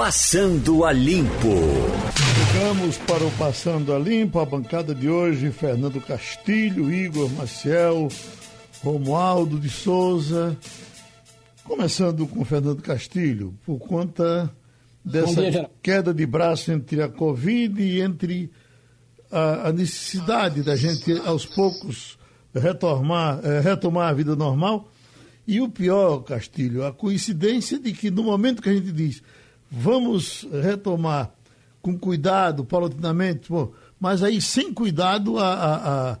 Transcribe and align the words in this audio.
Passando 0.00 0.86
a 0.86 0.92
Limpo. 0.92 1.28
Chegamos 2.16 2.96
para 2.96 3.22
o 3.22 3.30
Passando 3.32 3.92
a 3.92 3.98
Limpo, 3.98 4.38
a 4.40 4.46
bancada 4.46 4.94
de 4.94 5.10
hoje, 5.10 5.52
Fernando 5.52 6.00
Castilho, 6.00 6.90
Igor 6.90 7.28
Maciel, 7.32 8.08
Romualdo 8.82 9.60
de 9.60 9.68
Souza. 9.68 10.56
Começando 11.64 12.26
com 12.26 12.42
Fernando 12.46 12.80
Castilho, 12.80 13.54
por 13.66 13.78
conta 13.78 14.50
dessa 15.04 15.50
dia, 15.50 15.70
queda 15.82 16.14
de 16.14 16.24
braço 16.24 16.72
entre 16.72 17.02
a 17.02 17.08
Covid 17.10 17.82
e 17.82 18.00
entre 18.00 18.50
a, 19.30 19.68
a 19.68 19.72
necessidade 19.72 20.62
da 20.62 20.76
gente, 20.76 21.12
aos 21.26 21.44
poucos, 21.44 22.18
retomar, 22.54 23.38
eh, 23.44 23.60
retomar 23.60 24.08
a 24.08 24.14
vida 24.14 24.34
normal. 24.34 24.88
E 25.46 25.60
o 25.60 25.68
pior, 25.68 26.20
Castilho, 26.20 26.86
a 26.86 26.92
coincidência 26.92 27.78
de 27.78 27.92
que 27.92 28.10
no 28.10 28.22
momento 28.22 28.62
que 28.62 28.70
a 28.70 28.72
gente 28.72 28.92
diz 28.92 29.22
vamos 29.70 30.46
retomar 30.62 31.30
com 31.80 31.96
cuidado, 31.96 32.64
paulatinamente, 32.64 33.48
mas 33.98 34.22
aí 34.22 34.40
sem 34.40 34.72
cuidado 34.72 35.38
a, 35.38 35.54
a, 35.54 35.74
a, 35.74 36.18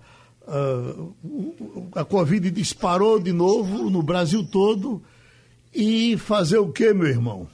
a, 1.96 2.00
a 2.00 2.04
Covid 2.04 2.50
disparou 2.50 3.18
de 3.18 3.32
novo 3.32 3.90
no 3.90 4.02
Brasil 4.02 4.46
todo 4.46 5.02
e 5.74 6.16
fazer 6.16 6.58
o 6.58 6.72
que, 6.72 6.92
meu 6.94 7.08
irmão? 7.08 7.46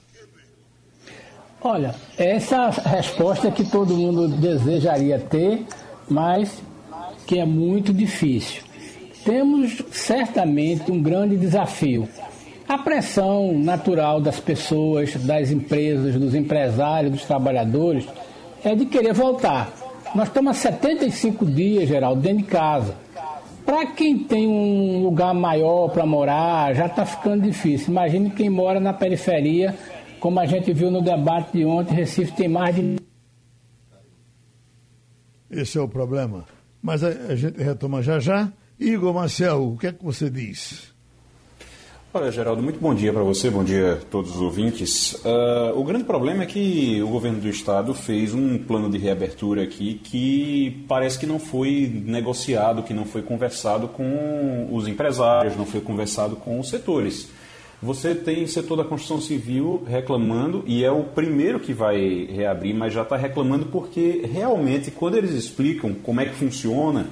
Olha, 1.61 1.95
essa 2.17 2.69
resposta 2.69 3.51
que 3.51 3.63
todo 3.63 3.97
mundo 3.97 4.27
desejaria 4.27 5.19
ter, 5.19 5.65
mas 6.07 6.61
que 7.25 7.39
é 7.39 7.45
muito 7.45 7.93
difícil. 7.93 8.63
Temos 9.25 9.81
certamente 9.91 10.89
um 10.91 11.01
grande 11.01 11.35
desafio 11.35 12.07
a 12.67 12.77
pressão 12.77 13.57
natural 13.57 14.19
das 14.19 14.39
pessoas, 14.39 15.15
das 15.15 15.51
empresas, 15.51 16.15
dos 16.15 16.35
empresários, 16.35 17.13
dos 17.13 17.25
trabalhadores 17.25 18.05
é 18.63 18.75
de 18.75 18.85
querer 18.85 19.13
voltar. 19.13 19.71
Nós 20.13 20.27
estamos 20.27 20.51
há 20.51 20.71
75 20.71 21.45
dias, 21.45 21.87
Geraldo, 21.87 22.21
dentro 22.21 22.43
de 22.43 22.49
casa. 22.49 22.95
Para 23.65 23.85
quem 23.87 24.19
tem 24.19 24.47
um 24.47 25.03
lugar 25.03 25.33
maior 25.33 25.89
para 25.89 26.05
morar, 26.05 26.73
já 26.73 26.85
está 26.87 27.05
ficando 27.05 27.43
difícil. 27.43 27.89
Imagine 27.89 28.29
quem 28.29 28.49
mora 28.49 28.79
na 28.79 28.93
periferia, 28.93 29.75
como 30.19 30.39
a 30.39 30.45
gente 30.45 30.73
viu 30.73 30.89
no 30.89 31.01
debate 31.01 31.57
de 31.57 31.65
ontem, 31.65 31.93
Recife 31.93 32.31
tem 32.31 32.47
mais 32.47 32.75
de. 32.75 32.97
Esse 35.49 35.77
é 35.77 35.81
o 35.81 35.87
problema. 35.87 36.45
Mas 36.81 37.03
a, 37.03 37.35
gente 37.35 37.61
retoma 37.61 38.01
já 38.01 38.19
já. 38.19 38.51
Igor 38.79 39.13
Marcel, 39.13 39.73
o 39.73 39.77
que 39.77 39.87
é 39.87 39.91
que 39.91 40.03
você 40.03 40.29
diz? 40.29 40.96
Olha, 42.19 42.31
Geraldo, 42.31 42.63
muito 42.63 42.79
bom 42.79 42.95
dia 42.95 43.13
para 43.13 43.21
você, 43.21 43.47
bom 43.47 43.63
dia 43.63 43.93
a 43.93 43.95
todos 43.97 44.35
os 44.35 44.41
ouvintes. 44.41 45.13
Uh, 45.23 45.79
o 45.79 45.83
grande 45.83 46.03
problema 46.03 46.41
é 46.41 46.45
que 46.47 46.99
o 47.03 47.09
governo 47.09 47.39
do 47.39 47.47
estado 47.47 47.93
fez 47.93 48.33
um 48.33 48.57
plano 48.57 48.89
de 48.89 48.97
reabertura 48.97 49.61
aqui 49.61 50.01
que 50.03 50.83
parece 50.87 51.19
que 51.19 51.27
não 51.27 51.37
foi 51.37 52.01
negociado, 52.05 52.81
que 52.81 52.91
não 52.91 53.05
foi 53.05 53.21
conversado 53.21 53.87
com 53.87 54.67
os 54.71 54.87
empresários, 54.87 55.55
não 55.55 55.63
foi 55.63 55.79
conversado 55.79 56.35
com 56.35 56.59
os 56.59 56.69
setores. 56.69 57.29
Você 57.83 58.15
tem 58.15 58.45
o 58.45 58.47
setor 58.47 58.77
da 58.77 58.83
construção 58.83 59.21
civil 59.21 59.83
reclamando, 59.85 60.63
e 60.65 60.83
é 60.83 60.89
o 60.89 61.03
primeiro 61.03 61.59
que 61.59 61.71
vai 61.71 62.27
reabrir, 62.31 62.73
mas 62.73 62.93
já 62.93 63.03
está 63.03 63.15
reclamando 63.15 63.67
porque 63.67 64.23
realmente, 64.25 64.89
quando 64.89 65.19
eles 65.19 65.33
explicam 65.33 65.93
como 65.93 66.19
é 66.19 66.25
que 66.25 66.33
funciona, 66.33 67.05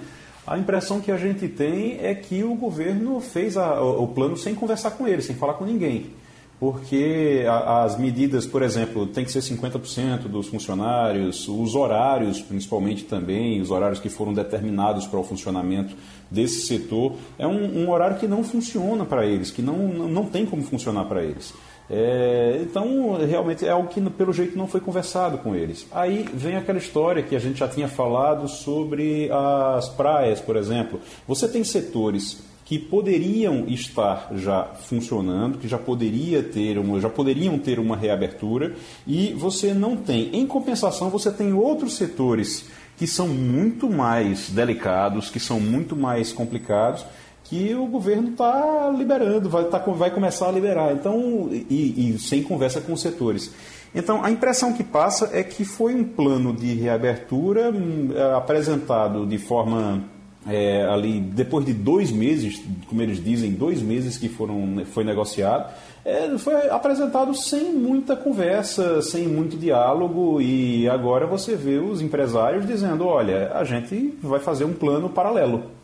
a 0.47 0.57
impressão 0.57 1.01
que 1.01 1.11
a 1.11 1.17
gente 1.17 1.47
tem 1.47 1.97
é 2.01 2.13
que 2.13 2.43
o 2.43 2.53
governo 2.55 3.19
fez 3.19 3.57
a, 3.57 3.81
o 3.81 4.07
plano 4.07 4.37
sem 4.37 4.53
conversar 4.53 4.91
com 4.91 5.07
ele, 5.07 5.21
sem 5.21 5.35
falar 5.35 5.53
com 5.53 5.65
ninguém. 5.65 6.11
Porque 6.59 7.43
as 7.47 7.97
medidas, 7.97 8.45
por 8.45 8.61
exemplo, 8.61 9.05
tem 9.07 9.25
que 9.25 9.31
ser 9.31 9.39
50% 9.39 10.19
dos 10.29 10.47
funcionários, 10.47 11.49
os 11.49 11.75
horários, 11.75 12.41
principalmente 12.41 13.03
também, 13.03 13.59
os 13.59 13.71
horários 13.71 13.99
que 13.99 14.07
foram 14.07 14.33
determinados 14.33 15.05
para 15.05 15.19
o 15.19 15.23
funcionamento 15.23 15.95
desse 16.31 16.65
setor, 16.65 17.15
é 17.37 17.45
um, 17.45 17.83
um 17.83 17.89
horário 17.89 18.17
que 18.17 18.27
não 18.27 18.41
funciona 18.41 19.03
para 19.03 19.25
eles, 19.25 19.51
que 19.51 19.61
não, 19.61 19.77
não 19.77 20.25
tem 20.25 20.45
como 20.45 20.63
funcionar 20.63 21.05
para 21.05 21.23
eles. 21.23 21.53
É, 21.89 22.59
então, 22.61 23.17
realmente 23.27 23.65
é 23.65 23.69
algo 23.69 23.87
que, 23.89 24.01
pelo 24.01 24.33
jeito, 24.33 24.57
não 24.57 24.67
foi 24.67 24.79
conversado 24.79 25.37
com 25.37 25.55
eles. 25.55 25.85
Aí 25.91 26.27
vem 26.33 26.55
aquela 26.55 26.77
história 26.77 27.21
que 27.21 27.35
a 27.35 27.39
gente 27.39 27.59
já 27.59 27.67
tinha 27.67 27.87
falado 27.87 28.47
sobre 28.47 29.29
as 29.31 29.89
praias, 29.89 30.41
por 30.41 30.55
exemplo. 30.55 30.99
Você 31.27 31.47
tem 31.47 31.63
setores 31.63 32.43
que 32.65 32.79
poderiam 32.79 33.65
estar 33.67 34.29
já 34.35 34.63
funcionando, 34.63 35.59
que 35.59 35.67
já 35.67 35.77
poderia 35.77 36.41
ter 36.41 36.79
uma, 36.79 36.99
já 36.99 37.09
poderiam 37.09 37.59
ter 37.59 37.77
uma 37.77 37.95
reabertura 37.95 38.73
e 39.05 39.33
você 39.33 39.71
não 39.71 39.95
tem. 39.95 40.35
Em 40.35 40.47
compensação, 40.47 41.11
você 41.11 41.31
tem 41.31 41.53
outros 41.53 41.93
setores 41.93 42.65
que 42.97 43.05
são 43.05 43.27
muito 43.27 43.87
mais 43.89 44.49
delicados, 44.49 45.29
que 45.29 45.39
são 45.39 45.59
muito 45.59 45.95
mais 45.95 46.33
complicados 46.33 47.05
que 47.45 47.75
o 47.75 47.85
governo 47.85 48.29
está 48.29 48.91
liberando, 48.95 49.49
vai, 49.49 49.65
tá, 49.65 49.77
vai 49.77 50.09
começar 50.09 50.49
a 50.49 50.51
liberar, 50.51 50.93
então 50.93 51.47
e, 51.51 52.15
e, 52.15 52.19
sem 52.19 52.43
conversa 52.43 52.81
com 52.81 52.93
os 52.93 53.01
setores. 53.01 53.51
Então 53.93 54.23
a 54.25 54.31
impressão 54.31 54.73
que 54.73 54.83
passa 54.83 55.29
é 55.31 55.43
que 55.43 55.63
foi 55.63 55.95
um 55.95 56.03
plano 56.03 56.51
de 56.53 56.73
reabertura 56.73 57.71
hum, 57.71 58.09
apresentado 58.35 59.25
de 59.25 59.37
forma 59.37 60.03
é, 60.47 60.85
ali 60.85 61.19
depois 61.19 61.65
de 61.65 61.73
dois 61.73 62.11
meses, 62.11 62.61
como 62.87 63.01
eles 63.01 63.23
dizem, 63.23 63.51
dois 63.51 63.81
meses 63.81 64.17
que 64.17 64.27
foram 64.27 64.83
foi 64.85 65.03
negociado, 65.03 65.71
é, 66.03 66.35
foi 66.39 66.69
apresentado 66.69 67.33
sem 67.35 67.73
muita 67.73 68.15
conversa, 68.15 69.03
sem 69.03 69.27
muito 69.27 69.55
diálogo 69.55 70.41
e 70.41 70.89
agora 70.89 71.27
você 71.27 71.55
vê 71.55 71.77
os 71.77 72.01
empresários 72.01 72.65
dizendo, 72.65 73.05
olha, 73.05 73.51
a 73.53 73.63
gente 73.63 74.17
vai 74.21 74.39
fazer 74.39 74.65
um 74.65 74.73
plano 74.73 75.09
paralelo. 75.09 75.75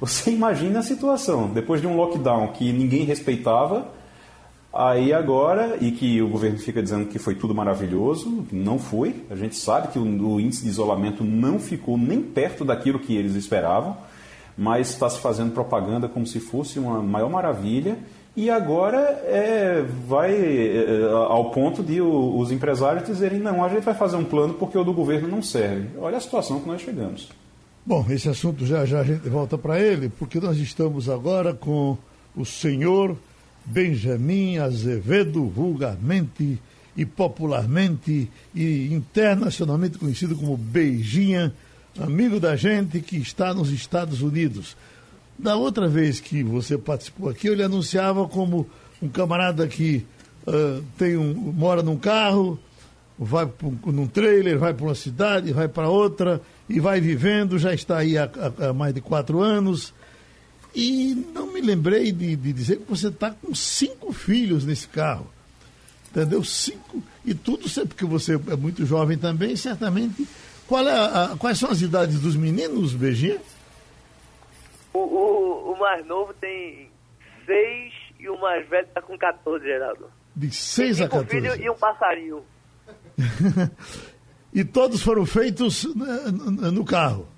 Você 0.00 0.30
imagina 0.30 0.80
a 0.80 0.82
situação, 0.82 1.48
depois 1.48 1.80
de 1.80 1.86
um 1.86 1.96
lockdown 1.96 2.48
que 2.48 2.72
ninguém 2.72 3.04
respeitava, 3.04 3.88
aí 4.72 5.12
agora, 5.12 5.78
e 5.80 5.90
que 5.90 6.20
o 6.20 6.28
governo 6.28 6.58
fica 6.58 6.82
dizendo 6.82 7.06
que 7.06 7.18
foi 7.18 7.34
tudo 7.34 7.54
maravilhoso, 7.54 8.46
não 8.52 8.78
foi. 8.78 9.24
A 9.30 9.34
gente 9.34 9.56
sabe 9.56 9.88
que 9.88 9.98
o, 9.98 10.02
o 10.02 10.40
índice 10.40 10.62
de 10.62 10.68
isolamento 10.68 11.24
não 11.24 11.58
ficou 11.58 11.96
nem 11.96 12.20
perto 12.20 12.64
daquilo 12.64 12.98
que 12.98 13.16
eles 13.16 13.34
esperavam, 13.34 13.96
mas 14.56 14.90
está 14.90 15.08
se 15.08 15.18
fazendo 15.18 15.52
propaganda 15.52 16.08
como 16.08 16.26
se 16.26 16.40
fosse 16.40 16.78
uma 16.78 17.02
maior 17.02 17.30
maravilha. 17.30 17.98
E 18.36 18.50
agora 18.50 18.98
é, 19.24 19.82
vai 20.06 20.34
é, 20.34 21.10
ao 21.10 21.50
ponto 21.52 21.82
de 21.82 22.02
o, 22.02 22.38
os 22.38 22.52
empresários 22.52 23.06
dizerem: 23.06 23.38
não, 23.38 23.64
a 23.64 23.68
gente 23.70 23.82
vai 23.82 23.94
fazer 23.94 24.16
um 24.16 24.24
plano 24.24 24.52
porque 24.54 24.76
o 24.76 24.84
do 24.84 24.92
governo 24.92 25.26
não 25.26 25.40
serve. 25.40 25.88
Olha 25.98 26.18
a 26.18 26.20
situação 26.20 26.60
que 26.60 26.68
nós 26.68 26.82
chegamos. 26.82 27.30
Bom, 27.86 28.04
esse 28.10 28.28
assunto 28.28 28.66
já 28.66 28.84
já 28.84 28.98
a 28.98 29.04
gente 29.04 29.28
volta 29.28 29.56
para 29.56 29.80
ele, 29.80 30.08
porque 30.08 30.40
nós 30.40 30.58
estamos 30.58 31.08
agora 31.08 31.54
com 31.54 31.96
o 32.34 32.44
senhor 32.44 33.16
Benjamin 33.64 34.58
Azevedo, 34.58 35.46
vulgarmente 35.46 36.58
e 36.96 37.06
popularmente 37.06 38.28
e 38.52 38.92
internacionalmente 38.92 39.98
conhecido 39.98 40.34
como 40.34 40.56
Beijinha, 40.56 41.54
amigo 41.96 42.40
da 42.40 42.56
gente 42.56 43.00
que 43.00 43.18
está 43.18 43.54
nos 43.54 43.70
Estados 43.70 44.20
Unidos. 44.20 44.76
Da 45.38 45.54
outra 45.54 45.86
vez 45.86 46.18
que 46.18 46.42
você 46.42 46.76
participou 46.76 47.28
aqui, 47.28 47.46
eu 47.46 47.54
lhe 47.54 47.62
anunciava 47.62 48.26
como 48.26 48.68
um 49.00 49.08
camarada 49.08 49.68
que 49.68 50.04
uh, 50.44 50.82
tem 50.98 51.16
um, 51.16 51.32
mora 51.32 51.84
num 51.84 51.96
carro, 51.96 52.58
vai 53.16 53.48
num 53.86 54.08
trailer, 54.08 54.58
vai 54.58 54.74
para 54.74 54.86
uma 54.86 54.94
cidade, 54.96 55.52
vai 55.52 55.68
para 55.68 55.88
outra 55.88 56.42
e 56.68 56.80
vai 56.80 57.00
vivendo, 57.00 57.58
já 57.58 57.72
está 57.72 57.98
aí 57.98 58.18
há, 58.18 58.28
há, 58.60 58.72
mais 58.72 58.94
de 58.94 59.00
quatro 59.00 59.40
anos. 59.40 59.94
E 60.74 61.14
não 61.32 61.52
me 61.52 61.60
lembrei 61.60 62.12
de, 62.12 62.36
de 62.36 62.52
dizer 62.52 62.78
que 62.78 62.88
você 62.88 63.08
está 63.08 63.30
com 63.30 63.54
cinco 63.54 64.12
filhos 64.12 64.64
nesse 64.64 64.88
carro. 64.88 65.30
Entendeu? 66.10 66.42
Cinco. 66.42 67.02
E 67.24 67.34
tudo, 67.34 67.68
porque 67.86 68.04
você 68.04 68.34
é 68.34 68.56
muito 68.56 68.84
jovem 68.84 69.16
também, 69.16 69.54
certamente. 69.56 70.26
Qual 70.66 70.86
é 70.86 70.92
a, 70.92 71.24
a, 71.24 71.36
quais 71.36 71.58
são 71.58 71.70
as 71.70 71.80
idades 71.80 72.20
dos 72.20 72.34
meninos, 72.36 72.92
Beijinha? 72.94 73.40
O, 74.92 74.98
o, 74.98 75.72
o, 75.72 75.78
mais 75.78 76.04
novo 76.06 76.34
tem 76.34 76.90
seis 77.44 77.92
e 78.18 78.28
o 78.28 78.40
mais 78.40 78.68
velho 78.68 78.86
está 78.86 79.00
com 79.00 79.16
14, 79.16 79.64
Geraldo. 79.64 80.10
De 80.34 80.50
seis 80.50 81.00
a 81.00 81.08
14. 81.08 81.28
filho 81.28 81.62
e 81.62 81.70
um 81.70 81.74
passarinho. 81.74 82.42
e 84.56 84.64
todos 84.64 85.02
foram 85.02 85.26
feitos 85.26 85.84
né, 85.94 86.70
no 86.72 86.82
carro? 86.82 87.28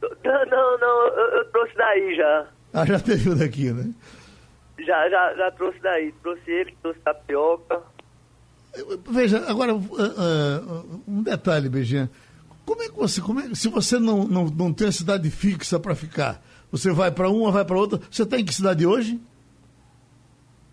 Não, 0.00 0.46
não, 0.46 0.78
não 0.78 1.06
eu, 1.08 1.36
eu, 1.36 1.44
trouxe 1.50 1.76
daí 1.76 2.16
já. 2.16 2.46
Ah, 2.72 2.86
já 2.86 2.98
teve 2.98 3.34
daqui, 3.34 3.70
né? 3.70 3.92
Já, 4.78 5.10
já, 5.10 5.34
já 5.34 5.50
trouxe 5.50 5.78
daí. 5.80 6.10
Trouxe 6.22 6.50
ele, 6.50 6.74
trouxe 6.80 6.98
tapioca. 7.00 7.82
Veja, 9.10 9.44
agora, 9.46 9.74
uh, 9.74 9.78
uh, 9.78 11.02
um 11.06 11.22
detalhe, 11.22 11.68
Beijinha. 11.68 12.10
Como 12.64 12.82
é 12.82 12.88
que 12.88 12.96
você, 12.96 13.20
como 13.20 13.40
é, 13.40 13.54
se 13.54 13.68
você 13.68 13.98
não, 13.98 14.24
não, 14.24 14.46
não 14.46 14.72
tem 14.72 14.88
a 14.88 14.92
cidade 14.92 15.30
fixa 15.30 15.78
para 15.78 15.94
ficar, 15.94 16.42
você 16.70 16.90
vai 16.90 17.10
para 17.10 17.28
uma, 17.28 17.52
vai 17.52 17.66
para 17.66 17.76
outra, 17.76 18.00
você 18.10 18.22
está 18.22 18.38
em 18.38 18.44
que 18.46 18.54
cidade 18.54 18.86
hoje? 18.86 19.20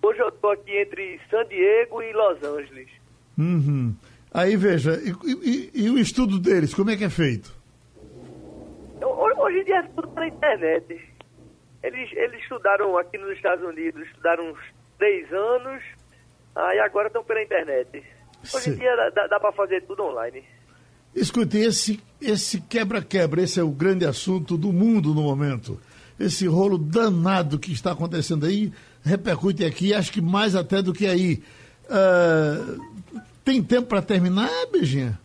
Hoje 0.01 0.21
eu 0.21 0.30
estou 0.30 0.51
aqui 0.51 0.71
entre 0.77 1.19
San 1.30 1.45
Diego 1.50 2.01
e 2.01 2.13
Los 2.13 2.42
Angeles. 2.42 2.89
Uhum. 3.38 3.94
Aí 4.34 4.56
veja, 4.56 4.94
e, 5.04 5.12
e, 5.50 5.72
e, 5.86 5.90
o 5.90 5.98
estudo 5.98 6.40
deles, 6.40 6.74
como 6.74 6.92
é 6.92 6.98
que 6.98 7.04
é 7.04 7.10
feito? 7.10 7.58
Hoje 9.02 9.62
em 9.62 9.64
dia 9.64 9.78
é 9.78 9.84
tudo 9.84 10.08
pela 10.10 10.28
internet. 10.28 11.10
Eles, 11.81 12.10
eles 12.14 12.42
estudaram 12.42 12.98
aqui 12.98 13.18
nos 13.18 13.36
Estados 13.36 13.66
Unidos, 13.66 14.06
estudaram 14.06 14.52
uns 14.52 14.60
três 14.98 15.31
anos, 15.34 15.81
aí 16.56 16.80
agora 16.80 17.08
estão 17.08 17.24
pela 17.24 17.42
internet. 17.42 18.04
Hoje 18.54 18.66
Sim. 18.66 18.72
em 18.72 18.76
dia 18.76 19.12
dá, 19.16 19.28
dá 19.28 19.40
para 19.40 19.52
fazer 19.54 19.81
tudo 19.84 20.04
online. 20.04 20.44
Escute, 21.16 21.58
esse 21.58 22.00
esse 22.22 22.62
quebra-quebra, 22.62 23.42
esse 23.42 23.60
é 23.60 23.64
o 23.64 23.72
grande 23.72 24.06
assunto 24.06 24.58
do 24.58 24.72
mundo 24.74 25.14
no 25.14 25.24
momento. 25.24 25.80
Esse 26.20 26.46
rolo 26.48 26.78
danado 26.78 27.58
que 27.58 27.72
está 27.72 27.94
acontecendo 27.94 28.46
aí 28.46 28.74
repercute 29.02 29.64
aqui, 29.64 29.94
acho 29.94 30.12
que 30.12 30.22
mais 30.22 30.56
até 30.56 30.81
do 30.81 30.94
que 30.94 31.08
aí. 31.08 31.42
Uh, 31.86 32.99
tem 33.44 33.64
tempo 33.64 33.88
para 33.88 34.02
terminar, 34.02 34.50
Beijinha? 34.72 35.20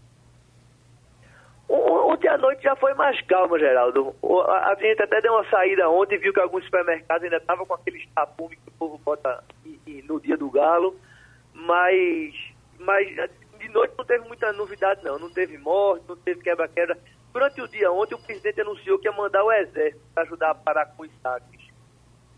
Ontem 1.68 2.28
à 2.28 2.38
noite 2.38 2.62
já 2.62 2.76
foi 2.76 2.94
mais 2.94 3.20
calma, 3.22 3.58
Geraldo. 3.58 4.14
A 4.22 4.76
gente 4.80 5.02
até 5.02 5.20
deu 5.20 5.32
uma 5.32 5.48
saída 5.50 5.88
ontem, 5.88 6.18
viu 6.18 6.32
que 6.32 6.40
alguns 6.40 6.64
supermercados 6.64 7.24
ainda 7.24 7.38
estavam 7.38 7.66
com 7.66 7.74
aqueles 7.74 8.06
tapumes 8.14 8.58
que 8.58 8.68
o 8.68 8.72
povo 8.72 8.98
bota 8.98 9.42
no 10.04 10.20
dia 10.20 10.36
do 10.36 10.50
galo, 10.50 10.96
mas, 11.52 12.34
mas 12.78 13.08
de 13.58 13.68
noite 13.68 13.94
não 13.96 14.04
teve 14.04 14.26
muita 14.28 14.52
novidade, 14.52 15.02
não. 15.02 15.18
Não 15.18 15.30
teve 15.30 15.56
morte, 15.58 16.04
não 16.08 16.16
teve 16.16 16.40
quebra-quebra. 16.42 16.98
Durante 17.32 17.60
o 17.60 17.68
dia 17.68 17.90
ontem, 17.90 18.14
o 18.14 18.22
presidente 18.22 18.60
anunciou 18.60 18.98
que 18.98 19.08
ia 19.08 19.12
mandar 19.12 19.42
o 19.42 19.50
exército 19.50 20.04
para 20.14 20.22
ajudar 20.22 20.50
a 20.50 20.54
parar 20.54 20.86
com 20.86 21.02
os 21.02 21.10
saques. 21.20 21.64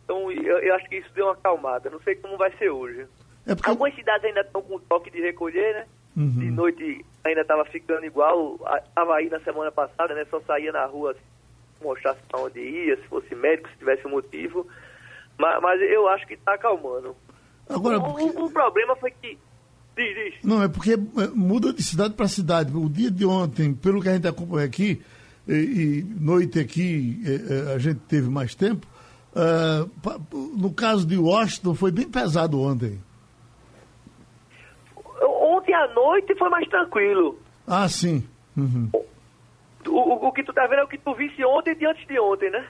Então, 0.05 0.31
eu, 0.31 0.58
eu, 0.58 0.75
acho 0.75 0.88
que 0.88 0.96
isso 0.96 1.12
deu 1.12 1.26
uma 1.26 1.34
acalmada. 1.34 1.90
Não 1.90 2.00
sei 2.00 2.14
como 2.14 2.38
vai 2.38 2.50
ser 2.56 2.70
hoje. 2.70 3.06
É 3.46 3.54
porque... 3.54 3.70
Algumas 3.70 3.94
cidades 3.94 4.25
ainda 4.25 4.40
estão 4.40 4.62
com 4.62 4.78
toque 4.81 5.10
de 5.10 5.20
recolher, 5.20 5.75
né? 5.75 5.87
Uhum. 6.16 6.38
De 6.38 6.50
noite 6.50 7.04
ainda 7.25 7.43
estava 7.43 7.64
ficando 7.66 8.04
igual. 8.04 8.58
Estava 8.88 9.16
aí 9.16 9.28
na 9.28 9.40
semana 9.40 9.70
passada, 9.70 10.14
né? 10.14 10.25
Só 10.31 10.40
saía 10.40 10.72
na 10.72 10.87
rua 10.87 11.14
mostrar 11.82 12.16
para 12.28 12.40
onde 12.40 12.60
ia, 12.60 12.96
se 12.96 13.06
fosse 13.08 13.34
médico, 13.34 13.69
se 13.70 13.78
tivesse 13.78 14.06
um 14.06 14.10
motivo. 14.10 14.66
Mas, 15.38 15.60
mas 15.60 15.81
eu 15.82 16.08
acho 16.08 16.26
que 16.26 16.34
está 16.34 16.54
acalmando. 16.54 17.14
Agora, 17.69 18.00
porque... 18.00 18.22
o, 18.22 18.44
o, 18.46 18.50
problema 18.50 18.96
foi 18.96 19.10
que 19.10 19.38
Diz, 19.96 20.14
diz. 20.14 20.34
Não, 20.44 20.62
é 20.62 20.69
porque 20.69 20.92
é, 20.92 21.26
muda 21.34 21.72
de 21.72 21.82
cidade 21.82 22.12
para 22.12 22.28
cidade. 22.28 22.70
O 22.76 22.88
dia 22.88 23.10
de 23.10 23.25
ontem, 23.25 23.72
pelo 23.72 24.02
que 24.02 24.08
a 24.10 24.12
gente 24.12 24.28
acompanha 24.28 24.66
aqui, 24.66 25.02
e, 25.49 25.54
e 25.54 26.02
noite 26.20 26.58
aqui 26.58 27.22
e, 27.25 27.72
a 27.75 27.78
gente 27.78 28.00
teve 28.00 28.28
mais 28.28 28.54
tempo, 28.54 28.87
uh, 29.32 29.90
no 30.54 30.70
caso 30.75 31.06
de 31.06 31.16
Washington 31.16 31.75
foi 31.75 31.90
bem 31.90 32.06
pesado 32.06 32.60
ontem. 32.60 33.00
À 35.76 35.88
noite 35.88 36.34
foi 36.37 36.49
mais 36.49 36.67
tranquilo. 36.69 37.38
Ah, 37.67 37.87
sim. 37.87 38.26
Uhum. 38.56 38.90
O, 39.87 39.90
o, 39.90 40.28
o, 40.28 40.32
que 40.32 40.43
tu 40.43 40.52
tá 40.52 40.67
vendo 40.67 40.81
é 40.81 40.84
o 40.84 40.88
que 40.88 40.96
tu 40.96 41.14
visse 41.14 41.44
ontem 41.44 41.76
e 41.78 41.87
antes 41.87 42.06
de 42.06 42.19
ontem, 42.19 42.49
né? 42.50 42.67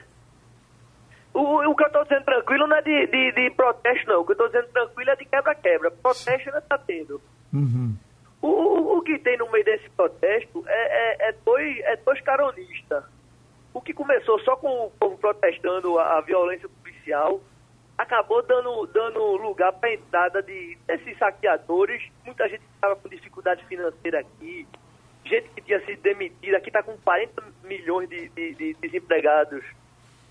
O, 1.33 1.69
o 1.69 1.75
que 1.75 1.83
eu 1.83 1.87
estou 1.87 2.03
dizendo 2.03 2.25
tranquilo 2.25 2.67
não 2.67 2.75
é 2.75 2.81
de, 2.81 3.07
de, 3.07 3.31
de, 3.31 3.49
protesto, 3.51 4.09
não. 4.09 4.21
O 4.21 4.25
que 4.25 4.31
eu 4.31 4.33
estou 4.33 4.47
dizendo 4.47 4.67
tranquilo 4.73 5.09
é 5.11 5.15
de 5.15 5.25
quebra-quebra. 5.25 5.91
Protesto 5.91 6.49
ainda 6.49 6.59
está 6.59 6.77
tendo. 6.77 7.21
Uhum. 7.53 7.95
O, 8.41 8.47
o, 8.47 8.97
o, 8.97 9.01
que 9.01 9.17
tem 9.19 9.37
no 9.37 9.49
meio 9.51 9.63
desse 9.63 9.89
protesto 9.91 10.63
é, 10.67 11.27
é, 11.27 11.29
é 11.29 11.35
dois, 11.45 11.79
é 11.79 11.95
dois 11.97 12.19
caronistas. 12.21 13.03
O 13.73 13.79
que 13.79 13.93
começou 13.93 14.39
só 14.41 14.57
com 14.57 14.87
o 14.87 14.91
povo 14.91 15.17
protestando 15.17 15.97
a, 15.97 16.17
a 16.17 16.21
violência 16.21 16.67
policial 16.83 17.39
acabou 17.97 18.43
dando, 18.43 18.85
dando 18.87 19.37
lugar 19.37 19.73
para 19.73 19.89
a 19.89 19.93
entrada 19.93 20.43
de, 20.43 20.77
desses 20.85 21.17
saqueadores. 21.17 22.03
Muita 22.23 22.47
gente 22.47 22.63
estava 22.75 22.95
com 22.95 23.09
dificuldade 23.09 23.65
financeira 23.65 24.19
aqui, 24.19 24.67
gente 25.25 25.49
que 25.49 25.61
tinha 25.61 25.83
sido 25.85 26.01
demitida, 26.01 26.57
aqui 26.57 26.69
está 26.69 26.83
com 26.83 26.95
40 26.97 27.43
milhões 27.63 28.07
de, 28.07 28.29
de, 28.29 28.53
de 28.53 28.73
desempregados 28.75 29.63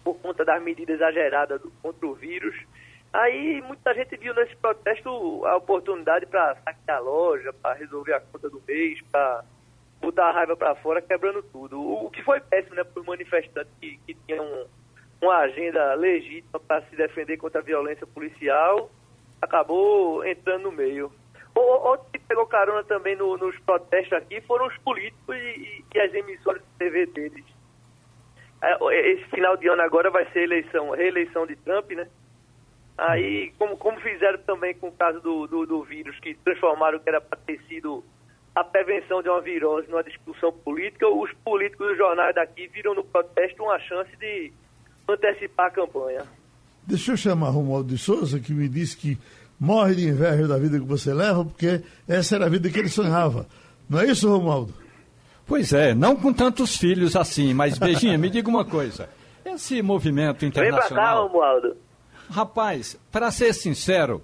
por 0.05 0.15
conta 0.19 0.45
das 0.45 0.63
medidas 0.63 0.97
exageradas 0.97 1.61
do, 1.61 1.71
contra 1.83 2.07
o 2.07 2.15
vírus. 2.15 2.55
Aí 3.13 3.61
muita 3.63 3.95
gente 3.95 4.17
viu 4.17 4.35
nesse 4.35 4.55
protesto 4.57 5.45
a 5.47 5.57
oportunidade 5.57 6.27
para 6.27 6.55
saquear 6.57 6.99
a 6.99 7.01
loja, 7.01 7.53
para 7.53 7.75
resolver 7.75 8.13
a 8.13 8.21
conta 8.21 8.49
do 8.49 8.63
mês, 8.67 9.01
para 9.11 9.45
botar 10.01 10.29
a 10.29 10.33
raiva 10.33 10.57
para 10.57 10.75
fora, 10.77 11.03
quebrando 11.03 11.43
tudo. 11.43 11.81
O, 11.81 12.07
o, 12.07 12.11
que 12.11 12.23
foi 12.23 12.41
péssimo 12.41 12.75
né, 12.77 12.85
para 12.85 13.01
os 13.01 13.07
manifestantes 13.07 13.73
que, 13.81 13.97
que 14.07 14.15
tinham 14.27 14.67
uma 15.21 15.37
agenda 15.39 15.95
legítima 15.95 16.61
para 16.61 16.83
se 16.83 16.97
defender 16.97 17.37
contra 17.37 17.61
a 17.61 17.65
violência 17.65 18.07
policial, 18.07 18.91
acabou 19.41 20.25
entrando 20.25 20.65
no 20.65 20.73
meio. 20.73 21.13
Outro 21.55 22.07
que 22.13 22.19
pegou 22.19 22.47
carona 22.47 22.85
também 22.85 23.17
no, 23.17 23.37
nos 23.39 23.59
protestos 23.61 24.13
aqui 24.13 24.41
foram 24.43 24.67
os 24.67 24.77
políticos 24.79 25.35
e, 25.37 25.85
e 25.95 26.01
as 26.01 26.13
emissoras 26.13 26.61
de 26.61 26.69
TV 26.79 27.07
deles 27.07 27.57
é, 28.63 29.11
esse 29.13 29.25
final 29.27 29.57
de 29.57 29.69
ano 29.69 29.83
agora 29.83 30.11
vai 30.11 30.25
ser 30.33 30.45
eleição, 30.45 30.91
reeleição 30.91 31.47
de 31.47 31.57
Trump, 31.57 31.91
né? 31.93 32.09
Aí, 32.99 33.53
como, 33.59 33.77
como 33.77 34.01
fizeram 34.01 34.39
também 34.39 34.75
com 34.75 34.89
o 34.89 34.93
caso 34.93 35.21
do, 35.21 35.47
do, 35.47 35.67
do 35.67 35.83
vírus, 35.85 36.19
que 36.21 36.35
transformaram 36.35 36.97
o 36.97 37.01
que 37.01 37.09
era 37.09 37.21
para 37.21 37.39
ter 37.39 37.61
sido 37.69 38.03
a 38.55 38.65
prevenção 38.65 39.23
de 39.23 39.29
uma 39.29 39.41
virose 39.43 39.89
numa 39.91 40.03
discussão 40.03 40.51
política, 40.51 41.07
os 41.07 41.31
políticos 41.45 41.89
dos 41.89 41.99
jornais 41.99 42.35
daqui 42.35 42.67
viram 42.69 42.95
no 42.95 43.05
protesto 43.05 43.63
uma 43.63 43.79
chance 43.81 44.17
de 44.17 44.51
antecipar 45.09 45.67
a 45.67 45.71
campanha. 45.71 46.23
Deixa 46.87 47.13
eu 47.13 47.17
chamar 47.17 47.51
Romualdo 47.51 47.89
de 47.89 47.99
Souza, 47.99 48.39
que 48.39 48.53
me 48.53 48.69
disse 48.69 48.97
que 48.97 49.19
morre 49.59 49.95
de 49.95 50.09
inveja 50.09 50.47
da 50.47 50.59
vida 50.59 50.79
que 50.79 50.85
você 50.85 51.13
leva, 51.13 51.45
porque 51.45 51.83
essa 52.07 52.37
era 52.37 52.47
a 52.47 52.49
vida 52.49 52.71
que 52.71 52.79
ele 52.79 52.89
sonhava. 52.89 53.47
Não 53.89 54.01
é 54.01 54.07
isso, 54.07 54.29
Romualdo? 54.29 54.73
Pois 55.47 55.73
é, 55.73 55.95
não 55.95 56.17
com 56.17 56.33
tantos 56.33 56.77
filhos 56.77 57.15
assim, 57.15 57.55
mas 57.55 57.79
Beijinha, 57.79 58.19
me 58.19 58.29
diga 58.29 58.49
uma 58.49 58.65
coisa. 58.65 59.09
Esse 59.45 59.81
movimento 59.81 60.45
internacional. 60.45 60.81
Vem 60.81 60.97
pra 60.97 61.05
cá, 61.05 61.15
Romualdo. 61.15 61.77
Rapaz, 62.29 62.99
para 63.13 63.31
ser 63.31 63.53
sincero, 63.53 64.23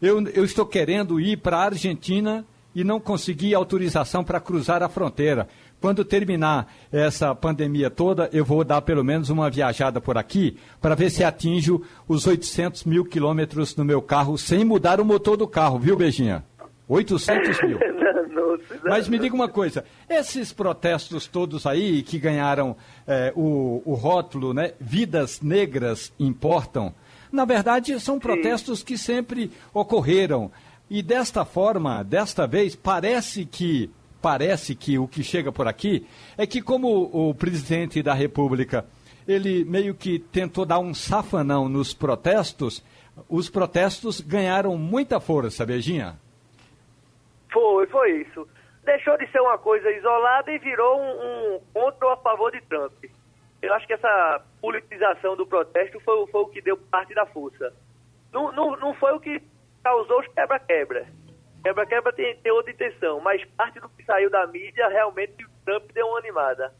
eu, 0.00 0.20
eu 0.28 0.44
estou 0.44 0.66
querendo 0.66 1.18
ir 1.18 1.38
para 1.38 1.58
a 1.58 1.64
Argentina 1.64 2.44
e 2.74 2.84
não 2.84 3.00
consegui 3.00 3.54
autorização 3.54 4.22
para 4.22 4.40
cruzar 4.40 4.82
a 4.82 4.88
fronteira. 4.88 5.48
Quando 5.80 6.04
terminar 6.04 6.72
essa 6.90 7.34
pandemia 7.34 7.88
toda, 7.88 8.28
eu 8.32 8.44
vou 8.44 8.64
dar 8.64 8.82
pelo 8.82 9.04
menos 9.04 9.30
uma 9.30 9.48
viajada 9.48 10.00
por 10.00 10.18
aqui 10.18 10.56
para 10.80 10.96
ver 10.96 11.08
se 11.10 11.22
atinjo 11.22 11.82
os 12.08 12.26
800 12.26 12.84
mil 12.84 13.04
quilômetros 13.04 13.76
no 13.76 13.84
meu 13.84 14.02
carro 14.02 14.36
sem 14.36 14.64
mudar 14.64 15.00
o 15.00 15.04
motor 15.04 15.36
do 15.36 15.46
carro, 15.46 15.78
viu, 15.78 15.96
Beijinha? 15.96 16.44
800 16.88 17.62
mil. 17.62 17.78
Mas 18.84 19.08
me 19.08 19.18
diga 19.18 19.34
uma 19.34 19.48
coisa, 19.48 19.84
esses 20.08 20.52
protestos 20.52 21.26
todos 21.26 21.64
aí 21.64 22.02
que 22.02 22.18
ganharam 22.18 22.76
é, 23.06 23.32
o, 23.36 23.82
o 23.84 23.94
rótulo, 23.94 24.52
né, 24.52 24.72
vidas 24.80 25.40
negras 25.40 26.12
importam, 26.18 26.92
na 27.30 27.44
verdade 27.44 27.98
são 28.00 28.18
protestos 28.18 28.82
que 28.82 28.98
sempre 28.98 29.52
ocorreram. 29.72 30.50
E 30.90 31.02
desta 31.02 31.44
forma, 31.44 32.02
desta 32.02 32.46
vez, 32.46 32.74
parece 32.74 33.44
que 33.44 33.90
parece 34.20 34.74
que 34.74 34.98
o 34.98 35.06
que 35.06 35.22
chega 35.22 35.52
por 35.52 35.66
aqui 35.66 36.06
é 36.36 36.46
que 36.46 36.60
como 36.62 37.10
o 37.12 37.34
presidente 37.34 38.02
da 38.02 38.14
República 38.14 38.84
ele 39.26 39.64
meio 39.64 39.94
que 39.94 40.18
tentou 40.18 40.64
dar 40.64 40.78
um 40.78 40.94
safanão 40.94 41.68
nos 41.68 41.92
protestos, 41.92 42.82
os 43.28 43.50
protestos 43.50 44.20
ganharam 44.20 44.76
muita 44.78 45.20
força, 45.20 45.66
Beijinha. 45.66 46.18
Foi, 47.52 47.86
foi 47.88 48.22
isso. 48.22 48.48
Deixou 48.84 49.18
de 49.18 49.30
ser 49.30 49.40
uma 49.40 49.58
coisa 49.58 49.90
isolada 49.90 50.50
e 50.50 50.58
virou 50.58 50.98
um, 50.98 51.56
um 51.56 51.60
contra 51.74 52.06
ou 52.06 52.12
a 52.12 52.16
favor 52.16 52.50
de 52.50 52.60
Trump. 52.62 53.04
Eu 53.60 53.74
acho 53.74 53.86
que 53.86 53.92
essa 53.92 54.42
politização 54.60 55.36
do 55.36 55.46
protesto 55.46 56.00
foi, 56.00 56.26
foi 56.28 56.40
o 56.40 56.46
que 56.46 56.62
deu 56.62 56.76
parte 56.76 57.14
da 57.14 57.26
força. 57.26 57.72
Não, 58.32 58.50
não, 58.52 58.76
não 58.76 58.94
foi 58.94 59.12
o 59.12 59.20
que 59.20 59.42
causou 59.82 60.20
os 60.20 60.28
quebra-quebra. 60.28 61.06
Quebra-quebra 61.62 62.12
tem, 62.12 62.36
tem 62.36 62.52
outra 62.52 62.72
intenção, 62.72 63.20
mas 63.20 63.44
parte 63.56 63.80
do 63.80 63.88
que 63.88 64.04
saiu 64.04 64.30
da 64.30 64.46
mídia 64.46 64.88
realmente 64.88 65.44
o 65.44 65.48
Trump 65.64 65.90
deu 65.92 66.06
uma 66.06 66.18
animada. 66.18 66.72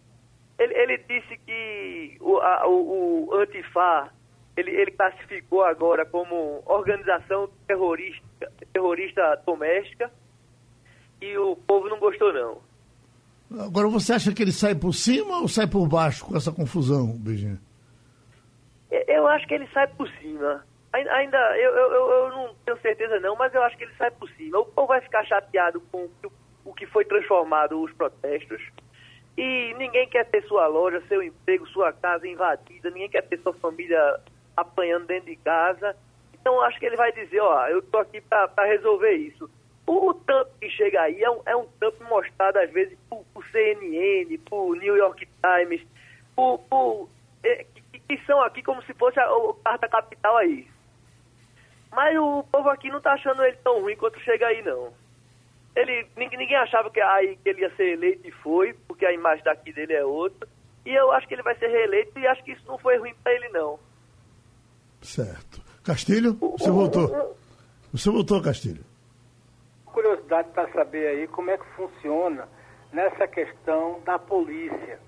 Ele, 0.59 0.75
ele 0.75 0.99
disse 0.99 1.37
que 1.47 2.17
o, 2.21 2.39
a, 2.39 2.67
o, 2.67 3.29
o 3.29 3.35
Antifa 3.35 4.11
ele, 4.57 4.73
ele 4.73 4.91
classificou 4.91 5.65
agora 5.65 6.05
como 6.05 6.63
organização 6.67 7.49
terrorista, 7.67 8.53
terrorista 8.73 9.41
doméstica 9.47 10.11
e 11.21 11.37
o 11.39 11.55
povo 11.55 11.89
não 11.89 11.99
gostou, 11.99 12.33
não. 12.33 12.59
Agora, 13.65 13.89
você 13.89 14.13
acha 14.13 14.33
que 14.33 14.43
ele 14.43 14.53
sai 14.53 14.75
por 14.75 14.93
cima 14.93 15.41
ou 15.41 15.49
sai 15.49 15.67
por 15.67 15.89
baixo 15.89 16.25
com 16.27 16.37
essa 16.37 16.53
confusão, 16.53 17.17
Beijinho? 17.19 17.59
Eu 18.91 19.27
acho 19.29 19.47
que 19.47 19.55
ele 19.55 19.67
sai 19.69 19.87
por 19.87 20.09
cima. 20.19 20.65
Ainda, 20.93 21.39
eu, 21.59 21.75
eu, 21.75 22.11
eu 22.11 22.29
não 22.31 22.55
tenho 22.65 22.81
certeza 22.81 23.21
não, 23.21 23.37
mas 23.37 23.55
eu 23.55 23.63
acho 23.63 23.77
que 23.77 23.85
ele 23.85 23.95
sai 23.97 24.11
por 24.11 24.29
cima. 24.31 24.59
O 24.59 24.65
povo 24.65 24.89
vai 24.89 25.01
ficar 25.01 25.25
chateado 25.25 25.81
com 25.93 26.09
o 26.65 26.75
que 26.75 26.87
foi 26.87 27.05
transformado 27.05 27.83
os 27.83 27.93
protestos. 27.93 28.63
E 29.37 29.75
ninguém 29.75 30.09
quer 30.09 30.25
ter 30.27 30.43
sua 30.45 30.67
loja, 30.67 31.03
seu 31.07 31.23
emprego, 31.23 31.67
sua 31.69 31.93
casa 31.93 32.27
invadida, 32.27 32.91
ninguém 32.91 33.09
quer 33.09 33.23
ter 33.23 33.39
sua 33.39 33.53
família 33.55 34.21
apanhando 34.57 35.07
dentro 35.07 35.27
de 35.27 35.37
casa. 35.37 35.95
Então 36.35 36.61
acho 36.63 36.79
que 36.79 36.87
ele 36.87 36.97
vai 36.97 37.13
dizer, 37.13 37.41
ó, 37.41 37.69
eu 37.69 37.83
tô 37.83 37.99
aqui 37.99 38.21
para 38.21 38.65
resolver 38.65 39.13
isso 39.13 39.49
O, 39.87 40.11
o 40.11 40.15
Trump 40.15 40.49
que 40.61 40.69
chega 40.71 41.03
aí 41.03 41.23
é 41.23 41.31
um, 41.31 41.41
é 41.47 41.55
um 41.55 41.67
Trump 41.79 42.01
mostrado 42.09 42.59
às 42.59 42.71
vezes 42.71 42.99
por, 43.09 43.25
por 43.33 43.45
CNN, 43.47 44.37
por 44.39 44.75
New 44.77 44.97
York 44.97 45.29
Times, 45.41 45.87
por, 46.35 46.59
por 46.69 47.09
é, 47.45 47.65
que, 48.09 48.19
são 48.27 48.43
aqui 48.43 48.63
como 48.63 48.83
se 48.83 48.95
fosse 48.95 49.21
a, 49.21 49.27
a 49.27 49.55
carta 49.65 49.89
capital 49.89 50.37
aí. 50.39 50.67
Mas 51.91 52.17
o 52.19 52.43
povo 52.45 52.69
aqui 52.69 52.91
não 52.91 53.01
tá 53.01 53.13
achando 53.13 53.43
ele 53.43 53.57
tão 53.57 53.81
ruim 53.81 53.97
quanto 53.97 54.21
chega 54.21 54.47
aí, 54.47 54.63
não. 54.63 54.93
Ele, 55.75 56.07
ninguém, 56.17 56.39
ninguém 56.39 56.57
achava 56.57 56.91
que, 56.91 57.01
aí, 57.01 57.37
que 57.37 57.49
ele 57.49 57.61
ia 57.63 57.75
ser 57.77 57.93
eleito 57.93 58.27
e 58.27 58.33
foi, 58.33 58.75
porque 58.87 59.07
a 59.07 59.13
imagem 59.13 59.45
daqui 59.45 59.73
dele 59.73 59.95
é 59.95 60.05
outra. 60.05 60.49
E 60.85 60.91
eu 60.91 61.13
acho 61.13 61.27
que 61.29 61.35
ele 61.35 61.43
vai 61.43 61.57
ser 61.57 61.69
reeleito 61.69 62.19
e 62.19 62.27
acho 62.27 62.43
que 62.43 62.53
isso 62.53 62.67
não 62.67 62.79
foi 62.79 62.99
ruim 62.99 63.15
para 63.23 63.33
ele, 63.33 63.49
não. 63.51 63.79
Certo. 65.03 65.63
Castilho, 65.85 66.35
você 66.35 66.71
voltou. 66.71 67.37
Você 67.93 68.11
voltou, 68.11 68.43
Castilho. 68.43 68.85
Curiosidade 69.87 70.51
para 70.51 70.71
saber 70.73 71.07
aí 71.07 71.29
como 71.29 71.51
é 71.51 71.59
que 71.59 71.65
funciona 71.77 72.49
nessa 72.93 73.27
questão 73.27 74.01
da 74.05 74.19
polícia. 74.19 74.99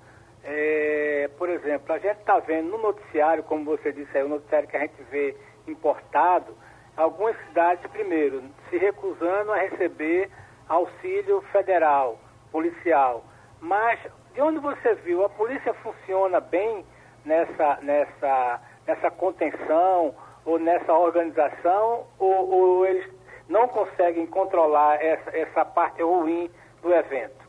É, 0.43 1.29
por 1.37 1.49
exemplo, 1.49 1.93
a 1.93 1.99
gente 1.99 2.19
está 2.19 2.39
vendo 2.39 2.71
no 2.71 2.79
noticiário, 2.79 3.43
como 3.43 3.65
você 3.65 3.93
disse 3.93 4.17
aí, 4.17 4.25
o 4.25 4.29
noticiário 4.29 4.69
que 4.69 4.77
a 4.77 4.81
gente 4.81 5.03
vê 5.11 5.37
importado, 5.67 6.57
algumas 7.01 7.37
cidades, 7.47 7.91
primeiro, 7.91 8.43
se 8.69 8.77
recusando 8.77 9.53
a 9.53 9.57
receber 9.57 10.31
auxílio 10.69 11.41
federal, 11.53 12.19
policial. 12.53 13.25
Mas 13.61 13.99
de 14.35 14.41
onde 14.41 14.59
você 14.59 14.95
viu, 14.97 15.25
a 15.25 15.29
polícia 15.29 15.73
funciona 15.75 16.41
bem 16.41 16.85
nessa, 17.25 17.79
nessa, 17.83 18.61
nessa 18.87 19.11
contenção 19.11 20.15
ou 20.45 20.59
nessa 20.59 20.93
organização, 20.93 22.07
ou, 22.19 22.51
ou 22.51 22.87
eles 22.87 23.11
não 23.49 23.67
conseguem 23.69 24.27
controlar 24.27 25.03
essa, 25.03 25.37
essa 25.37 25.65
parte 25.65 26.03
ruim 26.03 26.51
do 26.83 26.93
evento? 26.95 27.41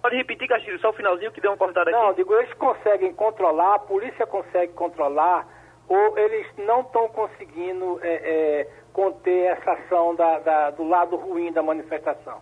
Pode 0.00 0.16
repetir, 0.16 0.48
Castilho, 0.48 0.78
só 0.80 0.90
o 0.90 0.94
finalzinho 0.94 1.30
que 1.30 1.40
deu 1.40 1.50
uma 1.50 1.56
cortada 1.56 1.90
aqui. 1.90 1.98
Não, 1.98 2.12
digo, 2.14 2.34
eles 2.34 2.52
conseguem 2.54 3.12
controlar, 3.12 3.74
a 3.74 3.78
polícia 3.78 4.26
consegue 4.26 4.72
controlar, 4.72 5.46
ou 5.88 6.18
eles 6.18 6.46
não 6.58 6.80
estão 6.80 7.08
conseguindo 7.08 8.00
é, 8.02 8.14
é, 8.14 8.70
conter 8.92 9.52
essa 9.52 9.72
ação 9.72 10.14
da, 10.14 10.38
da, 10.40 10.70
do 10.70 10.84
lado 10.84 11.16
ruim 11.16 11.52
da 11.52 11.62
manifestação? 11.62 12.40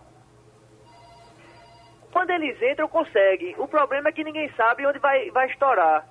Quando 2.11 2.29
eles 2.31 2.59
entram, 2.61 2.87
conseguem. 2.87 3.55
O 3.57 3.67
problema 3.67 4.09
é 4.09 4.11
que 4.11 4.23
ninguém 4.23 4.49
sabe 4.55 4.85
onde 4.87 4.99
vai, 4.99 5.29
vai 5.31 5.47
estourar. 5.47 6.07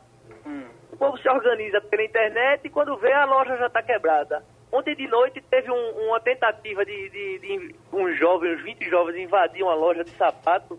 Hum. 0.47 0.67
O 0.93 0.97
povo 0.97 1.17
se 1.19 1.29
organiza 1.29 1.81
pela 1.81 2.05
internet 2.05 2.65
e 2.65 2.71
quando 2.71 2.97
vê 2.99 3.13
a 3.13 3.25
loja 3.25 3.57
já 3.57 3.67
está 3.67 3.83
quebrada. 3.83 4.45
Ontem 4.71 4.95
de 4.95 5.09
noite 5.09 5.41
teve 5.41 5.71
um, 5.71 6.09
uma 6.09 6.21
tentativa 6.21 6.85
de, 6.85 7.09
de, 7.09 7.39
de 7.39 7.75
uns 7.93 8.19
jovens, 8.19 8.57
uns 8.57 8.63
20 8.65 8.91
jovens, 8.91 9.17
invadir 9.17 9.63
uma 9.63 9.75
loja 9.75 10.05
de 10.05 10.11
sapato 10.11 10.79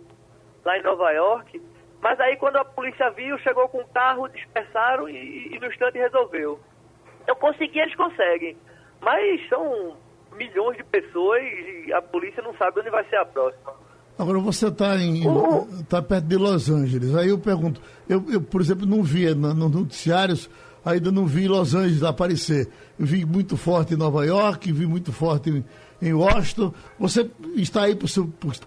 lá 0.63 0.77
em 0.77 0.83
Nova 0.83 1.11
York. 1.11 1.61
Mas 2.05 2.19
aí 2.19 2.37
quando 2.37 2.57
a 2.57 2.63
polícia 2.63 3.09
viu, 3.09 3.35
chegou 3.39 3.67
com 3.67 3.79
o 3.79 3.87
carro, 3.87 4.27
dispersaram 4.27 5.09
e, 5.09 5.55
e 5.55 5.59
no 5.59 5.65
instante 5.65 5.97
resolveu. 5.97 6.59
Então 7.23 7.35
conseguir 7.37 7.79
eles 7.79 7.95
conseguem. 7.95 8.55
Mas 9.01 9.49
são 9.49 9.97
milhões 10.37 10.77
de 10.77 10.83
pessoas 10.83 11.41
e 11.41 11.91
a 11.91 12.03
polícia 12.03 12.43
não 12.43 12.55
sabe 12.57 12.79
onde 12.79 12.91
vai 12.91 13.03
ser 13.09 13.15
a 13.15 13.25
próxima. 13.25 13.73
Agora, 14.19 14.37
você 14.37 14.67
está 14.67 14.85
tá 15.89 15.99
perto 15.99 16.25
de 16.25 16.37
Los 16.37 16.69
Angeles. 16.69 17.15
Aí 17.15 17.29
eu 17.29 17.39
pergunto, 17.39 17.81
eu, 18.07 18.23
eu 18.31 18.39
por 18.39 18.61
exemplo, 18.61 18.85
não 18.85 19.01
via 19.01 19.33
nos 19.33 19.55
no 19.55 19.67
noticiários, 19.67 20.47
ainda 20.85 21.11
não 21.11 21.25
vi 21.25 21.47
Los 21.47 21.73
Angeles 21.73 22.03
aparecer. 22.03 22.69
Eu 22.99 23.07
vi 23.07 23.25
muito 23.25 23.57
forte 23.57 23.95
em 23.95 23.97
Nova 23.97 24.23
York, 24.23 24.71
vi 24.71 24.85
muito 24.85 25.11
forte 25.11 25.49
em, 25.49 25.65
em 25.99 26.13
Washington. 26.13 26.71
Você 26.99 27.31
está 27.55 27.85
aí 27.85 27.95
por, 27.95 28.07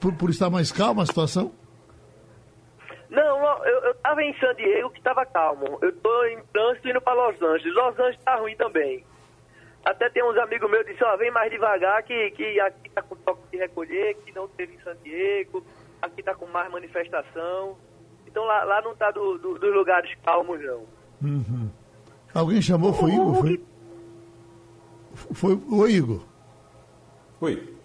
por, 0.00 0.12
por, 0.14 0.28
estar 0.28 0.50
mais 0.50 0.72
calma 0.72 1.04
a 1.04 1.06
situação? 1.06 1.52
Não, 3.10 3.64
eu 3.64 3.92
estava 3.92 4.22
em 4.22 4.38
San 4.38 4.54
Diego 4.54 4.90
que 4.90 4.98
estava 4.98 5.24
calmo. 5.24 5.78
Eu 5.80 5.88
estou 5.88 6.26
em 6.26 6.42
trânsito 6.52 6.88
indo 6.88 7.00
para 7.00 7.14
Los 7.14 7.40
Angeles. 7.40 7.74
Los 7.74 7.94
Angeles 7.98 8.18
está 8.18 8.36
ruim 8.36 8.54
também. 8.56 9.04
Até 9.84 10.10
tem 10.10 10.22
uns 10.22 10.36
amigos 10.36 10.70
meus 10.70 10.84
que 10.84 10.92
disseram, 10.92 11.16
vem 11.16 11.30
mais 11.30 11.50
devagar, 11.50 12.02
que, 12.02 12.30
que 12.32 12.60
aqui 12.60 12.90
tá 12.90 13.00
com 13.00 13.16
toque 13.16 13.40
de 13.50 13.56
recolher, 13.56 14.16
que 14.16 14.32
não 14.34 14.46
teve 14.48 14.74
em 14.74 14.80
San 14.80 14.94
Diego, 15.02 15.64
aqui 16.02 16.22
tá 16.22 16.34
com 16.34 16.46
mais 16.46 16.70
manifestação. 16.70 17.78
Então 18.26 18.44
lá, 18.44 18.64
lá 18.64 18.82
não 18.82 18.94
tá 18.94 19.10
do, 19.10 19.38
do, 19.38 19.58
dos 19.58 19.74
lugares 19.74 20.14
calmos, 20.22 20.60
não. 20.60 20.84
Uhum. 21.22 21.70
Alguém 22.34 22.60
chamou, 22.60 22.92
foi 22.92 23.12
Igor? 23.12 23.34
Foi, 25.14 25.32
foi 25.32 25.60
o 25.70 25.88
Igor. 25.88 26.22
Oi. 27.40 27.77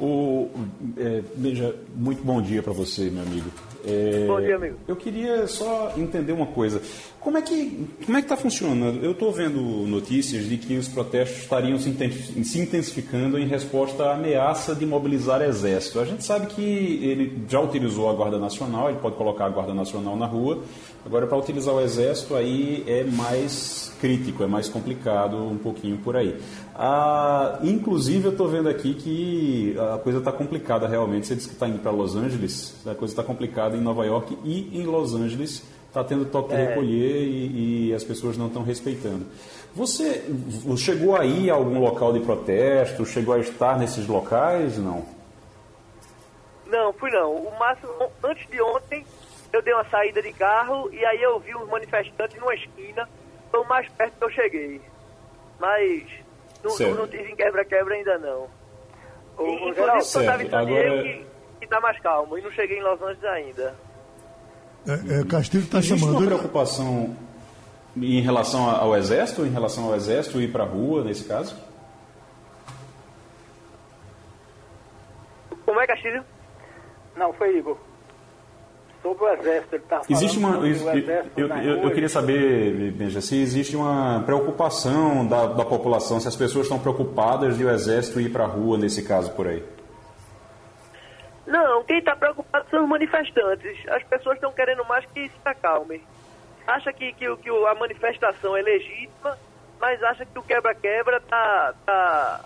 O, 0.00 0.50
é, 0.96 1.22
veja, 1.36 1.74
muito 1.94 2.22
bom 2.22 2.40
dia 2.40 2.62
para 2.62 2.72
você, 2.72 3.10
meu 3.10 3.22
amigo. 3.22 3.50
É, 3.84 4.26
bom 4.26 4.40
dia, 4.40 4.56
amigo. 4.56 4.76
Eu 4.86 4.96
queria 4.96 5.46
só 5.46 5.92
entender 5.96 6.32
uma 6.32 6.46
coisa. 6.46 6.80
Como 7.20 7.36
é 7.36 7.42
que 7.42 7.88
como 8.06 8.16
é 8.16 8.20
que 8.20 8.26
está 8.26 8.36
funcionando? 8.36 9.04
Eu 9.04 9.10
estou 9.10 9.32
vendo 9.32 9.60
notícias 9.60 10.48
de 10.48 10.56
que 10.56 10.76
os 10.76 10.86
protestos 10.88 11.42
estariam 11.42 11.78
se 11.78 11.90
intensificando 12.60 13.38
em 13.38 13.46
resposta 13.46 14.04
à 14.04 14.14
ameaça 14.14 14.74
de 14.74 14.86
mobilizar 14.86 15.42
exército. 15.42 15.98
A 15.98 16.04
gente 16.04 16.24
sabe 16.24 16.46
que 16.46 16.62
ele 16.62 17.44
já 17.48 17.60
utilizou 17.60 18.08
a 18.08 18.14
Guarda 18.14 18.38
Nacional, 18.38 18.88
ele 18.88 19.00
pode 19.00 19.16
colocar 19.16 19.46
a 19.46 19.48
Guarda 19.48 19.74
Nacional 19.74 20.16
na 20.16 20.26
rua. 20.26 20.62
Agora, 21.04 21.26
para 21.26 21.36
utilizar 21.36 21.74
o 21.74 21.80
exército, 21.80 22.36
aí 22.36 22.84
é 22.86 23.02
mais 23.02 23.92
crítico, 24.00 24.44
é 24.44 24.46
mais 24.46 24.68
complicado 24.68 25.36
um 25.36 25.58
pouquinho 25.58 25.98
por 25.98 26.16
aí. 26.16 26.36
Ah, 26.74 27.58
inclusive, 27.62 28.26
eu 28.26 28.32
estou 28.32 28.48
vendo 28.48 28.68
aqui 28.68 28.94
que 28.94 29.76
a 29.94 29.98
coisa 29.98 30.18
está 30.18 30.30
complicada 30.30 30.86
realmente. 30.86 31.26
Você 31.26 31.34
disse 31.34 31.48
que 31.48 31.54
está 31.54 31.66
indo 31.66 31.80
para 31.80 31.90
Los 31.90 32.14
Angeles, 32.14 32.76
a 32.86 32.94
coisa 32.94 33.12
está 33.12 33.24
complicada 33.24 33.76
em 33.76 33.80
Nova 33.80 34.06
York 34.06 34.38
e 34.44 34.70
em 34.72 34.84
Los 34.84 35.14
Angeles 35.14 35.64
está 35.88 36.04
tendo 36.04 36.24
toque 36.26 36.54
é. 36.54 36.56
de 36.56 36.66
recolher 36.66 37.22
e, 37.24 37.88
e, 37.88 37.94
as 37.94 38.04
pessoas 38.04 38.36
não 38.36 38.46
estão 38.46 38.62
respeitando. 38.62 39.26
Você 39.74 40.24
chegou 40.76 41.16
aí 41.16 41.50
a 41.50 41.54
algum 41.54 41.80
local 41.80 42.12
de 42.12 42.20
protesto? 42.20 43.04
Chegou 43.04 43.34
a 43.34 43.38
estar 43.38 43.78
nesses 43.78 44.06
locais? 44.06 44.78
Não? 44.78 45.04
Não, 46.66 46.92
fui 46.92 47.10
não. 47.10 47.34
O 47.34 47.58
máximo, 47.58 47.92
antes 48.22 48.48
de 48.48 48.60
ontem, 48.60 49.04
eu 49.52 49.62
dei 49.62 49.72
uma 49.72 49.84
saída 49.84 50.22
de 50.22 50.32
carro 50.32 50.90
e 50.92 51.04
aí 51.04 51.22
eu 51.22 51.38
vi 51.40 51.54
uns 51.54 51.68
manifestantes 51.68 52.38
numa 52.38 52.54
esquina. 52.54 53.08
Foi 53.50 53.60
o 53.60 53.68
mais 53.68 53.88
perto 53.90 54.18
que 54.18 54.24
eu 54.24 54.30
cheguei. 54.30 54.80
Mas 55.58 56.04
não, 56.62 56.78
não, 56.78 56.94
não 56.94 57.08
tive 57.08 57.34
quebra-quebra 57.34 57.94
ainda 57.94 58.18
não. 58.18 58.48
O, 59.38 59.46
Inclusive, 59.46 59.80
eu 59.80 59.98
estava 59.98 60.42
em 60.42 60.50
San 60.50 60.66
Diego 60.66 60.88
Agora... 60.88 61.02
que, 61.02 61.26
que 61.60 61.66
tá 61.66 61.80
mais 61.80 61.98
calmo 62.00 62.36
e 62.36 62.42
não 62.42 62.50
cheguei 62.52 62.78
em 62.78 62.82
Los 62.82 63.00
Angeles 63.00 63.24
ainda. 63.24 63.87
É, 64.86 65.20
é, 65.20 65.24
Castilho 65.24 65.64
está 65.64 65.82
chamando. 65.82 66.04
Existe 66.04 66.16
uma 66.16 66.26
preocupação 66.26 67.16
em 67.96 68.20
relação 68.20 68.68
ao 68.68 68.96
Exército, 68.96 69.44
em 69.44 69.50
relação 69.50 69.84
ao 69.84 69.96
Exército 69.96 70.40
ir 70.40 70.52
para 70.52 70.64
a 70.64 70.66
rua, 70.66 71.04
nesse 71.04 71.24
caso? 71.24 71.56
Como 75.64 75.80
é, 75.80 75.86
Castilho? 75.86 76.24
Não, 77.16 77.32
foi 77.32 77.58
Igor. 77.58 77.76
Sobre 79.02 79.24
o 79.24 79.28
Exército, 79.28 79.74
ele 79.76 79.82
está 79.84 80.00
falando 80.00 80.10
existe 80.10 80.38
uma, 80.38 80.56
eu, 81.36 81.46
eu, 81.46 81.76
eu, 81.82 81.90
queria 81.92 82.08
saber, 82.08 82.92
Benja, 82.92 83.20
se 83.20 83.40
existe 83.40 83.76
uma 83.76 84.22
preocupação 84.26 85.24
da, 85.26 85.46
da 85.46 85.64
população, 85.64 86.18
se 86.18 86.26
as 86.26 86.34
pessoas 86.34 86.64
estão 86.64 86.80
preocupadas 86.80 87.56
de 87.56 87.64
o 87.64 87.70
Exército 87.70 88.20
ir 88.20 88.30
para 88.30 88.44
a 88.44 88.46
rua, 88.48 88.76
nesse 88.76 89.02
caso 89.02 89.30
por 89.32 89.46
aí. 89.46 89.62
Não, 91.48 91.82
quem 91.84 91.98
está 91.98 92.14
preocupado 92.14 92.66
são 92.70 92.82
os 92.82 92.88
manifestantes. 92.88 93.78
As 93.88 94.04
pessoas 94.04 94.36
estão 94.36 94.52
querendo 94.52 94.84
mais 94.84 95.04
que 95.06 95.28
se 95.28 95.34
acalmem. 95.46 96.02
Acha 96.66 96.92
que, 96.92 97.14
que, 97.14 97.36
que 97.38 97.48
a 97.48 97.74
manifestação 97.74 98.54
é 98.54 98.60
legítima, 98.60 99.38
mas 99.80 100.02
acha 100.02 100.26
que 100.26 100.38
o 100.38 100.42
quebra-quebra 100.42 101.18
tá, 101.22 101.74
tá, 101.86 102.44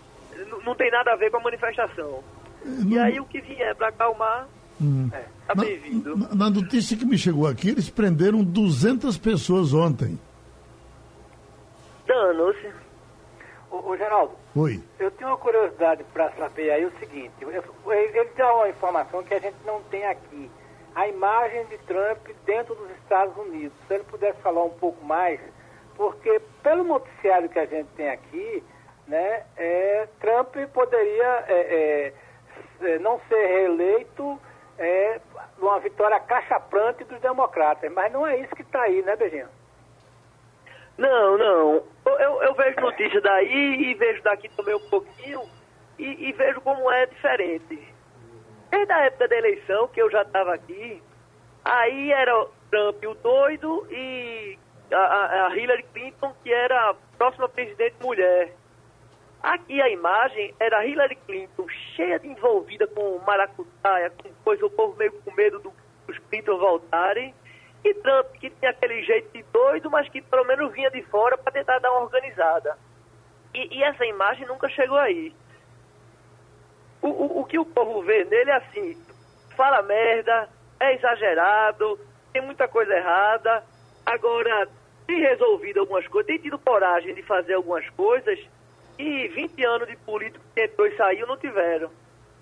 não 0.64 0.76
tem 0.76 0.88
nada 0.92 1.12
a 1.12 1.16
ver 1.16 1.32
com 1.32 1.38
a 1.38 1.42
manifestação. 1.42 2.22
Não... 2.64 2.88
E 2.88 2.98
aí 2.98 3.18
o 3.18 3.24
que 3.24 3.40
vier 3.40 3.74
para 3.74 3.88
acalmar, 3.88 4.46
hum. 4.80 5.10
é, 5.12 5.24
tá 5.48 5.54
bem-vindo. 5.56 6.16
Na, 6.16 6.34
na 6.36 6.50
notícia 6.50 6.96
que 6.96 7.04
me 7.04 7.18
chegou 7.18 7.48
aqui, 7.48 7.70
eles 7.70 7.90
prenderam 7.90 8.44
200 8.44 9.18
pessoas 9.18 9.74
ontem. 9.74 10.16
Danos. 12.06 12.56
Ô, 13.72 13.90
ô 13.90 13.96
Geraldo, 13.96 14.36
Oi. 14.54 14.82
Eu 14.98 15.10
tenho 15.12 15.30
uma 15.30 15.38
curiosidade 15.38 16.04
para 16.12 16.30
saber 16.32 16.70
aí 16.70 16.84
o 16.84 16.92
seguinte: 16.98 17.32
ele 17.40 18.30
dá 18.36 18.54
uma 18.54 18.68
informação 18.68 19.22
que 19.22 19.32
a 19.32 19.38
gente 19.38 19.56
não 19.64 19.82
tem 19.84 20.04
aqui. 20.06 20.50
A 20.94 21.08
imagem 21.08 21.64
de 21.66 21.78
Trump 21.78 22.18
dentro 22.44 22.74
dos 22.74 22.90
Estados 22.98 23.34
Unidos. 23.34 23.72
Se 23.88 23.94
ele 23.94 24.04
pudesse 24.04 24.38
falar 24.42 24.62
um 24.62 24.74
pouco 24.74 25.02
mais, 25.02 25.40
porque 25.96 26.38
pelo 26.62 26.84
noticiário 26.84 27.48
que 27.48 27.58
a 27.58 27.64
gente 27.64 27.88
tem 27.96 28.10
aqui, 28.10 28.62
né, 29.08 29.42
é, 29.56 30.06
Trump 30.20 30.54
poderia 30.74 31.44
é, 31.48 32.12
é, 32.82 32.92
é 32.92 32.98
não 32.98 33.18
ser 33.26 33.46
reeleito 33.46 34.38
é, 34.78 35.18
uma 35.58 35.80
vitória 35.80 36.20
cachaprante 36.20 37.04
dos 37.04 37.18
democratas. 37.22 37.90
Mas 37.90 38.12
não 38.12 38.26
é 38.26 38.36
isso 38.38 38.54
que 38.54 38.60
está 38.60 38.82
aí, 38.82 39.00
né, 39.00 39.16
Beijinho? 39.16 39.48
Não, 40.98 41.38
não. 41.38 41.84
Eu, 42.04 42.42
eu 42.42 42.54
vejo 42.54 42.80
notícias 42.80 43.22
daí 43.22 43.90
e 43.90 43.94
vejo 43.94 44.22
daqui 44.22 44.48
também 44.50 44.74
um 44.74 44.88
pouquinho 44.90 45.42
e, 45.98 46.28
e 46.28 46.32
vejo 46.32 46.60
como 46.60 46.90
é 46.90 47.06
diferente. 47.06 47.78
Desde 48.70 48.92
a 48.92 49.04
época 49.04 49.28
da 49.28 49.36
eleição, 49.36 49.88
que 49.88 50.00
eu 50.00 50.10
já 50.10 50.22
estava 50.22 50.54
aqui, 50.54 51.02
aí 51.64 52.12
era 52.12 52.46
Trump 52.70 53.04
o 53.04 53.14
doido 53.14 53.86
e 53.90 54.58
a, 54.90 55.46
a 55.46 55.56
Hillary 55.56 55.84
Clinton, 55.92 56.34
que 56.42 56.52
era 56.52 56.90
a 56.90 56.94
próxima 57.16 57.48
presidente 57.48 57.96
mulher. 58.02 58.52
Aqui 59.42 59.82
a 59.82 59.88
imagem 59.88 60.54
era 60.60 60.86
Hillary 60.86 61.16
Clinton 61.26 61.66
cheia 61.96 62.18
de 62.18 62.28
envolvida 62.28 62.86
com 62.86 63.18
maracutaia, 63.26 64.10
com 64.10 64.30
coisa, 64.44 64.64
o 64.64 64.70
povo 64.70 64.96
meio 64.96 65.12
com 65.12 65.32
medo 65.34 65.58
do, 65.58 65.72
dos 66.06 66.18
Clinton 66.30 66.58
voltarem. 66.58 67.34
E 67.84 67.94
Trump, 67.94 68.26
que 68.38 68.50
tinha 68.50 68.70
aquele 68.70 69.02
jeito 69.02 69.32
de 69.32 69.42
doido, 69.52 69.90
mas 69.90 70.08
que 70.08 70.22
pelo 70.22 70.44
menos 70.44 70.72
vinha 70.72 70.90
de 70.90 71.02
fora 71.02 71.36
para 71.36 71.52
tentar 71.52 71.78
dar 71.80 71.90
uma 71.90 72.02
organizada. 72.02 72.76
E, 73.54 73.78
e, 73.78 73.82
essa 73.82 74.04
imagem 74.06 74.46
nunca 74.46 74.68
chegou 74.68 74.98
aí. 74.98 75.34
O, 77.00 77.08
o, 77.08 77.40
o 77.40 77.44
que 77.44 77.58
o 77.58 77.64
povo 77.64 78.02
vê 78.02 78.24
nele 78.24 78.50
é 78.50 78.56
assim, 78.56 78.96
fala 79.56 79.82
merda, 79.82 80.48
é 80.78 80.94
exagerado, 80.94 81.98
tem 82.32 82.40
muita 82.40 82.68
coisa 82.68 82.94
errada. 82.94 83.64
Agora, 84.06 84.68
tem 85.06 85.20
resolvido 85.20 85.80
algumas 85.80 86.06
coisas, 86.06 86.26
tem 86.28 86.38
tido 86.38 86.58
coragem 86.58 87.14
de 87.14 87.22
fazer 87.22 87.54
algumas 87.54 87.88
coisas 87.90 88.38
e 88.98 89.28
20 89.28 89.64
anos 89.64 89.88
de 89.88 89.96
político 89.96 90.44
que 90.54 90.62
entrou 90.62 90.86
e 90.86 90.96
saiu 90.96 91.26
não 91.26 91.36
tiveram. 91.36 91.90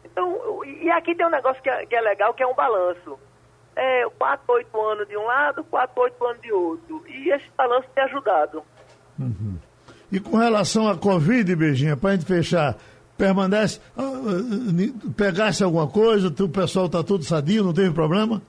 Então, 0.05 0.65
e 0.65 0.91
aqui 0.91 1.15
tem 1.15 1.27
um 1.27 1.31
negócio 1.31 1.63
que 1.63 1.71
é, 1.71 1.87
que 1.87 1.95
é 1.95 2.01
legal, 2.01 2.35
que 2.35 2.43
é 2.43 2.47
um 2.47 2.55
balanço. 2.55 3.19
É 3.77 4.09
4, 4.19 4.45
8 4.47 4.81
anos 4.81 5.09
de 5.09 5.17
um 5.17 5.25
lado, 5.25 5.65
4, 5.65 6.03
8 6.03 6.27
anos 6.27 6.43
de 6.43 6.53
outro. 6.53 7.03
E 7.09 7.31
esse 7.31 7.47
balanço 7.57 7.89
tem 7.95 8.05
ajudado. 8.05 8.63
Uhum. 9.19 9.59
E 10.11 10.19
com 10.19 10.37
relação 10.37 10.89
à 10.89 10.97
Covid, 10.97 11.55
Beijinha, 11.55 11.97
para 11.97 12.11
a 12.11 12.13
gente 12.15 12.27
fechar, 12.27 12.77
permanece, 13.17 13.81
ah, 13.97 14.03
ah, 14.03 15.11
pegasse 15.17 15.63
alguma 15.63 15.89
coisa, 15.89 16.29
o 16.29 16.49
pessoal 16.49 16.87
está 16.87 17.05
tudo 17.05 17.23
sadio, 17.25 17.63
não 17.63 17.73
teve 17.73 17.93
problema? 17.93 18.43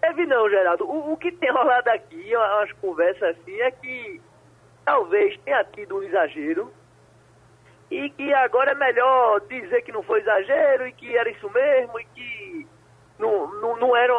Teve 0.00 0.24
não, 0.26 0.48
Geraldo. 0.48 0.84
O, 0.84 1.12
o 1.12 1.16
que 1.16 1.32
tem 1.32 1.52
rolado 1.52 1.90
aqui, 1.90 2.34
umas 2.34 2.72
conversas 2.72 3.36
assim, 3.36 3.60
é 3.60 3.70
que 3.70 4.20
talvez 4.84 5.36
tenha 5.44 5.64
tido 5.64 5.96
um 5.98 6.02
exagero 6.02 6.72
e 7.90 8.08
que 8.10 8.32
agora 8.32 8.72
é 8.72 8.74
melhor 8.74 9.40
dizer 9.42 9.82
que 9.82 9.92
não 9.92 10.02
foi 10.02 10.20
exagero 10.20 10.86
e 10.86 10.92
que 10.92 11.16
era 11.16 11.28
isso 11.28 11.50
mesmo 11.50 12.00
e 12.00 12.04
que 12.14 12.66
não, 13.18 13.50
não, 13.60 13.76
não 13.76 13.96
era 13.96 14.12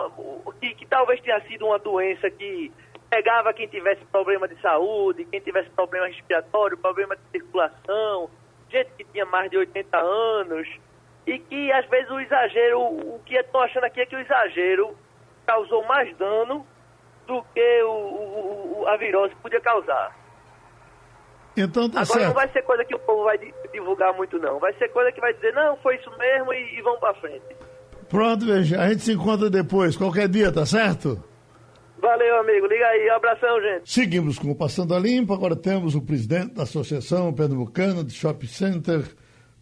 que, 0.60 0.74
que 0.76 0.86
talvez 0.86 1.20
tenha 1.22 1.40
sido 1.42 1.66
uma 1.66 1.80
doença 1.80 2.30
que 2.30 2.72
pegava 3.10 3.54
quem 3.54 3.68
tivesse 3.68 4.04
problema 4.06 4.48
de 4.48 4.60
saúde, 4.62 5.26
quem 5.26 5.40
tivesse 5.40 5.70
problema 5.70 6.08
respiratório, 6.08 6.78
problema 6.78 7.16
de 7.16 7.22
circulação, 7.32 8.30
gente 8.70 8.92
que 8.98 9.04
tinha 9.06 9.26
mais 9.26 9.50
de 9.50 9.58
80 9.58 9.98
anos, 9.98 10.68
e 11.26 11.40
que 11.40 11.72
às 11.72 11.86
vezes 11.88 12.10
o 12.10 12.20
exagero, 12.20 12.80
o 12.82 13.22
que 13.26 13.36
estão 13.36 13.62
achando 13.62 13.86
aqui 13.86 14.02
é 14.02 14.06
que 14.06 14.16
o 14.16 14.20
exagero 14.20 14.98
causou 15.46 15.84
mais 15.86 16.16
dano 16.18 16.66
do 17.26 17.44
que 17.54 17.84
o, 17.84 18.82
o 18.82 18.86
a 18.88 18.98
virose 18.98 19.36
podia 19.36 19.60
causar. 19.62 20.16
Então 21.56 21.90
tá 21.90 22.02
Agora 22.02 22.20
certo. 22.20 22.28
não 22.28 22.34
vai 22.34 22.48
ser 22.50 22.62
coisa 22.62 22.86
que 22.86 22.96
o 22.96 23.00
povo 23.00 23.24
vai 23.24 23.38
divulgar 23.72 24.14
muito, 24.14 24.38
não. 24.38 24.60
Vai 24.60 24.74
ser 24.74 24.90
coisa 24.90 25.12
que 25.12 25.20
vai 25.20 25.34
dizer, 25.34 25.54
não, 25.54 25.76
foi 25.78 25.96
isso 25.96 26.10
mesmo 26.18 26.54
e, 26.54 26.78
e 26.78 26.82
vamos 26.82 27.00
pra 27.00 27.14
frente. 27.16 27.56
Pronto, 28.10 28.52
a 28.52 28.62
gente 28.62 29.04
se 29.04 29.14
encontra 29.14 29.50
depois, 29.50 29.98
qualquer 29.98 30.30
dia, 30.30 30.52
tá 30.52 30.66
certo? 30.66 31.22
Valeu, 32.02 32.40
amigo. 32.40 32.68
Liga 32.68 32.86
aí. 32.86 33.10
Abração, 33.10 33.62
gente. 33.62 33.92
Seguimos 33.92 34.38
com 34.40 34.52
o 34.52 34.56
Passando 34.56 34.94
a 34.94 35.00
Limpo. 35.00 35.34
Agora 35.34 35.56
temos 35.56 35.96
o 35.96 36.02
presidente 36.02 36.54
da 36.54 36.64
Associação 36.64 37.34
Pernambucana 37.34 38.04
de 38.04 38.14
Shopping 38.14 38.48
Center, 38.48 39.04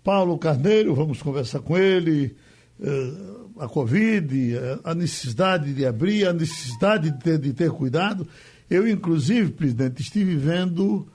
Paulo 0.03 0.37
Carneiro. 0.37 0.93
Vamos 0.93 1.21
conversar 1.21 1.61
com 1.61 1.77
ele. 1.77 2.35
Uh, 2.79 3.45
a 3.57 3.69
Covid, 3.69 4.59
a 4.83 4.93
necessidade 4.93 5.73
de 5.73 5.85
abrir, 5.85 6.27
a 6.27 6.33
necessidade 6.33 7.09
de 7.09 7.19
ter, 7.19 7.39
de 7.39 7.53
ter 7.53 7.71
cuidado. 7.71 8.27
Eu, 8.69 8.87
inclusive, 8.87 9.51
presidente, 9.51 10.01
estive 10.01 10.35
vendo 10.35 11.07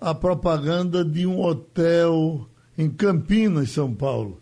a 0.00 0.14
propaganda 0.14 1.04
de 1.04 1.26
um 1.26 1.40
hotel 1.40 2.46
em 2.78 2.88
Campinas, 2.88 3.70
São 3.70 3.92
Paulo. 3.92 4.41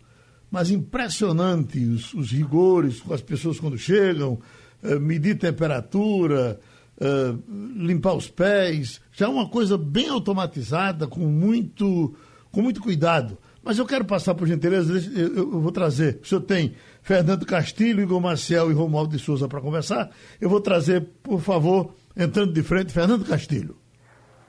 Mas 0.51 0.69
impressionante 0.69 1.79
os, 1.79 2.13
os 2.13 2.31
rigores 2.31 2.99
com 2.99 3.13
as 3.13 3.21
pessoas 3.21 3.59
quando 3.59 3.77
chegam, 3.77 4.39
uh, 4.83 4.99
medir 4.99 5.37
temperatura, 5.37 6.59
uh, 6.97 7.43
limpar 7.75 8.13
os 8.13 8.29
pés. 8.29 9.01
Já 9.13 9.27
é 9.27 9.29
uma 9.29 9.49
coisa 9.49 9.77
bem 9.77 10.09
automatizada, 10.09 11.07
com 11.07 11.21
muito, 11.21 12.13
com 12.51 12.61
muito 12.61 12.81
cuidado. 12.81 13.37
Mas 13.63 13.77
eu 13.77 13.85
quero 13.85 14.03
passar, 14.03 14.33
por 14.33 14.47
gentileza, 14.47 14.93
eu, 15.17 15.35
eu 15.35 15.61
vou 15.61 15.71
trazer. 15.71 16.19
O 16.21 16.25
senhor 16.25 16.41
tem 16.41 16.75
Fernando 17.01 17.45
Castilho, 17.45 18.01
Igor 18.01 18.19
Maciel 18.19 18.71
e 18.71 18.73
Romualdo 18.73 19.15
de 19.15 19.23
Souza 19.23 19.47
para 19.47 19.61
conversar. 19.61 20.09
Eu 20.39 20.49
vou 20.49 20.59
trazer, 20.59 21.01
por 21.21 21.39
favor, 21.39 21.93
entrando 22.17 22.53
de 22.53 22.63
frente, 22.63 22.91
Fernando 22.91 23.23
Castilho. 23.23 23.77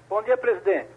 Bom 0.08 0.22
dia, 0.22 0.36
presidente. 0.36 0.88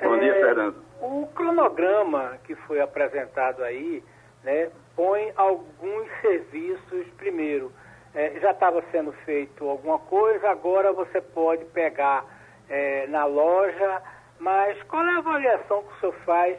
Bom 0.00 0.18
dia, 0.18 0.34
Fernando. 0.34 0.76
O 1.02 1.26
cronograma 1.34 2.38
que 2.44 2.54
foi 2.54 2.80
apresentado 2.80 3.62
aí, 3.62 4.02
né, 4.44 4.70
põe 4.94 5.32
alguns 5.36 6.08
serviços, 6.20 7.06
primeiro, 7.16 7.72
é, 8.14 8.38
já 8.40 8.52
estava 8.52 8.82
sendo 8.92 9.12
feito 9.24 9.68
alguma 9.68 9.98
coisa, 9.98 10.48
agora 10.50 10.92
você 10.92 11.20
pode 11.20 11.64
pegar 11.66 12.24
é, 12.68 13.06
na 13.08 13.24
loja, 13.24 14.02
mas 14.38 14.80
qual 14.84 15.02
é 15.02 15.14
a 15.14 15.18
avaliação 15.18 15.82
que 15.82 15.92
o 15.92 16.00
senhor 16.00 16.14
faz 16.24 16.58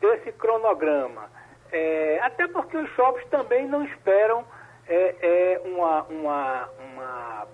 desse 0.00 0.30
cronograma? 0.32 1.28
É, 1.72 2.20
até 2.22 2.46
porque 2.48 2.76
os 2.76 2.88
shoppings 2.90 3.28
também 3.30 3.66
não 3.66 3.82
esperam 3.84 4.44
é, 4.86 5.14
é, 5.22 5.60
uma, 5.64 6.02
uma, 6.04 6.68
uma, 6.78 7.48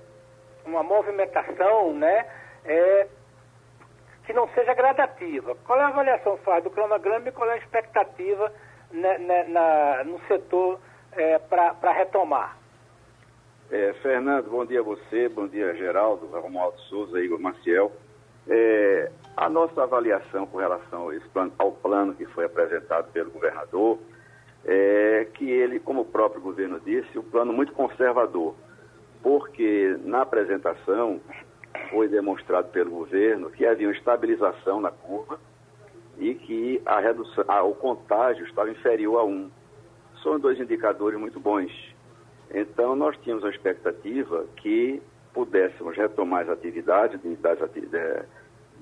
uma 0.67 0.83
movimentação, 0.83 1.95
né? 1.95 2.27
É, 2.65 3.07
que 4.27 4.33
não 4.35 4.47
seja 4.49 4.75
gradativa. 4.75 5.55
Qual 5.65 5.79
é 5.79 5.85
a 5.85 5.89
avaliação 5.89 6.37
que 6.37 6.45
faz 6.45 6.63
do 6.63 6.71
cronograma 6.71 7.29
e 7.29 7.33
qual 7.33 7.49
é 7.49 7.55
a 7.55 7.59
expectativa 7.59 8.53
né, 8.91 9.19
né, 9.19 9.45
na, 9.45 10.05
no 10.05 10.21
setor 10.27 10.79
é, 11.13 11.39
para 11.39 11.93
retomar? 11.93 12.57
É, 13.71 13.93
Fernando, 14.03 14.51
bom 14.51 14.65
dia 14.65 14.81
a 14.81 14.83
você, 14.83 15.29
bom 15.29 15.47
dia 15.47 15.75
Geraldo, 15.75 16.27
Romualdo 16.27 16.81
Souza, 16.83 17.21
Igor 17.21 17.39
Maciel. 17.39 17.93
É, 18.49 19.11
a 19.37 19.49
nossa 19.51 19.83
avaliação 19.83 20.47
com 20.47 20.57
relação 20.57 21.11
ao 21.11 21.21
plano, 21.33 21.53
ao 21.59 21.73
plano 21.73 22.15
que 22.15 22.25
foi 22.27 22.47
apresentado 22.47 23.13
pelo 23.13 23.31
governador 23.31 23.99
é 24.65 25.27
que 25.35 25.49
ele, 25.51 25.79
como 25.79 26.01
o 26.01 26.05
próprio 26.05 26.41
governo 26.41 26.81
disse, 26.81 27.19
um 27.19 27.23
plano 27.23 27.53
muito 27.53 27.73
conservador, 27.73 28.55
porque 29.23 29.99
na 30.03 30.23
apresentação 30.23 31.21
foi 31.91 32.09
demonstrado 32.09 32.69
pelo 32.69 32.91
governo 32.91 33.51
que 33.51 33.67
havia 33.67 33.87
uma 33.87 33.95
estabilização 33.95 34.81
na 34.81 34.91
curva 34.91 35.39
e 36.19 36.35
que 36.35 36.83
a 36.85 37.01
redução, 37.01 37.45
a, 37.47 37.63
o 37.63 37.75
contágio 37.75 38.45
estava 38.45 38.71
inferior 38.71 39.21
a 39.21 39.25
um. 39.25 39.51
São 40.23 40.39
dois 40.39 40.59
indicadores 40.61 41.19
muito 41.19 41.39
bons. 41.39 41.73
Então, 42.51 42.97
nós 42.97 43.17
tínhamos 43.19 43.45
a 43.45 43.51
expectativa 43.51 44.47
que 44.57 45.01
pudéssemos 45.33 45.97
retomar 45.97 46.43
as 46.43 46.51
atividades 46.51 47.21
das, 47.41 47.59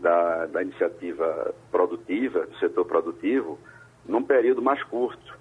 da, 0.01 0.47
da 0.47 0.63
iniciativa 0.63 1.55
produtiva, 1.71 2.47
do 2.47 2.57
setor 2.59 2.85
produtivo, 2.87 3.59
num 4.07 4.23
período 4.23 4.63
mais 4.63 4.83
curto. 4.85 5.39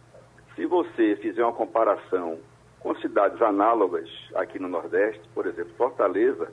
Se 0.55 0.65
você 0.65 1.15
fizer 1.17 1.43
uma 1.43 1.53
comparação 1.53 2.39
com 2.79 2.95
cidades 2.95 3.41
análogas 3.41 4.09
aqui 4.35 4.59
no 4.59 4.67
Nordeste, 4.67 5.21
por 5.33 5.45
exemplo, 5.45 5.73
Fortaleza, 5.77 6.51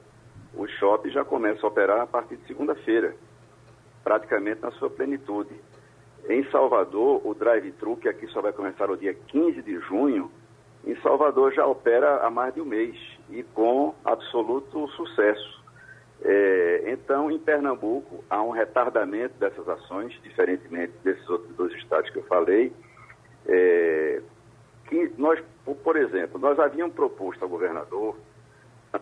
o 0.55 0.67
shopping 0.67 1.11
já 1.11 1.25
começa 1.25 1.65
a 1.65 1.69
operar 1.69 2.01
a 2.01 2.07
partir 2.07 2.37
de 2.37 2.47
segunda-feira, 2.47 3.15
praticamente 4.03 4.61
na 4.61 4.71
sua 4.73 4.91
plenitude. 4.91 5.55
Em 6.29 6.45
Salvador, 6.51 7.21
o 7.25 7.35
drive-thru, 7.35 7.97
que 7.97 8.09
aqui 8.09 8.27
só 8.29 8.41
vai 8.41 8.53
começar 8.53 8.87
no 8.87 8.97
dia 8.97 9.15
15 9.15 9.63
de 9.63 9.79
junho, 9.81 10.31
em 10.85 10.97
Salvador 11.01 11.53
já 11.53 11.67
opera 11.67 12.27
há 12.27 12.31
mais 12.31 12.55
de 12.55 12.61
um 12.61 12.65
mês 12.65 12.97
e 13.31 13.43
com 13.43 13.95
absoluto 14.05 14.89
sucesso. 14.89 15.63
É, 16.25 16.85
então, 16.87 17.31
em 17.31 17.39
Pernambuco, 17.39 18.25
há 18.31 18.43
um 18.43 18.51
retardamento 18.51 19.35
dessas 19.39 19.69
ações, 19.69 20.13
diferentemente 20.23 20.93
desses 21.03 21.29
outros 21.29 21.55
dois 21.57 21.73
estados 21.75 22.11
que 22.11 22.19
eu 22.19 22.25
falei. 22.25 22.73
É, 23.47 24.23
que 24.89 25.13
nós, 25.19 25.43
por 25.83 25.97
exemplo, 25.97 26.39
nós 26.39 26.59
havíamos 26.59 26.95
proposto 26.95 27.43
ao 27.43 27.49
governador 27.49 28.17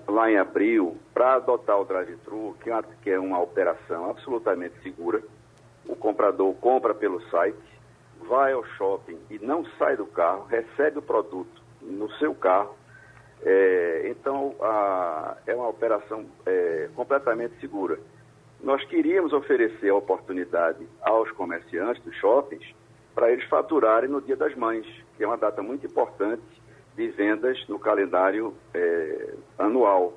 lá 0.08 0.30
em 0.30 0.36
abril, 0.36 0.96
para 1.12 1.34
adotar 1.34 1.80
o 1.80 1.84
drive-thru, 1.84 2.56
que, 2.62 2.70
é 2.70 2.82
que 3.02 3.10
é 3.10 3.18
uma 3.18 3.40
operação 3.40 4.10
absolutamente 4.10 4.74
segura. 4.82 5.22
O 5.86 5.96
comprador 5.96 6.54
compra 6.54 6.94
pelo 6.94 7.20
site, 7.28 7.58
vai 8.28 8.52
ao 8.52 8.64
shopping 8.76 9.18
e 9.30 9.38
não 9.38 9.64
sai 9.78 9.96
do 9.96 10.06
carro, 10.06 10.46
recebe 10.46 10.98
o 10.98 11.02
produto 11.02 11.62
no 11.82 12.10
seu 12.12 12.34
carro. 12.34 12.74
É, 13.42 14.08
então, 14.10 14.54
a, 14.60 15.36
é 15.46 15.54
uma 15.54 15.68
operação 15.68 16.26
é, 16.46 16.88
completamente 16.94 17.58
segura. 17.58 17.98
nós 18.62 18.84
queríamos 18.84 19.32
oferecer 19.32 19.88
a 19.88 19.94
oportunidade 19.94 20.86
aos 21.00 21.30
comerciantes 21.32 22.02
dos 22.02 22.14
shoppings 22.16 22.74
para 23.14 23.32
eles 23.32 23.44
faturarem 23.48 24.10
no 24.10 24.20
Dia 24.20 24.36
das 24.36 24.54
Mães, 24.54 24.86
que 25.16 25.24
é 25.24 25.26
uma 25.26 25.38
data 25.38 25.62
muito 25.62 25.86
importante 25.86 26.59
de 27.00 27.08
vendas 27.08 27.66
no 27.66 27.78
calendário 27.78 28.54
é, 28.74 29.34
anual. 29.58 30.12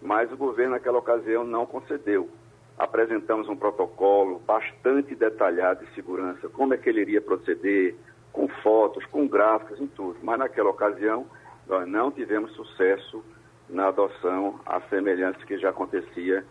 Mas 0.00 0.30
o 0.30 0.36
governo, 0.36 0.72
naquela 0.72 0.98
ocasião, 0.98 1.42
não 1.42 1.66
concedeu. 1.66 2.30
Apresentamos 2.78 3.48
um 3.48 3.56
protocolo 3.56 4.38
bastante 4.46 5.14
detalhado 5.16 5.84
de 5.84 5.92
segurança, 5.92 6.48
como 6.48 6.72
é 6.72 6.78
que 6.78 6.88
ele 6.88 7.00
iria 7.00 7.20
proceder, 7.20 7.96
com 8.32 8.46
fotos, 8.62 9.04
com 9.06 9.26
gráficos, 9.26 9.80
em 9.80 9.88
tudo. 9.88 10.18
Mas 10.22 10.38
naquela 10.38 10.70
ocasião, 10.70 11.26
nós 11.66 11.86
não 11.88 12.12
tivemos 12.12 12.52
sucesso 12.52 13.24
na 13.68 13.88
adoção 13.88 14.60
à 14.64 14.80
semelhança 14.82 15.44
que 15.44 15.58
já 15.58 15.70
acontecia 15.70 16.44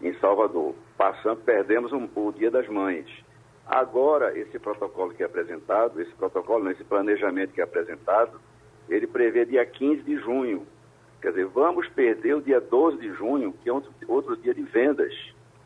em 0.00 0.14
Salvador. 0.14 0.74
Passando, 0.96 1.42
perdemos 1.42 1.92
um, 1.92 2.08
o 2.14 2.32
Dia 2.32 2.50
das 2.50 2.66
Mães. 2.68 3.06
Agora, 3.66 4.36
esse 4.36 4.58
protocolo 4.58 5.12
que 5.12 5.22
é 5.22 5.26
apresentado, 5.26 6.00
esse 6.00 6.12
protocolo, 6.14 6.70
esse 6.70 6.84
planejamento 6.84 7.52
que 7.52 7.60
é 7.60 7.64
apresentado, 7.64 8.40
ele 8.88 9.06
prevê 9.06 9.44
dia 9.44 9.64
15 9.64 10.02
de 10.02 10.16
junho. 10.18 10.66
Quer 11.20 11.30
dizer, 11.30 11.46
vamos 11.46 11.88
perder 11.88 12.36
o 12.36 12.42
dia 12.42 12.60
12 12.60 12.98
de 12.98 13.12
junho, 13.14 13.52
que 13.62 13.68
é 13.68 13.72
outro, 13.72 13.90
outro 14.06 14.36
dia 14.36 14.54
de 14.54 14.62
vendas. 14.62 15.12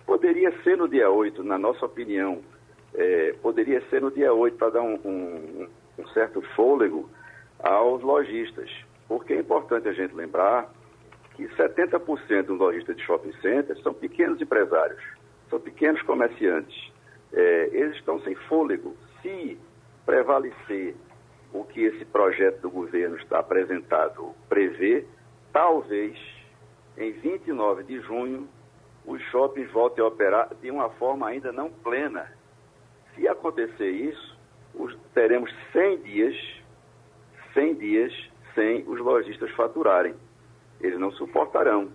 Poderia 0.06 0.52
ser 0.62 0.76
no 0.76 0.88
dia 0.88 1.10
8, 1.10 1.42
na 1.42 1.58
nossa 1.58 1.84
opinião. 1.84 2.40
É, 2.94 3.34
poderia 3.42 3.80
ser 3.88 4.00
no 4.00 4.10
dia 4.10 4.32
8 4.32 4.56
para 4.56 4.70
dar 4.70 4.82
um, 4.82 4.98
um, 5.04 5.68
um 5.98 6.08
certo 6.08 6.40
fôlego 6.54 7.08
aos 7.58 8.02
lojistas. 8.02 8.70
Porque 9.06 9.34
é 9.34 9.38
importante 9.40 9.88
a 9.88 9.92
gente 9.92 10.14
lembrar 10.14 10.70
que 11.34 11.46
70% 11.48 12.42
dos 12.44 12.58
lojistas 12.58 12.96
de 12.96 13.02
shopping 13.02 13.32
centers 13.40 13.80
são 13.82 13.92
pequenos 13.92 14.40
empresários, 14.40 15.02
são 15.48 15.60
pequenos 15.60 16.00
comerciantes. 16.02 16.92
É, 17.32 17.70
eles 17.72 17.96
estão 17.96 18.20
sem 18.22 18.34
fôlego. 18.34 18.96
Se 19.22 19.58
prevalecer 20.04 20.94
o 21.52 21.64
que 21.64 21.80
esse 21.82 22.04
projeto 22.04 22.60
do 22.60 22.70
governo 22.70 23.16
está 23.16 23.40
apresentado 23.40 24.34
prevê, 24.48 25.04
talvez 25.52 26.16
em 26.96 27.12
29 27.12 27.82
de 27.84 28.00
junho 28.00 28.48
os 29.06 29.22
shoppings 29.30 29.70
voltem 29.72 30.04
a 30.04 30.08
operar 30.08 30.54
de 30.60 30.70
uma 30.70 30.90
forma 30.90 31.28
ainda 31.28 31.50
não 31.50 31.70
plena. 31.70 32.30
Se 33.14 33.26
acontecer 33.26 33.90
isso, 33.90 34.38
os, 34.74 34.96
teremos 35.14 35.50
100 35.72 36.02
dias, 36.02 36.36
100 37.54 37.74
dias 37.74 38.30
sem 38.54 38.84
os 38.88 39.00
lojistas 39.00 39.50
faturarem. 39.52 40.14
Eles 40.80 40.98
não 40.98 41.10
suportarão. 41.12 41.90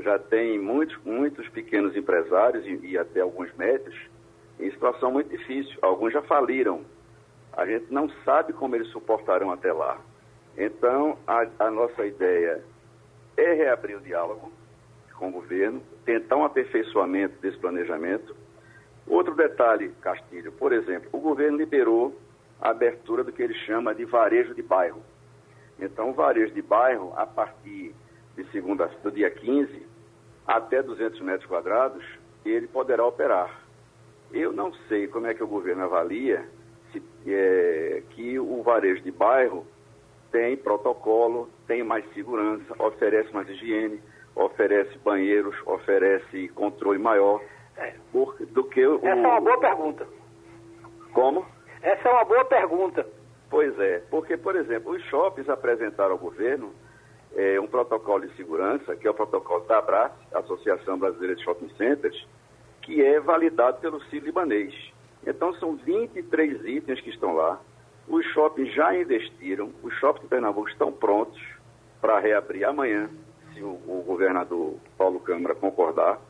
Já 0.00 0.18
tem 0.18 0.58
muitos, 0.58 0.96
muitos 1.04 1.48
pequenos 1.48 1.96
empresários 1.96 2.64
e, 2.66 2.86
e 2.86 2.98
até 2.98 3.20
alguns 3.20 3.52
médios 3.54 3.94
em 4.58 4.70
situação 4.70 5.12
muito 5.12 5.30
difícil. 5.30 5.76
Alguns 5.82 6.12
já 6.12 6.22
faliram. 6.22 6.84
A 7.56 7.64
gente 7.66 7.92
não 7.92 8.08
sabe 8.24 8.52
como 8.52 8.74
eles 8.74 8.88
suportarão 8.88 9.52
até 9.52 9.72
lá. 9.72 9.98
Então, 10.56 11.18
a, 11.26 11.46
a 11.58 11.70
nossa 11.70 12.04
ideia 12.04 12.62
é 13.36 13.52
reabrir 13.52 13.96
o 13.96 14.00
diálogo 14.00 14.52
com 15.18 15.28
o 15.28 15.32
governo, 15.32 15.80
tentar 16.04 16.36
um 16.36 16.44
aperfeiçoamento 16.44 17.40
desse 17.40 17.56
planejamento. 17.58 18.34
Outro 19.06 19.34
detalhe, 19.34 19.90
Castilho, 20.00 20.52
por 20.52 20.72
exemplo, 20.72 21.08
o 21.12 21.18
governo 21.18 21.58
liberou 21.58 22.18
a 22.60 22.70
abertura 22.70 23.22
do 23.22 23.32
que 23.32 23.42
ele 23.42 23.54
chama 23.54 23.94
de 23.94 24.04
varejo 24.04 24.54
de 24.54 24.62
bairro. 24.62 25.02
Então, 25.78 26.10
o 26.10 26.12
varejo 26.12 26.54
de 26.54 26.62
bairro, 26.62 27.12
a 27.16 27.26
partir 27.26 27.94
de 28.36 28.44
segunda, 28.50 28.86
do 29.02 29.10
dia 29.10 29.30
15 29.30 29.86
até 30.46 30.82
200 30.82 31.20
metros 31.20 31.46
quadrados, 31.46 32.04
ele 32.44 32.66
poderá 32.66 33.04
operar. 33.04 33.62
Eu 34.32 34.52
não 34.52 34.72
sei 34.88 35.06
como 35.06 35.26
é 35.26 35.34
que 35.34 35.42
o 35.42 35.48
governo 35.48 35.84
avalia 35.84 36.48
se, 36.94 37.02
é, 37.26 38.02
que 38.10 38.38
o 38.38 38.62
varejo 38.62 39.02
de 39.02 39.10
bairro 39.10 39.66
tem 40.30 40.56
protocolo, 40.56 41.48
tem 41.66 41.82
mais 41.82 42.04
segurança, 42.14 42.74
oferece 42.78 43.32
mais 43.32 43.48
higiene, 43.48 44.00
oferece 44.34 44.96
banheiros, 44.98 45.54
oferece 45.66 46.48
controle 46.48 46.98
maior 46.98 47.40
é. 47.76 47.94
por, 48.10 48.34
do 48.46 48.64
que 48.64 48.84
o. 48.86 48.96
Essa 48.96 49.08
é 49.08 49.14
uma 49.14 49.40
boa 49.40 49.58
pergunta. 49.58 50.06
Como? 51.12 51.46
Essa 51.82 52.08
é 52.08 52.12
uma 52.12 52.24
boa 52.24 52.44
pergunta. 52.44 53.06
Pois 53.50 53.78
é, 53.78 54.02
porque, 54.10 54.36
por 54.36 54.56
exemplo, 54.56 54.92
os 54.92 55.02
shoppings 55.04 55.48
apresentaram 55.48 56.12
ao 56.12 56.18
governo 56.18 56.72
é, 57.36 57.60
um 57.60 57.66
protocolo 57.66 58.26
de 58.26 58.34
segurança, 58.36 58.96
que 58.96 59.06
é 59.06 59.10
o 59.10 59.14
protocolo 59.14 59.64
da 59.66 59.78
ABRAS, 59.78 60.12
Associação 60.32 60.98
Brasileira 60.98 61.36
de 61.36 61.44
Shopping 61.44 61.68
Centers, 61.76 62.26
que 62.82 63.02
é 63.02 63.20
validado 63.20 63.80
pelo 63.80 64.02
CID 64.04 64.26
libanês. 64.26 64.74
Então, 65.26 65.54
são 65.54 65.76
23 65.76 66.64
itens 66.66 67.00
que 67.00 67.10
estão 67.10 67.34
lá. 67.34 67.60
Os 68.06 68.24
shoppings 68.32 68.72
já 68.74 68.94
investiram, 68.94 69.70
os 69.82 69.94
shoppings 69.94 70.24
de 70.24 70.28
Pernambuco 70.28 70.68
estão 70.68 70.92
prontos 70.92 71.40
para 72.00 72.18
reabrir 72.18 72.64
amanhã, 72.64 73.08
se 73.54 73.62
o, 73.62 73.80
o, 73.86 74.02
governador 74.06 74.74
Paulo 74.98 75.20
Câmara 75.20 75.54
concordar, 75.54 76.20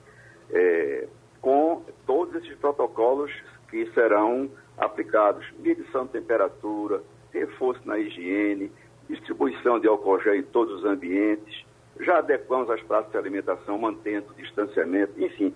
é, 0.51 1.09
com 1.41 1.83
todos 2.07 2.37
esses 2.37 2.57
protocolos 2.59 3.33
que 3.69 3.91
serão 3.93 4.49
aplicados: 4.79 5.45
medição 5.59 6.07
de 6.07 6.13
temperatura, 6.13 7.03
reforço 7.33 7.81
na 7.85 7.99
higiene, 7.99 8.71
distribuição 9.09 9.81
de 9.81 9.89
álcool 9.89 10.21
gel 10.21 10.37
em 10.37 10.45
todos 10.45 10.79
os 10.79 10.85
ambientes, 10.85 11.65
já 12.01 12.19
adequamos 12.19 12.71
as 12.71 12.83
praças 12.83 13.11
de 13.11 13.19
alimentação, 13.19 13.79
mantendo 13.79 14.31
o 14.31 14.35
distanciamento, 14.35 15.21
enfim, 15.21 15.53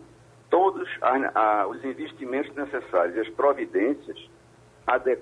todos 0.51 0.89
os 1.71 1.85
investimentos 1.85 2.55
necessários 2.55 3.17
e 3.17 3.21
as 3.21 3.29
providências 3.31 4.19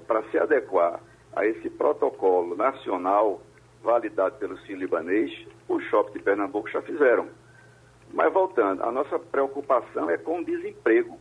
para 0.07 0.23
se 0.31 0.39
adequar 0.39 1.01
a 1.35 1.45
esse 1.47 1.69
protocolo 1.69 2.57
nacional 2.57 3.41
validado 3.83 4.37
pelo 4.37 4.57
CIN 4.59 4.75
libanês, 4.75 5.31
os 5.69 5.85
shoppings 5.85 6.19
de 6.19 6.25
Pernambuco 6.25 6.69
já 6.69 6.81
fizeram. 6.83 7.29
Mas 8.12 8.33
voltando, 8.33 8.83
a 8.83 8.91
nossa 8.91 9.19
preocupação 9.19 10.09
é 10.09 10.17
com 10.17 10.41
o 10.41 10.45
desemprego. 10.45 11.19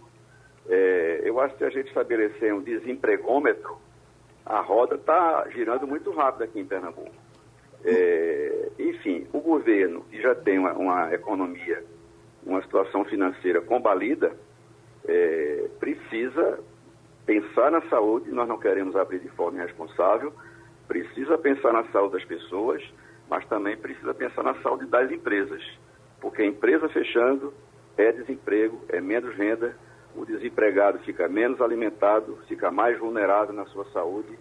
É, 0.68 1.22
eu 1.24 1.39
acho 1.39 1.54
que 1.54 1.60
se 1.60 1.65
a 1.65 1.70
gente 1.70 1.88
estabelecer 1.88 2.54
um 2.54 2.62
desempregômetro, 2.62 3.78
a 4.46 4.62
roda 4.62 4.96
está 4.96 5.48
girando 5.50 5.88
muito 5.88 6.12
rápido 6.12 6.44
aqui 6.44 6.60
em 6.60 6.65
Pernambuco. 6.65 7.12
É, 7.84 8.70
enfim, 8.80 9.28
o 9.34 9.39
governo, 9.39 10.02
que 10.10 10.22
já 10.22 10.34
tem 10.34 10.58
uma, 10.58 10.74
uma 10.74 11.13
economia, 11.13 11.84
uma 12.45 12.62
situação 12.62 13.03
financeira 13.05 13.62
combalida, 13.62 14.36
é, 15.08 15.69
precisa 15.79 16.60
pensar 17.25 17.71
na 17.71 17.81
saúde, 17.89 18.31
nós 18.31 18.47
não 18.47 18.60
queremos 18.60 18.95
abrir 18.95 19.19
de 19.19 19.29
forma 19.29 19.58
irresponsável, 19.58 20.31
precisa 20.88 21.38
pensar 21.38 21.73
na 21.73 21.84
saúde 21.86 22.13
das 22.13 22.25
pessoas, 22.25 22.84
mas 23.29 23.45
também 23.47 23.75
precisa 23.75 24.13
pensar 24.13 24.43
na 24.43 24.53
saúde 24.62 24.86
das 24.86 25.12
empresas, 25.12 25.62
porque 26.21 26.43
a 26.43 26.45
empresa 26.45 26.88
fechando 26.89 27.53
é 27.97 28.12
desemprego, 28.12 28.79
é 28.89 29.01
menos 29.01 29.36
renda, 29.36 29.75
o 30.15 30.25
desempregado 30.25 30.99
fica 30.99 31.27
menos 31.27 31.60
alimentado, 31.60 32.38
fica 32.47 32.71
mais 32.71 32.97
vulnerável 32.99 33.53
na 33.53 33.65
sua 33.65 33.86
saúde. 33.86 34.38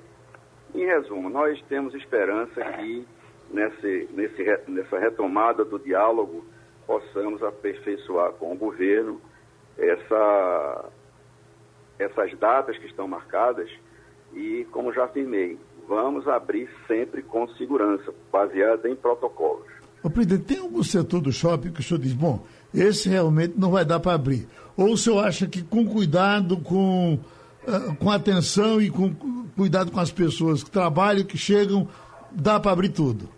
Em 0.74 0.84
resumo, 0.84 1.28
nós 1.28 1.60
temos 1.68 1.94
esperança 1.94 2.62
que 2.62 3.06
nesse, 3.50 4.08
nesse, 4.12 4.70
nessa 4.70 4.98
retomada 4.98 5.64
do 5.64 5.78
diálogo 5.78 6.44
possamos 6.86 7.42
aperfeiçoar 7.42 8.32
com 8.32 8.52
o 8.52 8.56
governo 8.56 9.20
essa, 9.76 10.84
essas 11.98 12.38
datas 12.38 12.78
que 12.78 12.86
estão 12.86 13.08
marcadas 13.08 13.70
e, 14.34 14.66
como 14.70 14.92
já 14.92 15.04
afirmei, 15.04 15.58
vamos 15.88 16.26
abrir 16.28 16.68
sempre 16.86 17.22
com 17.22 17.48
segurança, 17.54 18.12
baseada 18.32 18.88
em 18.88 18.96
protocolos. 18.96 19.66
O 20.02 20.10
presidente, 20.10 20.44
tem 20.44 20.58
algum 20.58 20.82
setor 20.82 21.20
do 21.20 21.32
shopping 21.32 21.72
que 21.72 21.80
o 21.80 21.82
senhor 21.82 22.00
diz, 22.00 22.12
bom, 22.12 22.44
esse 22.74 23.08
realmente 23.08 23.54
não 23.56 23.70
vai 23.70 23.84
dar 23.84 24.00
para 24.00 24.14
abrir? 24.14 24.46
Ou 24.76 24.92
o 24.92 24.98
senhor 24.98 25.24
acha 25.24 25.46
que 25.46 25.62
com 25.62 25.86
cuidado, 25.86 26.58
com, 26.58 27.18
com 27.98 28.10
atenção 28.10 28.82
e 28.82 28.90
com 28.90 29.14
cuidado 29.56 29.90
com 29.90 30.00
as 30.00 30.10
pessoas 30.10 30.62
que 30.62 30.70
trabalham, 30.70 31.24
que 31.24 31.38
chegam, 31.38 31.88
dá 32.30 32.60
para 32.60 32.72
abrir 32.72 32.90
tudo? 32.90 33.28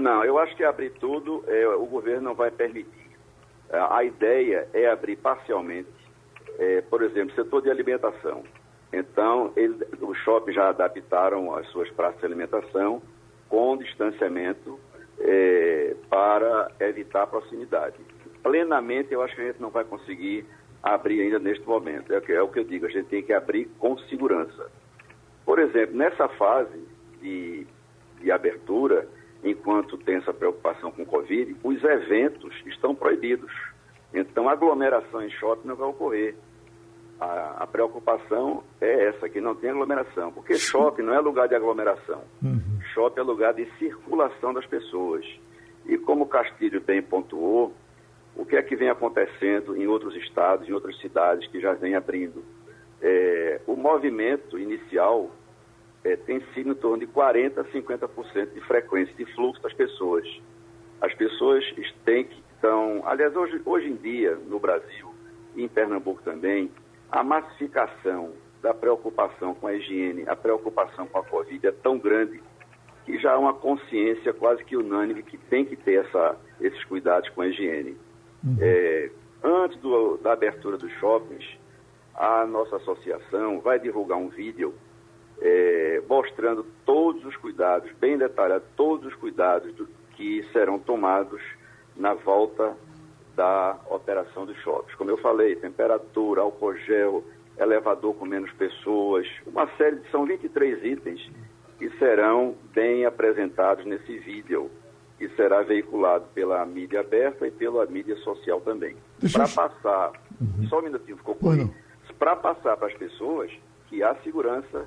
Não, 0.00 0.24
eu 0.24 0.38
acho 0.38 0.56
que 0.56 0.64
abrir 0.64 0.90
tudo 0.92 1.44
é, 1.46 1.68
o 1.68 1.86
governo 1.86 2.22
não 2.22 2.34
vai 2.34 2.50
permitir. 2.50 3.10
A 3.70 4.02
ideia 4.02 4.68
é 4.72 4.90
abrir 4.90 5.16
parcialmente, 5.16 5.88
é, 6.58 6.80
por 6.82 7.02
exemplo, 7.02 7.34
setor 7.34 7.62
de 7.62 7.70
alimentação. 7.70 8.42
Então, 8.92 9.52
ele, 9.54 9.86
os 10.00 10.18
shoppings 10.18 10.56
já 10.56 10.70
adaptaram 10.70 11.54
as 11.54 11.66
suas 11.68 11.88
praças 11.90 12.18
de 12.18 12.26
alimentação 12.26 13.00
com 13.48 13.76
distanciamento 13.76 14.80
é, 15.20 15.94
para 16.08 16.72
evitar 16.80 17.26
proximidade 17.28 17.98
plenamente, 18.42 19.12
eu 19.12 19.22
acho 19.22 19.34
que 19.34 19.42
a 19.42 19.46
gente 19.46 19.60
não 19.60 19.70
vai 19.70 19.84
conseguir 19.84 20.44
abrir 20.82 21.22
ainda 21.22 21.38
neste 21.38 21.66
momento. 21.66 22.12
É, 22.12 22.32
é 22.32 22.42
o 22.42 22.48
que 22.48 22.60
eu 22.60 22.64
digo, 22.64 22.86
a 22.86 22.90
gente 22.90 23.08
tem 23.08 23.22
que 23.22 23.32
abrir 23.32 23.66
com 23.78 23.96
segurança. 23.98 24.70
Por 25.44 25.58
exemplo, 25.58 25.96
nessa 25.96 26.28
fase 26.28 26.86
de, 27.20 27.66
de 28.20 28.30
abertura, 28.30 29.06
enquanto 29.42 29.96
tem 29.98 30.16
essa 30.16 30.32
preocupação 30.32 30.90
com 30.90 31.02
o 31.02 31.06
Covid, 31.06 31.56
os 31.62 31.82
eventos 31.82 32.54
estão 32.66 32.94
proibidos. 32.94 33.50
Então, 34.12 34.48
aglomeração 34.48 35.22
em 35.22 35.30
shopping 35.30 35.68
não 35.68 35.76
vai 35.76 35.88
ocorrer. 35.88 36.34
A, 37.20 37.64
a, 37.64 37.66
preocupação 37.66 38.64
é 38.80 39.08
essa, 39.08 39.28
que 39.28 39.40
não 39.40 39.54
tem 39.54 39.70
aglomeração. 39.70 40.32
Porque 40.32 40.54
shopping 40.54 41.02
não 41.02 41.14
é 41.14 41.20
lugar 41.20 41.48
de 41.48 41.54
aglomeração. 41.54 42.22
Uhum. 42.42 42.80
Shopping 42.94 43.20
é 43.20 43.22
lugar 43.22 43.54
de 43.54 43.66
circulação 43.78 44.52
das 44.52 44.66
pessoas. 44.66 45.24
E 45.86 45.96
como 45.98 46.24
o 46.24 46.28
Castilho 46.28 46.80
bem 46.80 47.02
pontuou, 47.02 47.74
o 48.36 48.44
que 48.44 48.56
é 48.56 48.62
que 48.62 48.76
vem 48.76 48.88
acontecendo 48.88 49.76
em 49.76 49.86
outros 49.86 50.14
estados, 50.16 50.68
em 50.68 50.72
outras 50.72 50.98
cidades 51.00 51.48
que 51.50 51.60
já 51.60 51.74
vem 51.74 51.94
abrindo? 51.94 52.42
É, 53.02 53.60
o 53.66 53.76
movimento 53.76 54.58
inicial 54.58 55.30
é, 56.04 56.16
tem 56.16 56.40
sido 56.54 56.70
em 56.70 56.74
torno 56.74 56.98
de 56.98 57.06
40% 57.06 57.58
a 57.58 57.64
50% 57.64 58.54
de 58.54 58.60
frequência 58.62 59.14
de 59.14 59.24
fluxo 59.34 59.62
das 59.62 59.72
pessoas. 59.72 60.26
As 61.00 61.14
pessoas 61.14 61.64
têm 62.04 62.24
que 62.24 62.42
estão. 62.54 63.02
Aliás, 63.04 63.34
hoje, 63.34 63.60
hoje 63.64 63.88
em 63.88 63.96
dia, 63.96 64.36
no 64.46 64.58
Brasil 64.58 65.14
e 65.56 65.62
em 65.62 65.68
Pernambuco 65.68 66.22
também, 66.22 66.70
a 67.10 67.24
massificação 67.24 68.32
da 68.62 68.74
preocupação 68.74 69.54
com 69.54 69.66
a 69.66 69.74
higiene, 69.74 70.24
a 70.26 70.36
preocupação 70.36 71.06
com 71.06 71.18
a 71.18 71.24
Covid 71.24 71.66
é 71.66 71.72
tão 71.72 71.98
grande 71.98 72.42
que 73.06 73.18
já 73.18 73.32
há 73.32 73.38
uma 73.38 73.54
consciência 73.54 74.32
quase 74.34 74.62
que 74.64 74.76
unânime 74.76 75.22
que 75.22 75.38
tem 75.38 75.64
que 75.64 75.74
ter 75.76 76.04
essa, 76.04 76.36
esses 76.60 76.84
cuidados 76.84 77.28
com 77.30 77.40
a 77.40 77.46
higiene. 77.46 77.96
Uhum. 78.44 78.56
É, 78.60 79.10
antes 79.42 79.78
do, 79.80 80.18
da 80.18 80.32
abertura 80.32 80.76
dos 80.76 80.92
shoppings, 80.92 81.44
a 82.14 82.44
nossa 82.44 82.76
associação 82.76 83.60
vai 83.60 83.78
divulgar 83.78 84.18
um 84.18 84.28
vídeo 84.28 84.74
é, 85.40 86.02
mostrando 86.08 86.64
todos 86.84 87.24
os 87.24 87.36
cuidados, 87.36 87.90
bem 88.00 88.18
detalhado, 88.18 88.64
todos 88.76 89.06
os 89.06 89.14
cuidados 89.14 89.72
do, 89.74 89.88
que 90.16 90.44
serão 90.52 90.78
tomados 90.78 91.40
na 91.96 92.14
volta 92.14 92.76
da 93.34 93.78
operação 93.88 94.44
dos 94.44 94.56
shoppings. 94.58 94.94
Como 94.96 95.10
eu 95.10 95.16
falei, 95.18 95.56
temperatura, 95.56 96.42
álcool 96.42 96.76
gel, 96.76 97.24
elevador 97.58 98.14
com 98.14 98.26
menos 98.26 98.52
pessoas, 98.52 99.26
uma 99.46 99.66
série 99.76 99.96
de, 99.96 100.10
são 100.10 100.24
23 100.24 100.84
itens 100.84 101.30
que 101.78 101.88
serão 101.98 102.54
bem 102.74 103.06
apresentados 103.06 103.84
nesse 103.86 104.18
vídeo 104.18 104.70
que 105.18 105.28
será 105.30 105.62
veiculado 105.62 106.24
pela 106.34 106.64
mídia 106.64 107.00
aberta 107.00 107.46
e 107.46 107.50
pela 107.50 107.84
mídia 107.86 108.16
social 108.16 108.60
também. 108.62 108.96
Para 109.32 109.46
passar, 109.46 110.12
uhum. 110.40 110.66
só 110.68 110.78
um 110.78 110.82
minutinho, 110.82 111.18
ficou. 111.18 111.36
Para 112.18 112.36
passar 112.36 112.76
para 112.76 112.88
as 112.88 112.94
pessoas 112.94 113.50
que 113.88 114.02
há 114.02 114.14
segurança, 114.16 114.86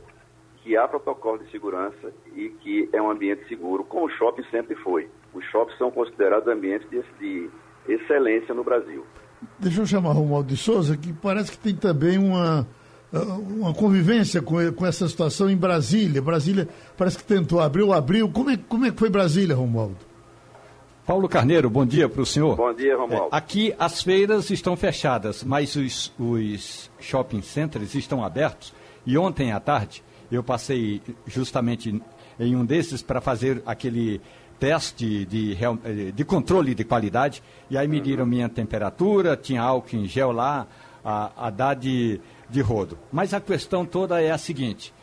que 0.64 0.78
há 0.78 0.88
protocolo 0.88 1.40
de 1.40 1.52
segurança 1.52 2.14
e 2.36 2.50
que 2.50 2.90
é 2.94 3.02
um 3.02 3.12
ambiente 3.12 3.46
seguro, 3.48 3.84
como 3.84 4.06
o 4.06 4.10
shopping 4.10 4.44
sempre 4.50 4.76
foi. 4.78 5.10
Os 5.34 5.44
shoppings 5.46 5.78
são 5.78 5.92
considerados 5.92 6.48
ambientes 6.48 6.90
de, 6.90 7.04
de 7.20 7.50
excelência 7.88 8.56
no 8.56 8.64
Brasil. 8.64 9.06
Deixa 9.60 9.82
eu 9.82 9.86
chamar 9.86 10.12
o 10.12 10.14
Romualdo 10.14 10.48
de 10.48 10.58
Souza, 10.58 10.96
que 10.96 11.12
parece 11.12 11.52
que 11.52 11.58
tem 11.58 11.76
também 11.76 12.18
uma, 12.18 12.66
uma 13.12 13.74
convivência 13.74 14.42
com, 14.42 14.56
com 14.72 14.86
essa 14.86 15.06
situação 15.08 15.50
em 15.50 15.58
Brasília. 15.58 16.22
Brasília 16.22 16.68
parece 16.98 17.18
que 17.18 17.26
tentou 17.26 17.60
abrir, 17.60 17.92
abriu. 17.92 18.30
Como 18.30 18.50
é, 18.50 18.58
como 18.58 18.86
é 18.86 18.92
que 18.92 18.98
foi 18.98 19.10
Brasília, 19.10 19.56
Romualdo? 19.56 19.98
Paulo 21.06 21.28
Carneiro, 21.28 21.70
bom 21.70 21.86
dia 21.86 22.08
para 22.08 22.22
o 22.22 22.26
senhor. 22.26 22.56
Bom 22.56 22.74
dia, 22.74 22.96
Romualdo. 22.96 23.36
É, 23.36 23.38
aqui 23.38 23.76
as 23.78 24.02
feiras 24.02 24.50
estão 24.50 24.78
fechadas, 24.78 25.44
mas 25.44 25.76
os, 25.76 26.14
os 26.18 26.90
shopping 27.02 27.42
centers 27.42 27.94
estão 27.96 28.24
abertos. 28.24 28.74
E 29.06 29.18
ontem 29.18 29.52
à 29.52 29.60
tarde 29.60 30.02
eu 30.32 30.44
passei 30.44 31.02
justamente 31.28 32.02
em 32.40 32.56
um 32.56 32.66
desses 32.66 33.02
para 33.02 33.22
fazer 33.22 33.62
aquele 33.66 34.22
teste 34.60 35.26
de, 35.26 35.58
de 36.14 36.26
controle 36.26 36.74
de 36.74 36.84
qualidade 36.84 37.44
e 37.70 37.78
aí 37.78 37.88
mediram 37.88 38.26
minha 38.26 38.48
temperatura, 38.48 39.36
tinha 39.36 39.62
álcool 39.62 39.98
em 39.98 40.08
gel 40.08 40.32
lá, 40.32 40.68
a, 41.04 41.48
a 41.48 41.50
dar 41.50 41.76
de, 41.76 42.22
de 42.50 42.62
rodo. 42.62 42.98
Mas 43.12 43.34
a 43.34 43.42
questão 43.42 43.86
toda 43.86 44.22
é 44.22 44.32
a 44.32 44.38
seguinte: 44.38 44.94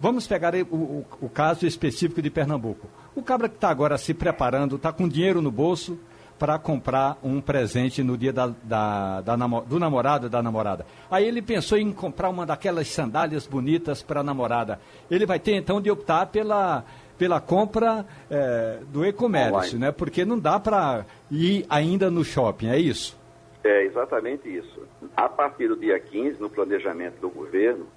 vamos 0.00 0.26
pegar 0.26 0.54
o, 0.54 0.74
o, 0.74 1.06
o 1.22 1.28
caso 1.28 1.66
específico 1.66 2.20
de 2.20 2.30
Pernambuco. 2.30 2.88
O 3.14 3.22
cabra 3.22 3.48
que 3.48 3.56
está 3.56 3.70
agora 3.70 3.96
se 3.98 4.14
preparando, 4.14 4.76
está 4.76 4.92
com 4.92 5.08
dinheiro 5.08 5.40
no 5.40 5.50
bolso 5.50 5.98
para 6.38 6.58
comprar 6.58 7.18
um 7.22 7.40
presente 7.40 8.02
no 8.02 8.16
dia 8.16 8.32
da, 8.32 8.52
da, 8.62 9.20
da, 9.20 9.36
do 9.36 9.78
namorado 9.78 10.28
da 10.28 10.42
namorada. 10.42 10.86
Aí 11.10 11.26
ele 11.26 11.42
pensou 11.42 11.76
em 11.76 11.92
comprar 11.92 12.28
uma 12.28 12.46
daquelas 12.46 12.88
sandálias 12.88 13.46
bonitas 13.46 14.02
para 14.02 14.20
a 14.20 14.22
namorada. 14.22 14.78
Ele 15.10 15.26
vai 15.26 15.38
ter 15.38 15.54
então 15.54 15.80
de 15.80 15.90
optar 15.90 16.26
pela 16.26 16.84
pela 17.18 17.40
compra 17.40 18.06
é, 18.30 18.78
do 18.92 19.04
e-comércio, 19.04 19.76
né? 19.76 19.90
Porque 19.90 20.24
não 20.24 20.38
dá 20.38 20.60
para 20.60 21.04
ir 21.28 21.66
ainda 21.68 22.08
no 22.08 22.24
shopping, 22.24 22.68
é 22.68 22.78
isso? 22.78 23.18
É 23.64 23.84
exatamente 23.84 24.48
isso. 24.48 24.86
A 25.16 25.28
partir 25.28 25.66
do 25.66 25.76
dia 25.76 25.98
15, 25.98 26.40
no 26.40 26.48
planejamento 26.48 27.20
do 27.20 27.28
governo, 27.28 27.88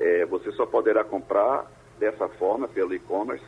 é, 0.00 0.26
você 0.26 0.50
só 0.52 0.66
poderá 0.66 1.04
comprar 1.04 1.70
dessa 1.96 2.28
forma, 2.28 2.66
pelo 2.66 2.92
e-commerce, 2.92 3.44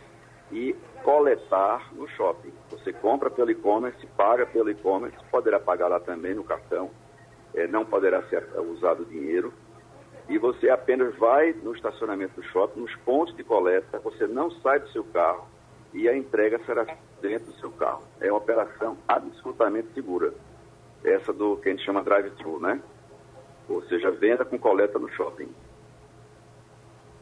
e 0.51 0.75
coletar 1.03 1.93
no 1.95 2.09
shopping. 2.09 2.53
Você 2.71 2.93
compra 2.93 3.31
pelo 3.31 3.51
e-commerce, 3.51 4.07
paga 4.17 4.47
pelo 4.47 4.71
e-commerce, 4.71 5.17
poderá 5.31 5.61
pagar 5.61 5.89
lá 5.89 6.01
também 6.01 6.35
no 6.35 6.45
cartão, 6.45 6.91
é, 7.55 7.67
não 7.67 7.85
poderá 7.85 8.23
ser 8.29 8.47
usado 8.59 9.05
dinheiro 9.05 9.53
e 10.29 10.37
você 10.37 10.69
apenas 10.69 11.15
vai 11.17 11.53
no 11.63 11.75
estacionamento 11.75 12.39
do 12.39 12.47
shopping, 12.49 12.81
nos 12.81 12.95
pontos 12.97 13.35
de 13.35 13.43
coleta, 13.43 13.99
você 13.99 14.27
não 14.27 14.51
sai 14.51 14.79
do 14.79 14.89
seu 14.91 15.03
carro 15.05 15.47
e 15.95 16.07
a 16.09 16.17
entrega 16.17 16.61
será 16.67 16.87
dentro 17.21 17.51
do 17.51 17.59
seu 17.59 17.71
carro. 17.71 18.03
É 18.21 18.31
uma 18.31 18.39
operação 18.39 18.97
absolutamente 19.09 19.89
segura. 19.95 20.35
Essa 21.03 21.33
do 21.33 21.57
que 21.57 21.69
a 21.69 21.73
gente 21.73 21.85
chama 21.85 22.03
drive-thru, 22.03 22.61
né? 22.61 22.81
Ou 23.69 23.83
seja, 23.85 24.11
venda 24.11 24.45
com 24.45 24.59
coleta 24.59 24.99
no 24.99 25.09
shopping. 25.11 25.45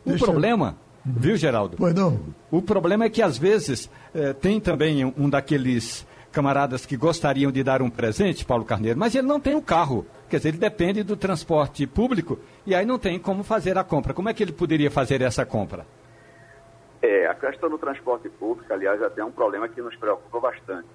O 0.04 0.10
Deixa 0.10 0.24
problema, 0.24 0.76
eu... 0.80 0.85
viu, 1.06 1.36
Geraldo? 1.36 1.76
Pois 1.76 1.94
não. 1.94 2.20
O 2.50 2.60
problema 2.60 3.04
é 3.04 3.10
que 3.10 3.22
às 3.22 3.38
vezes 3.38 3.90
é, 4.14 4.32
tem 4.32 4.60
também 4.60 5.04
um 5.04 5.30
daqueles 5.30 6.06
camaradas 6.32 6.84
que 6.84 6.96
gostariam 6.96 7.50
de 7.50 7.62
dar 7.62 7.80
um 7.80 7.88
presente, 7.88 8.44
Paulo 8.44 8.64
Carneiro, 8.64 8.98
mas 8.98 9.14
ele 9.14 9.26
não 9.26 9.40
tem 9.40 9.54
um 9.54 9.60
carro. 9.60 10.04
Quer 10.28 10.36
dizer, 10.36 10.48
ele 10.50 10.58
depende 10.58 11.02
do 11.02 11.16
transporte 11.16 11.86
público 11.86 12.38
e 12.66 12.74
aí 12.74 12.84
não 12.84 12.98
tem 12.98 13.18
como 13.18 13.42
fazer 13.42 13.78
a 13.78 13.84
compra. 13.84 14.12
Como 14.12 14.28
é 14.28 14.34
que 14.34 14.42
ele 14.42 14.52
poderia 14.52 14.90
fazer 14.90 15.22
essa 15.22 15.46
compra? 15.46 15.86
É, 17.00 17.26
a 17.26 17.34
questão 17.34 17.70
do 17.70 17.78
transporte 17.78 18.28
público, 18.28 18.70
aliás, 18.72 19.00
até 19.00 19.20
é 19.20 19.24
um 19.24 19.30
problema 19.30 19.68
que 19.68 19.80
nos 19.80 19.96
preocupa 19.96 20.40
bastante. 20.40 20.88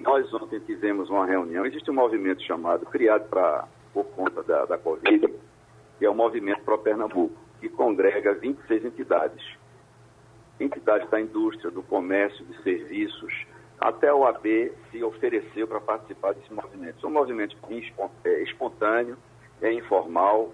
Nós 0.00 0.32
ontem 0.34 0.58
tivemos 0.60 1.08
uma 1.08 1.26
reunião, 1.26 1.64
existe 1.66 1.90
um 1.90 1.94
movimento 1.94 2.42
chamado, 2.42 2.84
criado 2.86 3.28
pra, 3.28 3.68
por 3.92 4.04
conta 4.06 4.42
da, 4.42 4.64
da 4.64 4.78
Covid, 4.78 5.32
que 5.98 6.04
é 6.04 6.10
o 6.10 6.14
Movimento 6.14 6.62
Pro 6.62 6.78
Pernambuco, 6.78 7.36
que 7.64 7.68
congrega 7.70 8.34
26 8.34 8.84
entidades. 8.84 9.42
Entidades 10.60 11.08
da 11.08 11.18
indústria, 11.18 11.70
do 11.70 11.82
comércio, 11.82 12.44
de 12.44 12.62
serviços, 12.62 13.46
até 13.80 14.12
o 14.12 14.26
AB 14.26 14.70
se 14.90 15.02
ofereceu 15.02 15.66
para 15.66 15.80
participar 15.80 16.34
desse 16.34 16.52
movimento. 16.52 17.04
É 17.04 17.08
um 17.08 17.12
movimento 17.12 17.56
espontâneo, 18.42 19.16
é 19.62 19.72
informal 19.72 20.52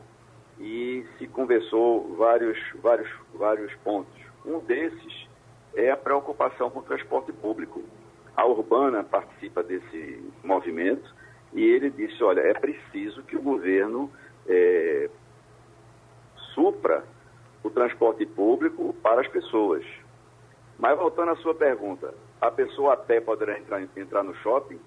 e 0.60 1.04
se 1.18 1.26
conversou 1.26 2.14
vários, 2.16 2.56
vários, 2.80 3.10
vários 3.34 3.74
pontos. 3.82 4.14
Um 4.46 4.60
desses 4.60 5.28
é 5.74 5.90
a 5.90 5.96
preocupação 5.96 6.70
com 6.70 6.78
o 6.78 6.82
transporte 6.82 7.32
público. 7.32 7.82
A 8.36 8.46
Urbana 8.46 9.02
participa 9.02 9.64
desse 9.64 10.22
movimento 10.44 11.12
e 11.52 11.60
ele 11.60 11.90
disse, 11.90 12.22
olha, 12.22 12.40
é 12.40 12.54
preciso 12.54 13.24
que 13.24 13.36
o 13.36 13.42
governo 13.42 14.10
é, 14.48 15.10
supra 16.54 17.04
o 17.62 17.70
transporte 17.70 18.24
público 18.26 18.94
para 19.02 19.20
as 19.20 19.28
pessoas. 19.28 19.84
Mas 20.78 20.96
voltando 20.98 21.32
à 21.32 21.36
sua 21.36 21.54
pergunta, 21.54 22.14
a 22.40 22.50
pessoa 22.50 22.94
até 22.94 23.20
poderá 23.20 23.58
entrar, 23.58 23.82
entrar 23.82 24.22
no 24.22 24.34
shopping? 24.36 24.80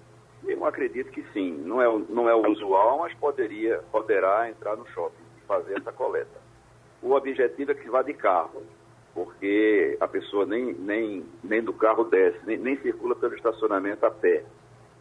Eu 0.44 0.64
acredito 0.66 1.10
que 1.10 1.22
sim. 1.32 1.52
Não 1.64 1.80
é, 1.80 1.86
não 2.08 2.28
é 2.28 2.34
o 2.34 2.50
usual, 2.50 2.98
mas 2.98 3.14
poderia, 3.14 3.80
poderá 3.92 4.50
entrar 4.50 4.76
no 4.76 4.86
shopping 4.88 5.22
e 5.38 5.46
fazer 5.46 5.78
essa 5.78 5.92
coleta. 5.92 6.42
O 7.00 7.12
objetivo 7.12 7.70
é 7.70 7.74
que 7.74 7.88
vá 7.88 8.02
de 8.02 8.14
carro, 8.14 8.62
porque 9.14 9.96
a 10.00 10.08
pessoa 10.08 10.44
nem, 10.44 10.72
nem, 10.74 11.24
nem 11.42 11.62
do 11.62 11.72
carro 11.72 12.04
desce, 12.04 12.38
nem, 12.44 12.58
nem 12.58 12.76
circula 12.78 13.14
pelo 13.14 13.34
estacionamento 13.34 14.04
a 14.04 14.10
pé. 14.10 14.44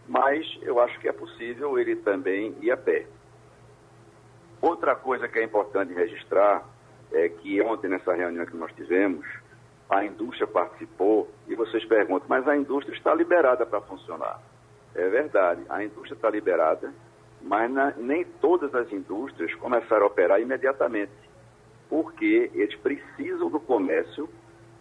Mas 0.08 0.46
eu 0.62 0.80
acho 0.80 1.00
que 1.00 1.08
é 1.08 1.14
possível 1.14 1.80
ele 1.80 1.96
também 1.96 2.56
ir 2.62 2.72
a 2.72 2.78
pé. 2.78 3.08
Outra 4.64 4.96
coisa 4.96 5.28
que 5.28 5.38
é 5.40 5.44
importante 5.44 5.94
registrar 5.94 6.64
é 7.12 7.28
que 7.28 7.62
ontem, 7.62 7.90
nessa 7.90 8.14
reunião 8.14 8.46
que 8.46 8.56
nós 8.56 8.72
tivemos, 8.72 9.28
a 9.90 10.06
indústria 10.06 10.48
participou 10.48 11.30
e 11.50 11.54
vocês 11.54 11.84
perguntam, 11.84 12.28
mas 12.30 12.48
a 12.48 12.56
indústria 12.56 12.96
está 12.96 13.14
liberada 13.14 13.66
para 13.66 13.82
funcionar. 13.82 14.40
É 14.96 15.06
verdade, 15.10 15.66
a 15.68 15.84
indústria 15.84 16.14
está 16.14 16.30
liberada, 16.30 16.94
mas 17.42 17.70
na, 17.70 17.92
nem 17.98 18.24
todas 18.24 18.74
as 18.74 18.90
indústrias 18.90 19.54
começaram 19.56 20.04
a 20.04 20.08
operar 20.08 20.40
imediatamente, 20.40 21.12
porque 21.90 22.50
eles 22.54 22.76
precisam 22.78 23.50
do 23.50 23.60
comércio 23.60 24.30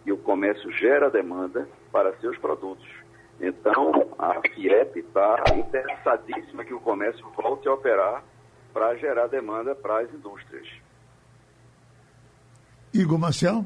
e 0.07 0.13
o 0.13 0.17
comércio 0.17 0.71
gera 0.71 1.11
demanda 1.11 1.67
para 1.91 2.15
seus 2.19 2.39
produtos. 2.39 2.89
Então, 3.41 4.15
a 4.17 4.41
FIEP 4.43 5.01
está 5.01 5.43
interessadíssima 5.57 6.65
que 6.65 6.73
o 6.73 6.79
comércio 6.79 7.29
volte 7.37 7.67
a 7.67 7.75
operar 7.75 8.23
para 8.73 8.97
gerar 8.97 9.27
demanda 9.27 9.75
para 9.75 10.01
as 10.01 10.13
indústrias. 10.13 10.69
Igor 12.93 13.19
Marcial? 13.19 13.65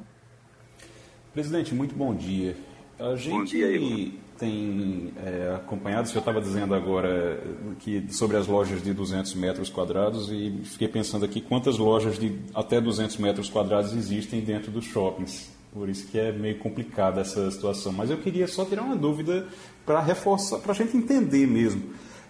Presidente, 1.32 1.74
muito 1.74 1.94
bom 1.94 2.14
dia. 2.14 2.56
A 2.98 3.14
gente 3.14 3.50
dia, 3.50 4.12
tem 4.38 5.12
é, 5.22 5.54
acompanhado, 5.54 6.08
eu 6.14 6.18
estava 6.18 6.40
dizendo 6.40 6.74
agora 6.74 7.42
que 7.78 8.06
sobre 8.12 8.36
as 8.36 8.46
lojas 8.46 8.82
de 8.82 8.94
200 8.94 9.34
metros 9.34 9.68
quadrados 9.68 10.30
e 10.30 10.60
fiquei 10.64 10.88
pensando 10.88 11.24
aqui 11.24 11.40
quantas 11.40 11.76
lojas 11.76 12.18
de 12.18 12.38
até 12.54 12.80
200 12.80 13.16
metros 13.18 13.50
quadrados 13.50 13.94
existem 13.94 14.40
dentro 14.40 14.70
dos 14.70 14.84
shoppings. 14.84 15.50
Por 15.72 15.90
isso 15.90 16.06
que 16.06 16.18
é 16.18 16.32
meio 16.32 16.58
complicada 16.58 17.20
essa 17.20 17.50
situação. 17.50 17.92
Mas 17.92 18.10
eu 18.10 18.16
queria 18.16 18.46
só 18.46 18.64
tirar 18.64 18.82
uma 18.82 18.96
dúvida 18.96 19.46
para 19.84 20.00
reforçar, 20.00 20.58
para 20.60 20.72
a 20.72 20.74
gente 20.74 20.96
entender 20.96 21.46
mesmo. 21.46 21.82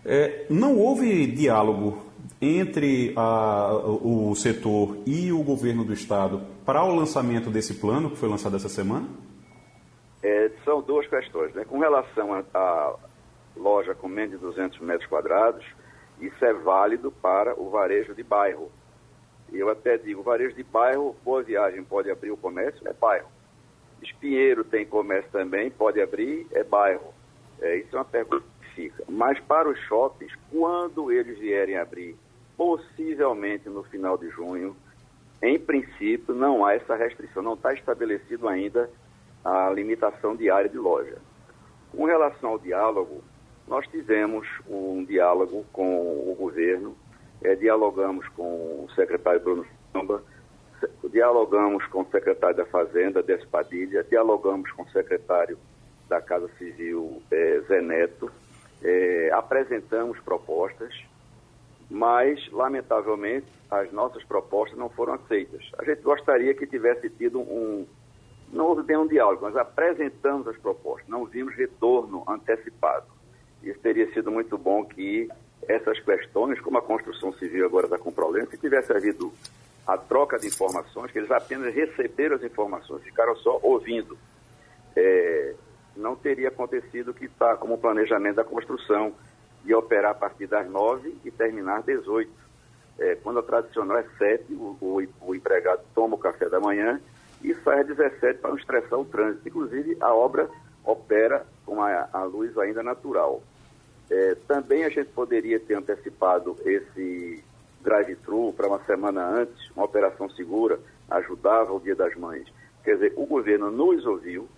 É, 0.05 0.47
não 0.51 0.77
houve 0.77 1.27
diálogo 1.27 2.06
entre 2.41 3.13
a, 3.17 3.73
o 3.75 4.35
setor 4.35 4.99
e 5.07 5.33
o 5.33 5.43
governo 5.43 5.85
do 5.85 5.93
estado 5.93 6.43
para 6.65 6.85
o 6.85 6.95
lançamento 6.95 7.51
desse 7.51 7.75
plano 7.75 8.11
que 8.11 8.17
foi 8.17 8.29
lançado 8.29 8.57
essa 8.57 8.69
semana? 8.69 9.07
É, 10.23 10.51
são 10.65 10.83
duas 10.83 11.07
questões. 11.07 11.55
Né? 11.55 11.65
Com 11.65 11.79
relação 11.79 12.33
à 12.53 12.95
loja 13.57 13.95
com 13.95 14.09
menos 14.09 14.33
de 14.33 14.39
200 14.39 14.81
metros 14.81 15.09
quadrados, 15.09 15.65
isso 16.21 16.45
é 16.45 16.53
válido 16.53 17.11
para 17.11 17.59
o 17.59 17.71
varejo 17.71 18.15
de 18.15 18.23
bairro. 18.23 18.71
Eu 19.53 19.71
até 19.71 19.97
digo, 19.97 20.23
varejo 20.23 20.57
de 20.57 20.63
bairro, 20.63 21.17
Boa 21.25 21.43
Viagem 21.43 21.83
pode 21.85 22.11
abrir 22.11 22.31
o 22.31 22.37
comércio, 22.37 22.87
é 22.87 22.93
bairro. 22.93 23.29
Espinheiro 24.03 24.65
tem 24.65 24.85
comércio 24.85 25.31
também, 25.31 25.71
pode 25.71 26.01
abrir, 26.01 26.47
é 26.53 26.65
bairro. 26.65 27.15
É, 27.61 27.77
isso 27.77 27.95
é 27.95 27.99
uma 27.99 28.05
pergunta 28.05 28.45
Mas 29.09 29.39
para 29.41 29.69
os 29.69 29.79
shoppings, 29.81 30.33
quando 30.51 31.11
eles 31.11 31.39
vierem 31.39 31.77
abrir, 31.77 32.17
possivelmente 32.57 33.69
no 33.69 33.83
final 33.85 34.17
de 34.17 34.29
junho, 34.31 34.77
em 35.43 35.59
princípio, 35.59 36.35
não 36.35 36.65
há 36.65 36.75
essa 36.75 36.95
restrição, 36.95 37.43
não 37.43 37.55
está 37.55 37.73
estabelecido 37.75 38.49
ainda 38.49 38.91
a 39.45 39.71
limitação 39.71 40.35
de 40.35 40.51
área 40.51 40.69
de 40.69 40.79
loja. 40.79 41.19
Com 41.93 42.05
relação 42.05 42.51
ao 42.51 42.59
diálogo, 42.59 43.23
nós 43.69 43.87
tivemos 43.89 44.47
um 44.69 45.05
diálogo 45.05 45.65
com 45.73 46.31
o 46.31 46.35
governo, 46.39 46.97
é, 47.43 47.55
dialogamos 47.55 48.27
com 48.31 48.85
o 48.85 48.89
secretário 48.95 49.41
Bruno 49.41 49.67
Samba, 49.93 50.23
dialogamos 51.11 51.85
com 51.87 52.03
o 52.03 52.11
secretário 52.11 52.57
da 52.57 52.67
Fazenda, 52.67 53.23
Despadilha, 53.23 54.05
dialogamos 54.05 54.71
com 54.73 54.83
o 54.83 54.91
secretário 54.91 55.59
da 56.09 56.21
Casa 56.21 56.49
Civil, 56.59 57.23
é, 57.31 57.61
Zé 57.69 57.81
Neto, 57.81 58.31
é, 58.83 59.31
apresentamos 59.33 60.19
propostas, 60.21 60.93
mas, 61.91 62.51
lamentavelmente, 62.51 63.47
as 63.71 63.93
nossas 63.93 64.23
propostas 64.25 64.79
não 64.79 64.89
foram 64.89 65.15
aceitas. 65.15 65.63
A 65.79 65.85
gente 65.85 66.03
gostaria 66.03 66.55
que 66.55 66.67
tivesse 66.67 67.09
tido 67.11 67.41
um. 67.41 67.87
Não 68.53 68.67
houve 68.67 68.83
bem 68.83 68.97
um 68.97 69.07
diálogo, 69.07 69.43
mas 69.43 69.57
apresentamos 69.57 70.47
as 70.47 70.57
propostas, 70.57 71.09
não 71.09 71.25
vimos 71.25 71.55
retorno 71.55 72.25
antecipado. 72.29 73.07
Isso 73.63 73.79
teria 73.81 74.13
sido 74.13 74.31
muito 74.31 74.57
bom 74.57 74.85
que 74.85 75.29
essas 75.67 75.99
questões, 76.01 76.61
como 76.61 76.79
a 76.79 76.83
construção 76.83 77.33
civil 77.35 77.67
agora 77.67 77.87
está 77.87 77.99
com 77.99 78.13
problema, 78.13 78.47
se 78.47 78.57
tivesse 78.57 78.93
havido 78.93 79.33
a 79.87 79.97
troca 79.97 80.39
de 80.39 80.47
informações, 80.47 81.11
que 81.11 81.19
eles 81.19 81.31
apenas 81.31 81.75
receberam 81.75 82.37
as 82.37 82.43
informações, 82.43 83.03
ficaram 83.03 83.35
só 83.37 83.59
ouvindo. 83.63 84.17
É, 84.95 85.55
não 85.97 86.17
teria 86.17 86.49
acontecido 86.49 87.15
que 87.15 87.27
está 87.27 87.57
como 87.57 87.79
planejamento 87.79 88.37
da 88.37 88.45
construção, 88.45 89.13
de 89.65 89.75
operar 89.75 90.13
a 90.13 90.15
partir 90.15 90.47
das 90.47 90.69
9 90.71 91.17
e 91.25 91.31
terminar 91.31 91.79
às 91.79 91.85
18. 91.85 92.31
É, 92.99 93.15
quando 93.17 93.41
a 93.41 93.43
tradicional 93.43 93.99
é 93.99 94.05
7, 94.17 94.55
o, 94.55 94.77
o, 94.81 95.07
o, 95.21 95.35
empregado 95.35 95.83
toma 95.95 96.15
o 96.15 96.19
café 96.19 96.49
da 96.49 96.61
manhã 96.61 97.01
e 97.43 97.55
sai 97.57 97.81
às 97.81 97.87
17 97.87 98.41
para 98.41 98.51
não 98.51 98.57
estressar 98.57 98.99
o 98.99 99.05
trânsito. 99.05 99.47
Inclusive, 99.49 99.97
a 100.01 100.15
obra 100.15 100.49
opera 100.85 101.45
com 101.67 101.83
a, 101.83 102.09
a 102.13 102.23
luz 102.23 102.57
ainda 102.57 102.83
natural. 102.83 103.43
É, 104.09 104.37
também 104.47 104.85
a 104.85 104.89
gente 104.89 105.11
poderia 105.11 105.59
ter 105.59 105.75
antecipado 105.75 106.57
esse 106.65 107.43
drive-thru 107.81 108.53
para 108.53 108.69
uma 108.69 108.83
semana 108.85 109.27
antes, 109.27 109.71
uma 109.73 109.85
operação 109.85 110.31
segura, 110.31 110.79
ajudava 111.11 111.73
o 111.73 111.81
Dia 111.81 111.95
das 111.95 112.15
Mães. 112.15 112.47
Quer 112.85 112.95
dizer, 112.95 113.13
o 113.17 113.27
governo 113.27 113.71
nos 113.71 114.07
ouviu, 114.07 114.49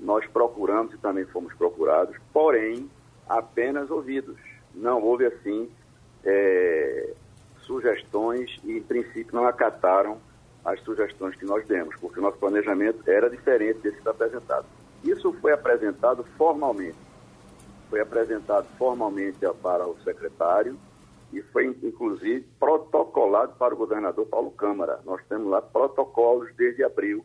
nós 0.00 0.26
procuramos 0.26 0.92
e 0.94 0.98
também 0.98 1.24
fomos 1.26 1.52
procurados, 1.54 2.16
porém, 2.32 2.88
apenas 3.28 3.90
ouvidos. 3.90 4.36
Não 4.74 5.02
houve, 5.02 5.26
assim, 5.26 5.70
é, 6.24 7.12
sugestões 7.62 8.58
e, 8.64 8.78
em 8.78 8.82
princípio, 8.82 9.34
não 9.34 9.46
acataram 9.46 10.18
as 10.64 10.80
sugestões 10.80 11.36
que 11.36 11.44
nós 11.44 11.66
demos, 11.66 11.94
porque 11.96 12.18
o 12.18 12.22
nosso 12.22 12.38
planejamento 12.38 13.02
era 13.08 13.30
diferente 13.30 13.80
desse 13.80 14.06
apresentado. 14.06 14.66
Isso 15.02 15.32
foi 15.34 15.52
apresentado 15.52 16.24
formalmente. 16.36 16.96
Foi 17.88 18.00
apresentado 18.00 18.66
formalmente 18.76 19.38
para 19.62 19.86
o 19.86 19.96
secretário 20.02 20.76
e 21.32 21.40
foi, 21.42 21.66
inclusive, 21.66 22.46
protocolado 22.58 23.54
para 23.54 23.74
o 23.74 23.76
governador 23.76 24.26
Paulo 24.26 24.50
Câmara. 24.50 25.00
Nós 25.04 25.20
temos 25.28 25.48
lá 25.48 25.62
protocolos 25.62 26.54
desde 26.56 26.84
abril, 26.84 27.24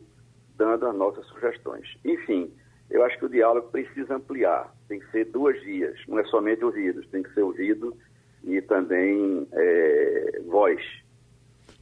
dando 0.56 0.86
as 0.86 0.94
nossas 0.94 1.26
sugestões. 1.26 1.96
Enfim, 2.04 2.50
eu 2.90 3.04
acho 3.04 3.18
que 3.18 3.24
o 3.24 3.28
diálogo 3.28 3.68
precisa 3.70 4.14
ampliar, 4.14 4.72
tem 4.88 5.00
que 5.00 5.10
ser 5.10 5.24
duas 5.26 5.60
vias, 5.62 5.98
não 6.06 6.18
é 6.18 6.24
somente 6.24 6.64
ouvidos, 6.64 7.06
tem 7.08 7.22
que 7.22 7.32
ser 7.34 7.42
ouvido 7.42 7.96
e 8.44 8.60
também 8.62 9.46
é, 9.52 10.40
voz. 10.46 10.80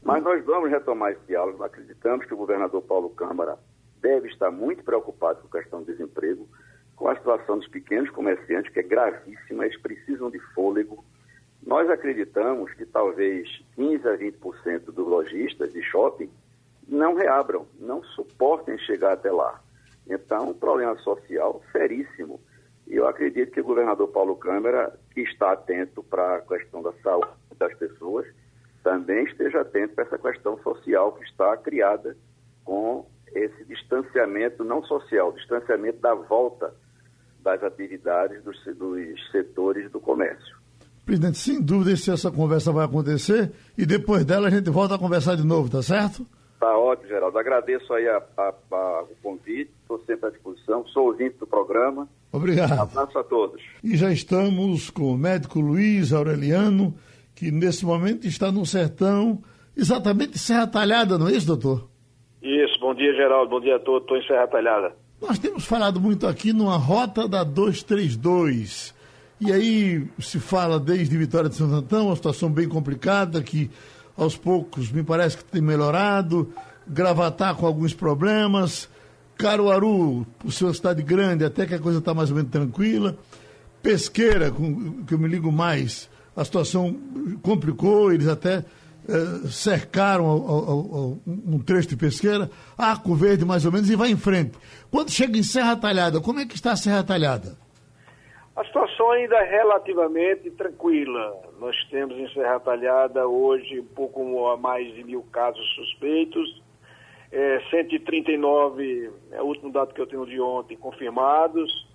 Mas 0.03 0.23
nós 0.23 0.43
vamos 0.45 0.69
retomar 0.69 1.11
esse 1.11 1.25
diálogo, 1.27 1.63
acreditamos 1.63 2.25
que 2.25 2.33
o 2.33 2.37
governador 2.37 2.81
Paulo 2.81 3.09
Câmara 3.11 3.57
deve 4.01 4.27
estar 4.29 4.51
muito 4.51 4.83
preocupado 4.83 5.41
com 5.41 5.57
a 5.57 5.61
questão 5.61 5.81
do 5.81 5.91
desemprego, 5.91 6.47
com 6.95 7.07
a 7.07 7.15
situação 7.15 7.57
dos 7.57 7.67
pequenos 7.67 8.09
comerciantes, 8.09 8.71
que 8.71 8.79
é 8.79 8.83
gravíssima, 8.83 9.65
eles 9.65 9.79
precisam 9.81 10.29
de 10.29 10.39
fôlego. 10.53 11.03
Nós 11.65 11.89
acreditamos 11.89 12.71
que 12.73 12.85
talvez 12.85 13.47
15 13.75 14.07
a 14.07 14.17
20% 14.17 14.85
dos 14.85 15.07
lojistas 15.07 15.73
de 15.73 15.81
shopping 15.81 16.29
não 16.87 17.15
reabram, 17.15 17.67
não 17.79 18.03
suportem 18.03 18.77
chegar 18.79 19.13
até 19.13 19.31
lá. 19.31 19.59
Então, 20.07 20.49
um 20.49 20.53
problema 20.53 20.95
social 20.99 21.61
seríssimo. 21.71 22.39
E 22.87 22.95
eu 22.95 23.07
acredito 23.07 23.51
que 23.51 23.61
o 23.61 23.65
governador 23.65 24.07
Paulo 24.09 24.35
Câmara, 24.35 24.97
que 25.13 25.21
está 25.21 25.53
atento 25.53 26.03
para 26.03 26.37
a 26.37 26.41
questão 26.41 26.83
da 26.83 26.93
saúde 27.01 27.31
das 27.57 27.73
pessoas, 27.75 28.27
também 28.83 29.23
esteja 29.23 29.61
atento 29.61 29.95
para 29.95 30.03
essa 30.03 30.17
questão 30.17 30.61
social 30.61 31.13
que 31.13 31.23
está 31.23 31.57
criada 31.57 32.15
com 32.63 33.07
esse 33.33 33.65
distanciamento, 33.65 34.63
não 34.63 34.83
social, 34.83 35.31
distanciamento 35.33 35.99
da 35.99 36.13
volta 36.13 36.73
das 37.41 37.61
atividades 37.63 38.43
dos, 38.43 38.57
dos 38.77 39.31
setores 39.31 39.91
do 39.91 39.99
comércio. 39.99 40.55
Presidente, 41.05 41.37
sem 41.37 41.61
dúvida 41.61 41.95
se 41.95 42.09
essa 42.09 42.31
conversa 42.31 42.71
vai 42.71 42.85
acontecer 42.85 43.51
e 43.77 43.85
depois 43.85 44.25
dela 44.25 44.47
a 44.47 44.49
gente 44.49 44.69
volta 44.69 44.95
a 44.95 44.99
conversar 44.99 45.35
de 45.35 45.45
novo, 45.45 45.69
tá 45.69 45.81
certo? 45.81 46.25
Tá 46.59 46.77
ótimo, 46.77 47.09
Geraldo. 47.09 47.37
Agradeço 47.37 47.93
aí 47.93 48.07
a, 48.07 48.21
a, 48.37 48.53
a, 48.71 49.03
o 49.03 49.15
convite, 49.21 49.71
estou 49.81 50.01
sempre 50.05 50.27
à 50.27 50.29
disposição, 50.31 50.85
sou 50.87 51.07
ouvinte 51.07 51.37
do 51.37 51.45
programa. 51.45 52.07
Obrigado. 52.31 52.79
Abraço 52.79 53.17
a 53.17 53.23
todos. 53.23 53.61
E 53.83 53.95
já 53.95 54.11
estamos 54.11 54.89
com 54.89 55.13
o 55.13 55.17
médico 55.17 55.59
Luiz 55.59 56.13
Aureliano, 56.13 56.93
que 57.35 57.51
nesse 57.51 57.85
momento 57.85 58.25
está 58.25 58.51
no 58.51 58.65
sertão, 58.65 59.43
exatamente 59.75 60.39
Serra 60.39 60.67
Talhada, 60.67 61.17
não 61.17 61.27
é 61.27 61.33
isso, 61.33 61.47
doutor? 61.47 61.89
Isso, 62.41 62.79
bom 62.79 62.93
dia, 62.93 63.13
Geraldo, 63.13 63.49
bom 63.49 63.59
dia 63.59 63.75
a 63.75 63.79
todos, 63.79 64.01
estou 64.01 64.17
em 64.17 64.25
Serra 64.25 64.47
Talhada. 64.47 64.95
Nós 65.21 65.39
temos 65.39 65.65
falado 65.65 65.99
muito 65.99 66.27
aqui 66.27 66.53
numa 66.53 66.77
rota 66.77 67.27
da 67.27 67.43
232. 67.43 68.93
E 69.41 69.51
aí 69.51 70.07
se 70.19 70.39
fala 70.39 70.79
desde 70.79 71.17
Vitória 71.17 71.49
de 71.49 71.55
Santo 71.55 71.73
Antão, 71.73 72.07
uma 72.07 72.15
situação 72.15 72.49
bem 72.49 72.67
complicada 72.69 73.41
que 73.41 73.69
aos 74.17 74.37
poucos 74.37 74.91
me 74.91 75.03
parece 75.03 75.37
que 75.37 75.43
tem 75.43 75.61
melhorado, 75.61 76.51
Gravatar 76.87 77.55
com 77.55 77.65
alguns 77.65 77.93
problemas, 77.93 78.87
Caruaru, 79.37 80.25
por 80.37 80.51
ser 80.51 80.65
uma 80.65 80.73
cidade 80.73 81.01
grande, 81.01 81.43
até 81.43 81.65
que 81.65 81.73
a 81.73 81.79
coisa 81.79 81.99
está 81.99 82.13
mais 82.13 82.29
ou 82.29 82.35
menos 82.35 82.51
tranquila, 82.51 83.17
Pesqueira, 83.81 84.51
com, 84.51 85.03
que 85.03 85.13
eu 85.13 85.19
me 85.19 85.27
ligo 85.27 85.51
mais, 85.51 86.09
a 86.35 86.45
situação 86.45 86.95
complicou, 87.41 88.13
eles 88.13 88.27
até 88.27 88.63
eh, 89.07 89.47
cercaram 89.49 90.25
ao, 90.25 90.47
ao, 90.47 90.69
ao, 90.69 91.19
um 91.25 91.59
trecho 91.59 91.89
de 91.89 91.95
Pesqueira, 91.95 92.49
Arco 92.77 93.13
Verde 93.15 93.45
mais 93.45 93.65
ou 93.65 93.71
menos, 93.71 93.89
e 93.89 93.95
vai 93.95 94.09
em 94.09 94.17
frente. 94.17 94.53
Quando 94.89 95.11
chega 95.11 95.37
em 95.37 95.43
Serra 95.43 95.75
Talhada, 95.75 96.19
como 96.19 96.39
é 96.39 96.45
que 96.45 96.55
está 96.55 96.71
a 96.71 96.77
Serra 96.77 97.03
Talhada? 97.03 97.57
A 98.55 98.63
situação 98.63 99.11
ainda 99.11 99.35
é 99.35 99.43
relativamente 99.43 100.49
tranquila. 100.51 101.41
Nós 101.59 101.75
temos 101.89 102.17
em 102.17 102.29
Serra 102.29 102.59
Talhada 102.59 103.27
hoje 103.27 103.81
um 103.81 103.85
pouco 103.85 104.23
mais 104.57 104.93
de 104.93 105.03
mil 105.03 105.23
casos 105.23 105.67
suspeitos, 105.75 106.63
é, 107.31 107.59
139 107.69 109.11
é 109.31 109.41
o 109.41 109.45
último 109.45 109.71
dado 109.71 109.93
que 109.93 109.99
eu 109.99 110.07
tenho 110.07 110.25
de 110.25 110.39
ontem 110.39 110.77
confirmados, 110.77 111.85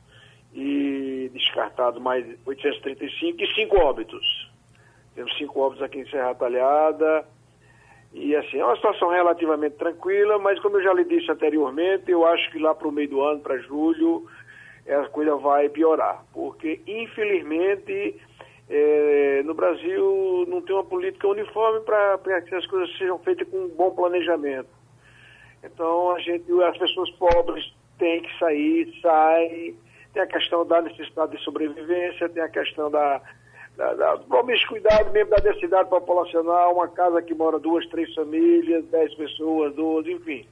e 0.53 1.31
descartado 1.33 2.01
mais 2.01 2.27
835 2.45 3.43
e 3.43 3.55
cinco 3.55 3.81
óbitos. 3.81 4.51
Temos 5.15 5.37
cinco 5.39 5.61
óbitos 5.61 5.83
aqui 5.83 6.01
em 6.01 6.11
Serra 6.11 6.35
Talhada. 6.35 7.27
E 8.13 8.35
assim, 8.35 8.59
é 8.59 8.65
uma 8.65 8.75
situação 8.75 9.09
relativamente 9.09 9.77
tranquila, 9.77 10.39
mas 10.39 10.59
como 10.59 10.77
eu 10.77 10.83
já 10.83 10.93
lhe 10.93 11.05
disse 11.05 11.31
anteriormente, 11.31 12.11
eu 12.11 12.27
acho 12.27 12.51
que 12.51 12.59
lá 12.59 12.75
para 12.75 12.89
o 12.89 12.93
meio 12.93 13.09
do 13.09 13.23
ano, 13.23 13.41
para 13.41 13.57
julho, 13.59 14.27
a 14.93 15.09
coisa 15.09 15.37
vai 15.37 15.69
piorar. 15.69 16.25
Porque, 16.33 16.81
infelizmente, 16.87 18.17
é, 18.69 19.43
no 19.45 19.55
Brasil 19.55 20.45
não 20.49 20.63
tem 20.63 20.75
uma 20.75 20.85
política 20.85 21.29
uniforme 21.29 21.81
para 21.81 22.43
que 22.43 22.55
as 22.55 22.67
coisas 22.67 22.97
sejam 22.97 23.19
feitas 23.19 23.49
com 23.49 23.59
um 23.59 23.69
bom 23.69 23.91
planejamento. 23.91 24.69
Então, 25.63 26.13
a 26.13 26.19
gente, 26.21 26.45
as 26.63 26.79
pessoas 26.79 27.11
pobres 27.13 27.73
têm 27.99 28.23
que 28.23 28.39
sair, 28.39 28.93
saem. 29.03 29.77
Tem 30.13 30.23
a 30.23 30.27
questão 30.27 30.67
da 30.67 30.83
necessidade 30.83 31.37
de 31.37 31.45
sobrevivência, 31.45 32.29
tem 32.29 32.43
a 32.43 32.49
questão 32.49 32.91
da, 32.91 33.21
da, 33.77 33.95
da 33.95 34.19
promiscuidade 34.19 35.11
mesmo 35.11 35.31
da 35.31 35.37
densidade 35.37 35.89
populacional, 35.89 36.75
uma 36.75 36.89
casa 36.89 37.23
que 37.23 37.35
mora 37.35 37.59
duas, 37.59 37.87
três 37.87 38.13
famílias, 38.15 38.85
dez 38.87 39.15
pessoas, 39.15 39.75
doze, 39.75 40.13
enfim. 40.13 40.47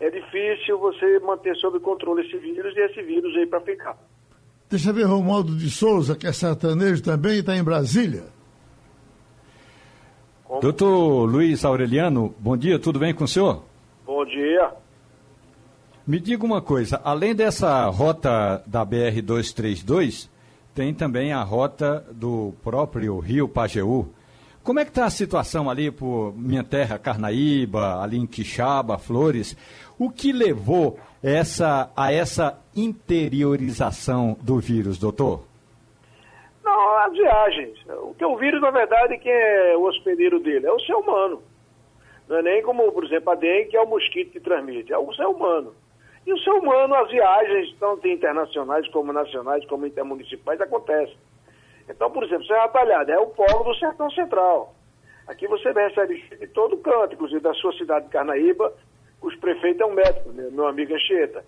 É 0.00 0.08
difícil 0.08 0.78
você 0.78 1.18
manter 1.18 1.54
sob 1.56 1.78
controle 1.78 2.26
esse 2.26 2.38
vírus 2.38 2.74
e 2.74 2.80
esse 2.80 3.02
vírus 3.02 3.36
aí 3.36 3.46
para 3.46 3.60
ficar. 3.60 3.98
Deixa 4.70 4.88
eu 4.88 4.94
ver 4.94 5.04
Romualdo 5.04 5.54
de 5.54 5.68
Souza, 5.68 6.16
que 6.16 6.26
é 6.26 6.32
sertanejo 6.32 7.02
também 7.02 7.40
está 7.40 7.54
em 7.54 7.62
Brasília. 7.62 8.24
Como? 10.44 10.60
Doutor 10.60 11.26
Luiz 11.26 11.64
Aureliano, 11.64 12.34
bom 12.38 12.56
dia, 12.56 12.78
tudo 12.78 12.98
bem 12.98 13.12
com 13.12 13.24
o 13.24 13.28
senhor? 13.28 13.62
Bom 14.06 14.24
dia. 14.24 14.72
Me 16.06 16.18
diga 16.18 16.44
uma 16.46 16.62
coisa, 16.62 17.00
além 17.04 17.34
dessa 17.34 17.86
rota 17.88 18.62
da 18.66 18.84
BR-232, 18.86 20.30
tem 20.74 20.94
também 20.94 21.32
a 21.32 21.42
rota 21.42 22.06
do 22.10 22.54
próprio 22.64 23.18
Rio 23.18 23.46
Pajeú. 23.48 24.08
Como 24.62 24.78
é 24.78 24.84
que 24.84 24.90
está 24.90 25.04
a 25.04 25.10
situação 25.10 25.70
ali 25.70 25.90
por 25.90 26.34
minha 26.36 26.62
terra, 26.62 26.98
Carnaíba, 26.98 28.02
ali 28.02 28.18
em 28.18 28.26
Quixaba, 28.26 28.98
Flores? 28.98 29.56
O 30.00 30.08
que 30.08 30.32
levou 30.32 30.98
essa, 31.22 31.92
a 31.94 32.10
essa 32.10 32.58
interiorização 32.74 34.34
do 34.40 34.58
vírus, 34.58 34.98
doutor? 34.98 35.44
Não, 36.64 36.96
as 37.00 37.12
viagens. 37.12 37.78
O 37.86 38.14
que 38.14 38.24
o 38.24 38.34
vírus, 38.38 38.62
na 38.62 38.70
verdade, 38.70 39.18
quem 39.18 39.30
é 39.30 39.76
o 39.76 39.82
hospedeiro 39.82 40.40
dele? 40.40 40.66
É 40.66 40.72
o 40.72 40.80
ser 40.80 40.94
humano. 40.94 41.42
Não 42.26 42.38
é 42.38 42.42
nem 42.42 42.62
como, 42.62 42.90
por 42.92 43.04
exemplo, 43.04 43.30
a 43.30 43.34
dengue, 43.34 43.72
que 43.72 43.76
é 43.76 43.82
o 43.82 43.86
mosquito 43.86 44.32
que 44.32 44.40
transmite. 44.40 44.90
É 44.90 44.96
o 44.96 45.12
ser 45.12 45.26
humano. 45.26 45.74
E 46.26 46.32
o 46.32 46.38
ser 46.38 46.52
humano, 46.52 46.94
as 46.94 47.10
viagens, 47.10 47.76
tanto 47.78 48.08
internacionais 48.08 48.88
como 48.88 49.12
nacionais, 49.12 49.66
como 49.66 49.86
intermunicipais, 49.86 50.58
acontecem. 50.62 51.18
Então, 51.90 52.10
por 52.10 52.24
exemplo, 52.24 52.46
Serra 52.46 52.68
Talhada 52.68 53.12
é 53.12 53.18
o 53.18 53.26
polo 53.26 53.64
do 53.64 53.74
Sertão 53.74 54.10
Central. 54.12 54.74
Aqui 55.26 55.46
você 55.46 55.72
recebe 55.72 56.24
de 56.38 56.46
todo 56.46 56.78
canto, 56.78 57.12
inclusive 57.12 57.40
da 57.40 57.52
sua 57.52 57.74
cidade 57.74 58.06
de 58.06 58.12
Carnaíba, 58.12 58.72
os 59.20 59.34
prefeitos 59.36 59.80
é 59.80 59.86
um 59.86 59.94
médico, 59.94 60.30
né, 60.32 60.48
meu 60.50 60.66
amigo 60.66 60.94
Anchieta. 60.94 61.44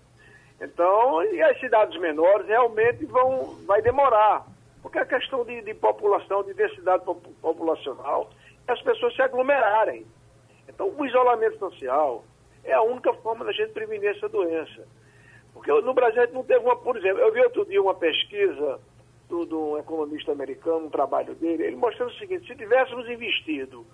Então, 0.61 1.23
e 1.25 1.41
as 1.41 1.59
cidades 1.59 1.99
menores 1.99 2.47
realmente 2.47 3.05
vão, 3.05 3.55
vai 3.65 3.81
demorar, 3.81 4.45
porque 4.81 4.99
a 4.99 5.05
questão 5.05 5.43
de, 5.43 5.61
de 5.61 5.73
população, 5.73 6.43
de 6.43 6.53
densidade 6.53 7.03
populacional, 7.41 8.29
é 8.67 8.71
as 8.71 8.81
pessoas 8.81 9.15
se 9.15 9.21
aglomerarem. 9.21 10.05
Então, 10.69 10.93
o 10.97 11.05
isolamento 11.05 11.57
social 11.57 12.23
é 12.63 12.73
a 12.73 12.81
única 12.81 13.13
forma 13.15 13.43
da 13.43 13.51
gente 13.51 13.73
prevenir 13.73 14.09
essa 14.15 14.29
doença. 14.29 14.87
Porque 15.53 15.71
no 15.71 15.93
Brasil 15.93 16.21
a 16.21 16.25
gente 16.25 16.35
não 16.35 16.43
teve 16.43 16.63
uma, 16.63 16.75
por 16.75 16.95
exemplo, 16.97 17.19
eu 17.19 17.31
vi 17.31 17.41
outro 17.41 17.65
dia 17.65 17.81
uma 17.81 17.93
pesquisa 17.93 18.79
do, 19.29 19.45
do 19.45 19.77
economista 19.77 20.31
americano, 20.31 20.87
um 20.87 20.89
trabalho 20.89 21.35
dele, 21.35 21.63
ele 21.63 21.75
mostrando 21.75 22.09
o 22.09 22.17
seguinte, 22.17 22.47
se 22.47 22.55
tivéssemos 22.55 23.07
investido 23.09 23.85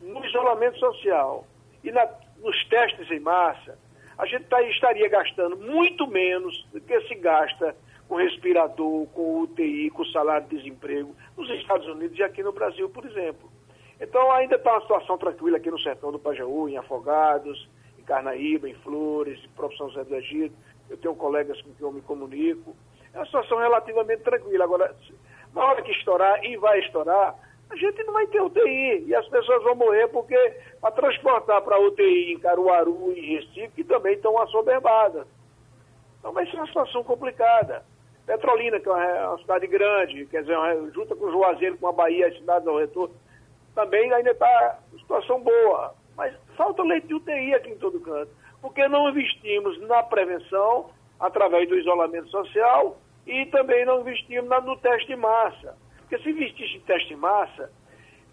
no 0.00 0.24
isolamento 0.24 0.78
social 0.78 1.46
e 1.82 1.92
na, 1.92 2.08
nos 2.44 2.64
testes 2.66 3.10
em 3.10 3.18
massa, 3.18 3.78
a 4.16 4.26
gente 4.26 4.44
tá, 4.44 4.62
estaria 4.62 5.08
gastando 5.08 5.56
muito 5.56 6.06
menos 6.06 6.64
do 6.72 6.80
que 6.80 7.00
se 7.02 7.14
gasta 7.16 7.74
com 8.06 8.16
respirador, 8.16 9.06
com 9.08 9.40
UTI, 9.40 9.90
com 9.90 10.04
salário 10.06 10.46
de 10.46 10.58
desemprego 10.58 11.16
nos 11.36 11.48
Estados 11.50 11.86
Unidos 11.88 12.18
e 12.18 12.22
aqui 12.22 12.42
no 12.42 12.52
Brasil, 12.52 12.88
por 12.90 13.04
exemplo. 13.06 13.50
Então 14.00 14.30
ainda 14.32 14.56
está 14.56 14.72
uma 14.72 14.82
situação 14.82 15.16
tranquila 15.16 15.56
aqui 15.56 15.70
no 15.70 15.80
sertão 15.80 16.12
do 16.12 16.18
Pajaú, 16.18 16.68
em 16.68 16.76
Afogados, 16.76 17.68
em 17.98 18.02
Carnaíba, 18.02 18.68
em 18.68 18.74
Flores, 18.74 19.42
em 19.42 19.48
próprio 19.48 19.78
São 19.78 19.88
José 19.88 20.04
do 20.04 20.14
Egito. 20.16 20.54
Eu 20.90 20.98
tenho 20.98 21.14
colegas 21.14 21.60
com 21.62 21.72
quem 21.72 21.86
eu 21.86 21.92
me 21.92 22.02
comunico. 22.02 22.76
É 23.12 23.18
uma 23.18 23.26
situação 23.26 23.58
relativamente 23.58 24.22
tranquila. 24.22 24.64
Agora, 24.64 24.94
na 25.54 25.64
hora 25.64 25.82
que 25.82 25.92
estourar, 25.92 26.44
e 26.44 26.56
vai 26.56 26.80
estourar, 26.80 27.34
a 27.74 27.76
gente 27.76 28.04
não 28.04 28.12
vai 28.12 28.26
ter 28.28 28.40
UTI. 28.40 29.04
E 29.06 29.14
as 29.14 29.26
pessoas 29.28 29.62
vão 29.64 29.74
morrer 29.74 30.06
porque 30.08 30.36
para 30.80 30.92
transportar 30.92 31.60
para 31.62 31.80
UTI 31.80 32.32
em 32.32 32.38
Caruaru 32.38 33.12
e 33.12 33.36
Recife, 33.36 33.72
que 33.74 33.84
também 33.84 34.14
estão 34.14 34.38
assoberbadas. 34.40 35.26
Então 36.18 36.32
vai 36.32 36.46
ser 36.46 36.56
uma 36.56 36.66
situação 36.66 37.02
complicada. 37.02 37.84
Petrolina, 38.24 38.80
que 38.80 38.88
é 38.88 38.92
uma 39.28 39.38
cidade 39.38 39.66
grande, 39.66 40.24
quer 40.26 40.42
dizer, 40.42 40.56
junta 40.94 41.14
com 41.14 41.30
Juazeiro, 41.30 41.76
com 41.76 41.88
a 41.88 41.92
Bahia, 41.92 42.28
as 42.28 42.36
cidades 42.36 42.66
ao 42.66 42.78
retorno, 42.78 43.14
também 43.74 44.10
ainda 44.12 44.30
está 44.30 44.78
situação 44.98 45.40
boa. 45.42 45.94
Mas 46.16 46.34
falta 46.56 46.82
leite 46.82 47.08
de 47.08 47.14
UTI 47.14 47.54
aqui 47.54 47.70
em 47.70 47.78
todo 47.78 48.00
canto. 48.00 48.30
Porque 48.62 48.88
não 48.88 49.10
investimos 49.10 49.78
na 49.82 50.02
prevenção, 50.04 50.90
através 51.20 51.68
do 51.68 51.76
isolamento 51.76 52.28
social, 52.28 52.96
e 53.26 53.44
também 53.46 53.84
não 53.84 54.00
investimos 54.00 54.48
no 54.64 54.76
teste 54.78 55.08
de 55.08 55.16
massa. 55.16 55.76
Porque 56.04 56.22
se 56.22 56.30
investisse 56.30 56.76
em 56.76 56.80
teste 56.80 57.08
de 57.08 57.16
massa, 57.16 57.70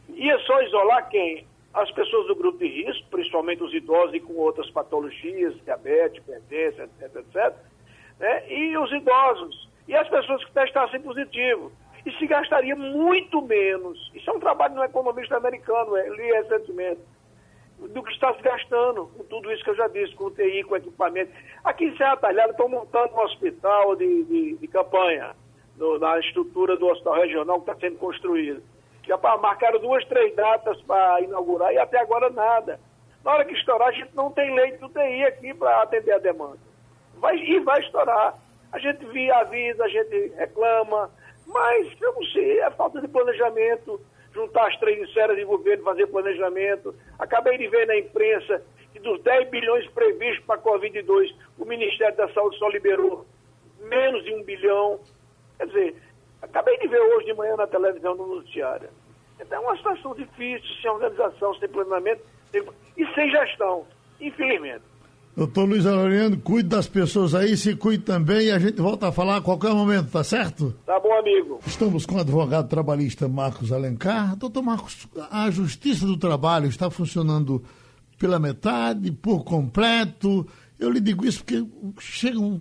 ia 0.10 0.38
só 0.40 0.62
isolar 0.62 1.10
quem? 1.10 1.48
As 1.74 1.90
pessoas 1.92 2.28
do 2.28 2.36
grupo 2.36 2.60
de 2.60 2.68
risco, 2.68 3.08
principalmente 3.10 3.64
os 3.64 3.74
idosos 3.74 4.14
e 4.14 4.20
com 4.20 4.34
outras 4.34 4.70
patologias, 4.72 5.56
diabetes, 5.64 6.22
hipertensão, 6.22 6.86
etc, 6.86 7.16
etc. 7.16 7.56
Né? 8.20 8.52
E 8.52 8.78
os 8.78 8.92
idosos. 8.92 9.70
E 9.88 9.96
as 9.96 10.08
pessoas 10.10 10.44
que 10.44 10.52
testassem 10.52 11.02
positivo. 11.02 11.72
E 12.06 12.12
se 12.18 12.28
gastaria 12.28 12.76
muito 12.76 13.42
menos. 13.42 14.12
Isso 14.14 14.30
é 14.30 14.34
um 14.34 14.40
trabalho 14.40 14.74
de 14.74 14.80
um 14.82 14.84
economista 14.84 15.38
americano, 15.38 15.96
é, 15.96 16.10
li 16.10 16.32
recentemente 16.34 17.02
do 17.80 18.04
que 18.04 18.12
está 18.12 18.34
se 18.36 18.42
gastando 18.44 19.08
com 19.08 19.24
tudo 19.24 19.52
isso 19.52 19.64
que 19.64 19.72
eu 19.72 19.76
já 19.76 19.88
disse, 19.88 20.14
com 20.14 20.26
UTI, 20.26 20.64
com 20.64 20.76
equipamento. 20.76 21.32
Aqui 21.64 21.86
em 21.86 21.98
Serra 21.98 22.18
Talhada 22.18 22.52
estão 22.52 22.68
montando 22.68 23.14
um 23.16 23.22
hospital 23.22 23.96
de, 23.96 24.24
de, 24.26 24.58
de 24.58 24.68
campanha 24.68 25.34
na 25.78 26.20
estrutura 26.20 26.78
do 26.78 26.88
hospital 26.88 27.16
regional 27.16 27.62
que 27.62 27.70
está 27.70 27.80
sendo 27.80 27.98
construído. 27.98 28.62
Já 29.08 29.18
marcaram 29.38 29.80
duas, 29.80 30.06
três 30.06 30.36
datas 30.36 30.80
para 30.84 31.22
inaugurar 31.22 31.74
e 31.74 31.78
até 31.78 32.00
agora 32.00 32.30
nada. 32.30 32.80
Na 33.24 33.34
hora 33.34 33.46
que 33.46 33.54
estourar, 33.54 33.90
a 33.90 33.92
gente 33.92 34.16
não 34.16 34.32
tem 34.32 34.54
leite 34.56 34.78
de 34.78 34.86
UTI 34.86 35.24
aqui 35.26 35.54
para 35.54 35.82
atender 35.82 36.12
a 36.12 36.18
demanda. 36.18 36.60
Vai, 37.18 37.38
e 37.38 37.60
vai 37.60 37.80
estourar. 37.82 38.36
A 38.72 38.80
gente 38.80 39.06
via, 39.08 39.36
avisa, 39.38 39.84
a 39.84 39.88
gente 39.88 40.34
reclama, 40.38 41.12
mas 41.46 42.02
eu 42.02 42.14
não 42.14 42.24
sei, 42.26 42.60
é 42.62 42.72
falta 42.72 43.02
de 43.02 43.08
planejamento, 43.08 44.00
juntar 44.34 44.68
as 44.68 44.78
três 44.78 45.02
esferas 45.08 45.36
de 45.36 45.44
governo, 45.44 45.84
fazer 45.84 46.08
planejamento. 46.08 46.96
Acabei 47.20 47.58
de 47.58 47.68
ver 47.68 47.86
na 47.86 47.98
imprensa 47.98 48.64
que 48.94 49.00
dos 49.00 49.22
10 49.22 49.50
bilhões 49.50 49.88
previstos 49.90 50.46
para 50.46 50.56
a 50.56 50.64
Covid-2, 50.64 51.36
o 51.60 51.66
Ministério 51.66 52.16
da 52.18 52.30
Saúde 52.34 52.58
só 52.58 52.70
liberou 52.70 53.26
menos 53.82 54.24
de 54.24 54.34
um 54.34 54.44
bilhão. 54.44 55.00
Quer 55.62 55.68
dizer, 55.68 55.96
acabei 56.42 56.76
de 56.80 56.88
ver 56.88 57.00
hoje 57.00 57.28
de 57.28 57.34
manhã 57.36 57.56
na 57.56 57.68
televisão, 57.68 58.16
no 58.16 58.36
noticiário. 58.36 58.90
Então 59.40 59.60
é 59.60 59.62
uma 59.62 59.78
situação 59.78 60.16
difícil, 60.16 60.68
sem 60.82 60.90
organização, 60.90 61.54
sem 61.56 61.70
planejamento 61.70 62.22
sem... 62.52 62.64
e 62.98 63.06
sem 63.14 63.30
gestão, 63.30 63.86
infelizmente. 64.20 64.82
Doutor 65.38 65.66
Luiz 65.66 65.86
Aureliano, 65.86 66.40
cuide 66.40 66.70
das 66.70 66.88
pessoas 66.88 67.36
aí, 67.36 67.56
se 67.56 67.76
cuide 67.76 68.04
também 68.04 68.48
e 68.48 68.52
a 68.52 68.58
gente 68.58 68.82
volta 68.82 69.10
a 69.10 69.12
falar 69.12 69.38
a 69.38 69.42
qualquer 69.42 69.72
momento, 69.72 70.12
tá 70.12 70.24
certo? 70.24 70.76
Tá 70.84 71.00
bom, 71.00 71.14
amigo. 71.14 71.60
Estamos 71.64 72.08
com 72.08 72.16
o 72.16 72.20
advogado 72.20 72.68
trabalhista 72.68 73.28
Marcos 73.28 73.72
Alencar. 73.72 74.36
Doutor 74.36 74.64
Marcos, 74.64 75.08
a 75.30 75.52
Justiça 75.52 76.08
do 76.08 76.18
Trabalho 76.18 76.66
está 76.66 76.90
funcionando 76.90 77.64
pela 78.18 78.40
metade, 78.40 79.12
por 79.12 79.44
completo. 79.44 80.48
Eu 80.80 80.90
lhe 80.90 81.00
digo 81.00 81.24
isso 81.24 81.46
porque 81.46 81.64
chegam 82.00 82.60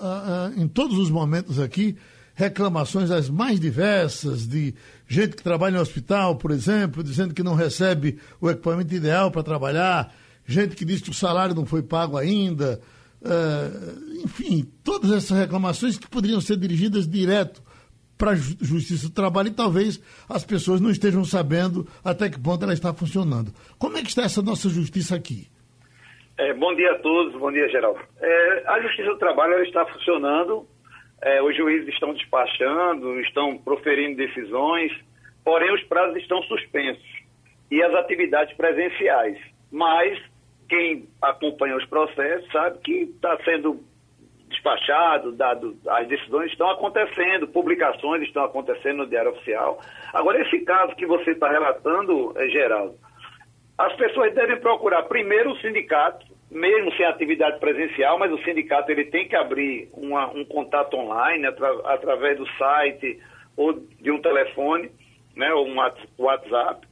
a, 0.00 0.06
a, 0.06 0.46
a, 0.46 0.50
em 0.56 0.68
todos 0.68 0.98
os 0.98 1.10
momentos 1.10 1.58
aqui 1.58 1.96
reclamações 2.34 3.10
as 3.10 3.30
mais 3.30 3.60
diversas 3.60 4.46
de 4.46 4.74
gente 5.06 5.36
que 5.36 5.42
trabalha 5.42 5.76
no 5.76 5.82
hospital, 5.82 6.36
por 6.36 6.50
exemplo, 6.50 7.02
dizendo 7.02 7.32
que 7.32 7.42
não 7.42 7.54
recebe 7.54 8.18
o 8.40 8.50
equipamento 8.50 8.94
ideal 8.94 9.30
para 9.30 9.42
trabalhar 9.42 10.12
gente 10.46 10.76
que 10.76 10.84
diz 10.84 11.00
que 11.00 11.10
o 11.10 11.14
salário 11.14 11.54
não 11.54 11.64
foi 11.64 11.82
pago 11.82 12.16
ainda, 12.16 12.80
uh, 13.22 14.22
enfim, 14.24 14.66
todas 14.82 15.10
essas 15.10 15.38
reclamações 15.38 15.96
que 15.96 16.08
poderiam 16.08 16.40
ser 16.40 16.56
dirigidas 16.56 17.08
direto 17.08 17.62
para 18.16 18.32
a 18.32 18.34
Justiça 18.34 19.08
do 19.08 19.12
Trabalho 19.12 19.48
e 19.48 19.52
talvez 19.52 20.00
as 20.28 20.44
pessoas 20.44 20.80
não 20.80 20.90
estejam 20.90 21.24
sabendo 21.24 21.86
até 22.02 22.28
que 22.28 22.38
ponto 22.38 22.62
ela 22.62 22.74
está 22.74 22.92
funcionando. 22.92 23.52
Como 23.78 23.96
é 23.96 24.02
que 24.02 24.08
está 24.08 24.22
essa 24.22 24.42
nossa 24.42 24.68
justiça 24.68 25.14
aqui? 25.14 25.48
É, 26.36 26.52
bom 26.52 26.74
dia 26.74 26.92
a 26.92 26.98
todos, 26.98 27.32
bom 27.34 27.52
dia, 27.52 27.68
Geraldo. 27.68 28.00
É, 28.20 28.62
a 28.66 28.80
Justiça 28.80 29.10
do 29.10 29.18
Trabalho 29.18 29.62
está 29.62 29.86
funcionando 29.86 30.66
é, 31.24 31.42
os 31.42 31.56
juízes 31.56 31.88
estão 31.88 32.12
despachando, 32.12 33.18
estão 33.20 33.56
proferindo 33.56 34.16
decisões, 34.16 34.92
porém 35.42 35.72
os 35.72 35.82
prazos 35.84 36.16
estão 36.16 36.42
suspensos 36.42 37.24
e 37.70 37.82
as 37.82 37.94
atividades 37.94 38.54
presenciais. 38.56 39.38
Mas 39.72 40.20
quem 40.68 41.08
acompanha 41.22 41.76
os 41.76 41.86
processos 41.86 42.50
sabe 42.52 42.78
que 42.80 42.92
está 42.92 43.38
sendo 43.42 43.80
despachado, 44.50 45.32
dado, 45.32 45.76
as 45.88 46.06
decisões 46.06 46.50
estão 46.52 46.70
acontecendo, 46.70 47.48
publicações 47.48 48.22
estão 48.22 48.44
acontecendo 48.44 48.98
no 48.98 49.06
Diário 49.06 49.32
Oficial. 49.32 49.80
Agora, 50.12 50.40
esse 50.42 50.60
caso 50.60 50.94
que 50.94 51.06
você 51.06 51.30
está 51.30 51.50
relatando, 51.50 52.34
é, 52.36 52.48
Geraldo, 52.48 52.94
as 53.76 53.92
pessoas 53.96 54.32
devem 54.34 54.60
procurar 54.60 55.02
primeiro 55.04 55.52
o 55.52 55.58
sindicato, 55.58 56.24
mesmo 56.50 56.92
sem 56.94 57.04
atividade 57.06 57.58
presencial, 57.58 58.18
mas 58.18 58.32
o 58.32 58.42
sindicato 58.44 58.90
ele 58.90 59.06
tem 59.06 59.26
que 59.26 59.34
abrir 59.34 59.88
uma, 59.92 60.28
um 60.30 60.44
contato 60.44 60.94
online 60.96 61.46
atra, 61.46 61.80
através 61.84 62.38
do 62.38 62.46
site 62.56 63.20
ou 63.56 63.72
de 63.72 64.10
um 64.10 64.20
telefone, 64.20 64.90
né, 65.36 65.52
ou 65.52 65.66
um 65.66 65.76
WhatsApp, 66.18 66.86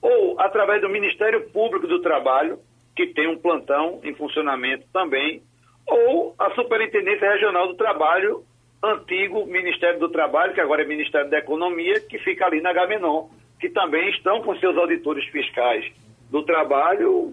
ou 0.00 0.40
através 0.40 0.80
do 0.80 0.88
Ministério 0.88 1.50
Público 1.50 1.86
do 1.86 2.00
Trabalho, 2.00 2.58
que 2.96 3.06
tem 3.08 3.26
um 3.28 3.38
plantão 3.38 4.00
em 4.02 4.14
funcionamento 4.14 4.86
também, 4.92 5.42
ou 5.86 6.34
a 6.38 6.50
Superintendência 6.50 7.30
Regional 7.30 7.68
do 7.68 7.74
Trabalho, 7.74 8.44
antigo 8.82 9.46
Ministério 9.46 9.98
do 9.98 10.08
Trabalho, 10.08 10.54
que 10.54 10.60
agora 10.60 10.82
é 10.82 10.86
Ministério 10.86 11.30
da 11.30 11.38
Economia, 11.38 12.00
que 12.00 12.18
fica 12.18 12.46
ali 12.46 12.60
na 12.60 12.72
Gamenon, 12.72 13.28
que 13.58 13.68
também 13.70 14.08
estão 14.10 14.42
com 14.42 14.56
seus 14.56 14.76
auditores 14.76 15.24
fiscais 15.26 15.84
do 16.30 16.42
trabalho, 16.42 17.32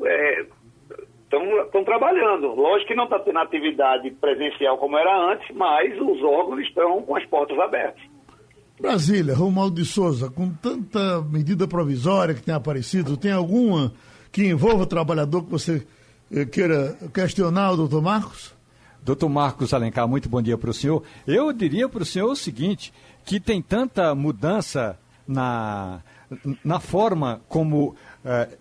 estão 1.24 1.42
é, 1.42 1.84
trabalhando. 1.84 2.56
Lógico 2.56 2.88
que 2.88 2.96
não 2.96 3.04
está 3.06 3.20
tendo 3.20 3.40
atividade 3.40 4.10
presencial 4.12 4.78
como 4.78 4.98
era 4.98 5.34
antes, 5.34 5.56
mas 5.56 5.94
os 6.00 6.22
órgãos 6.24 6.62
estão 6.62 7.02
com 7.02 7.16
as 7.16 7.26
portas 7.26 7.60
abertas. 7.60 8.02
Brasília, 8.80 9.34
Romualdo 9.34 9.76
de 9.82 9.86
Souza, 9.86 10.30
com 10.30 10.50
tanta 10.50 11.22
medida 11.22 11.68
provisória 11.68 12.34
que 12.34 12.42
tem 12.42 12.54
aparecido, 12.54 13.16
tem 13.16 13.32
alguma 13.32 13.94
que 14.32 14.46
envolva 14.48 14.84
o 14.84 14.88
trabalhador 14.88 15.44
que 15.44 15.50
você 15.50 15.88
eh, 16.30 16.46
queira 16.46 16.98
questionar 17.14 17.72
o 17.72 17.78
doutor 17.78 18.02
Marcos? 18.02 18.54
Doutor 19.02 19.30
Marcos 19.30 19.74
Alencar, 19.74 20.08
muito 20.08 20.28
bom 20.28 20.42
dia 20.42 20.58
para 20.58 20.72
o 20.72 20.74
senhor. 20.74 21.04
Eu 21.26 21.54
diria 21.54 21.88
para 21.88 22.02
o 22.02 22.06
senhor 22.06 22.30
o 22.30 22.36
seguinte, 22.36 22.92
que 23.24 23.40
tem 23.40 23.62
tanta 23.62 24.14
mudança 24.14 25.00
na, 25.26 26.02
na 26.64 26.80
forma 26.80 27.42
como 27.48 27.90
uh, 27.90 27.96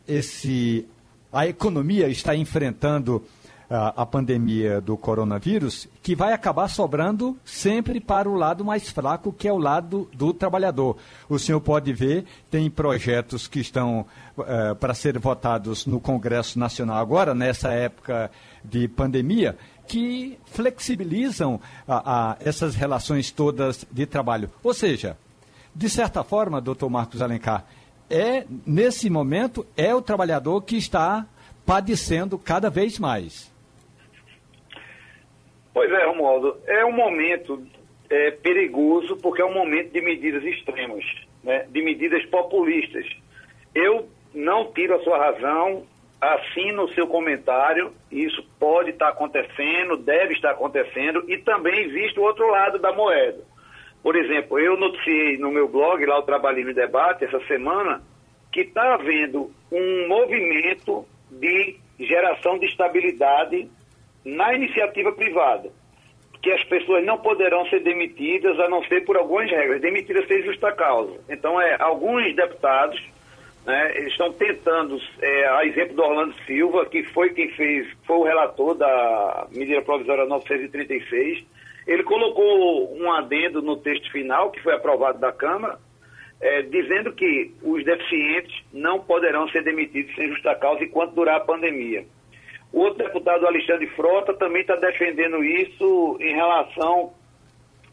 esse, 0.07 0.87
a 1.33 1.47
economia 1.47 2.09
está 2.09 2.35
enfrentando 2.35 3.25
a 3.71 4.05
pandemia 4.05 4.81
do 4.81 4.97
coronavírus, 4.97 5.89
que 6.03 6.15
vai 6.15 6.33
acabar 6.33 6.69
sobrando 6.69 7.37
sempre 7.45 7.99
para 7.99 8.29
o 8.29 8.35
lado 8.35 8.65
mais 8.65 8.89
fraco, 8.89 9.33
que 9.33 9.49
é 9.49 9.53
o 9.53 9.59
lado 9.59 10.09
do 10.13 10.33
trabalhador. 10.33 10.97
O 11.29 11.39
senhor 11.39 11.61
pode 11.61 11.93
ver, 11.93 12.25
tem 12.51 12.71
projetos 12.71 13.49
que 13.49 13.61
estão 13.61 14.07
uh, 14.37 14.75
para 14.77 14.95
ser 14.95 15.19
votados 15.19 15.87
no 15.87 15.99
Congresso 15.99 16.59
Nacional 16.59 16.99
agora, 16.99 17.35
nessa 17.35 17.71
época 17.71 18.31
de 18.63 18.87
pandemia, 18.87 19.57
que 19.87 20.39
flexibilizam 20.47 21.61
a, 21.89 22.33
a 22.33 22.37
essas 22.41 22.75
relações 22.75 23.31
todas 23.31 23.87
de 23.91 24.07
trabalho. 24.07 24.51
Ou 24.63 24.75
seja, 24.75 25.17
de 25.75 25.89
certa 25.89 26.23
forma, 26.23 26.61
doutor 26.61 26.89
Marcos 26.89 27.21
Alencar, 27.21 27.65
é, 28.09 28.45
nesse 28.67 29.11
momento, 29.11 29.67
é 29.77 29.95
o 29.95 30.03
trabalhador 30.03 30.63
que 30.63 30.77
está 30.77 31.27
padecendo 31.67 32.39
cada 32.39 32.71
vez 32.71 32.99
mais. 32.99 33.53
Pois 35.73 35.91
é, 35.91 36.07
Romualdo, 36.07 36.57
é 36.67 36.85
um 36.85 36.93
momento 36.93 37.67
é, 38.09 38.31
perigoso 38.31 39.17
porque 39.17 39.43
é 39.43 39.45
um 39.45 39.55
momento 39.55 39.93
de 39.93 40.01
medidas 40.01 40.45
extremas, 40.45 41.05
né, 41.43 41.67
de 41.69 41.83
medidas 41.83 42.25
populistas. 42.27 43.05
Eu 43.75 44.09
não 44.33 44.73
tiro 44.73 44.95
a 44.95 45.03
sua 45.03 45.19
razão, 45.19 45.85
assino 46.21 46.85
o 46.85 46.95
seu 46.95 47.07
comentário, 47.07 47.93
isso 48.11 48.43
pode 48.59 48.91
estar 48.91 49.09
acontecendo, 49.09 49.97
deve 49.97 50.35
estar 50.35 50.53
acontecendo, 50.53 51.25
e 51.29 51.39
também 51.39 51.87
existe 51.87 52.21
o 52.21 52.23
outro 52.23 52.49
lado 52.49 52.79
da 52.79 52.93
moeda. 52.93 53.43
Por 54.05 54.17
exemplo, 54.17 54.59
eu 54.59 54.77
noticiei 54.77 55.39
no 55.39 55.51
meu 55.51 55.67
blog, 55.67 56.05
lá 56.05 56.19
o 56.19 56.25
Trabalhinho 56.25 56.69
e 56.69 56.75
Debate, 56.75 57.25
essa 57.25 57.41
semana, 57.47 58.03
que 58.53 58.61
está 58.61 58.97
havendo 58.97 59.51
um 59.73 60.07
movimento 60.07 61.07
de 61.31 61.77
geração 61.99 62.59
de 62.59 62.67
estabilidade 62.67 63.67
na 64.23 64.53
iniciativa 64.53 65.11
privada, 65.11 65.71
que 66.43 66.53
as 66.53 66.63
pessoas 66.65 67.03
não 67.03 67.17
poderão 67.17 67.65
ser 67.71 67.81
demitidas 67.81 68.61
a 68.61 68.69
não 68.69 68.85
ser 68.85 69.07
por 69.07 69.17
algumas 69.17 69.51
regras, 69.51 69.81
demitidas 69.81 70.29
sem 70.29 70.43
justa 70.43 70.71
causa. 70.73 71.19
Então, 71.31 71.59
é, 71.59 71.75
alguns 71.81 72.37
deputados 72.37 73.03
né, 73.65 74.07
estão 74.07 74.31
tentando, 74.35 75.01
é, 75.23 75.49
a 75.49 75.65
exemplo 75.65 75.97
do 75.97 76.03
Orlando 76.03 76.35
Silva, 76.45 76.85
que 76.85 77.03
foi 77.05 77.31
quem 77.31 77.49
fez, 77.53 77.89
foi 78.07 78.17
o 78.19 78.25
relator 78.25 78.75
da 78.75 79.47
medida 79.51 79.81
provisória 79.81 80.27
936, 80.27 81.54
ele 81.87 82.03
colocou 82.03 82.97
um 82.97 83.13
adendo 83.13 83.61
no 83.61 83.77
texto 83.77 84.11
final, 84.11 84.51
que 84.51 84.63
foi 84.63 84.75
aprovado 84.75 85.19
da 85.19 85.33
Câmara, 85.33 85.79
é, 86.41 86.63
dizendo 86.63 87.13
que 87.13 87.55
os 87.63 87.85
deficientes 87.85 88.55
não 88.73 89.01
poderão 89.01 89.49
ser 89.49 89.63
demitidos 89.63 90.15
sem 90.15 90.29
justa 90.29 90.55
causa 90.55 90.85
enquanto 90.85 91.15
durar 91.15 91.37
a 91.37 91.45
pandemia. 91.45 92.05
O 92.73 92.81
outro 92.81 93.05
deputado, 93.05 93.47
Alexandre 93.47 93.87
Frota, 93.89 94.35
também 94.35 94.63
está 94.63 94.75
defendendo 94.75 95.45
isso 95.45 96.19
em 96.21 96.35
relação 96.35 97.13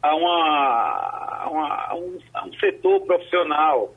a, 0.02 0.16
uma, 0.16 1.44
a, 1.44 1.50
uma, 1.50 1.86
a, 1.90 1.96
um, 1.96 2.20
a 2.34 2.46
um, 2.46 2.54
setor 2.54 3.02
profissional. 3.02 3.94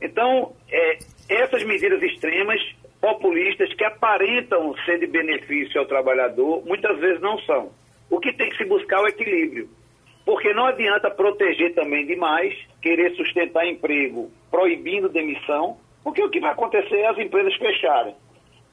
Então, 0.00 0.52
é, 0.70 0.98
essas 1.28 1.62
medidas 1.64 2.02
extremas, 2.02 2.60
populistas, 3.00 3.74
que 3.74 3.84
aparentam 3.84 4.74
ser 4.84 4.98
de 4.98 5.06
benefício 5.06 5.80
ao 5.80 5.86
trabalhador, 5.86 6.64
muitas 6.64 6.98
vezes 6.98 7.20
não 7.20 7.38
são. 7.40 7.70
O 8.12 8.20
que 8.20 8.30
tem 8.30 8.50
que 8.50 8.58
se 8.58 8.66
buscar 8.66 8.98
é 8.98 9.04
o 9.04 9.08
equilíbrio. 9.08 9.70
Porque 10.22 10.52
não 10.52 10.66
adianta 10.66 11.10
proteger 11.10 11.74
também 11.74 12.04
demais, 12.04 12.54
querer 12.82 13.16
sustentar 13.16 13.66
emprego 13.66 14.30
proibindo 14.50 15.08
demissão, 15.08 15.78
porque 16.04 16.22
o 16.22 16.28
que 16.28 16.38
vai 16.38 16.50
acontecer 16.50 16.96
é 16.96 17.08
as 17.08 17.16
empresas 17.16 17.54
fecharem. 17.54 18.14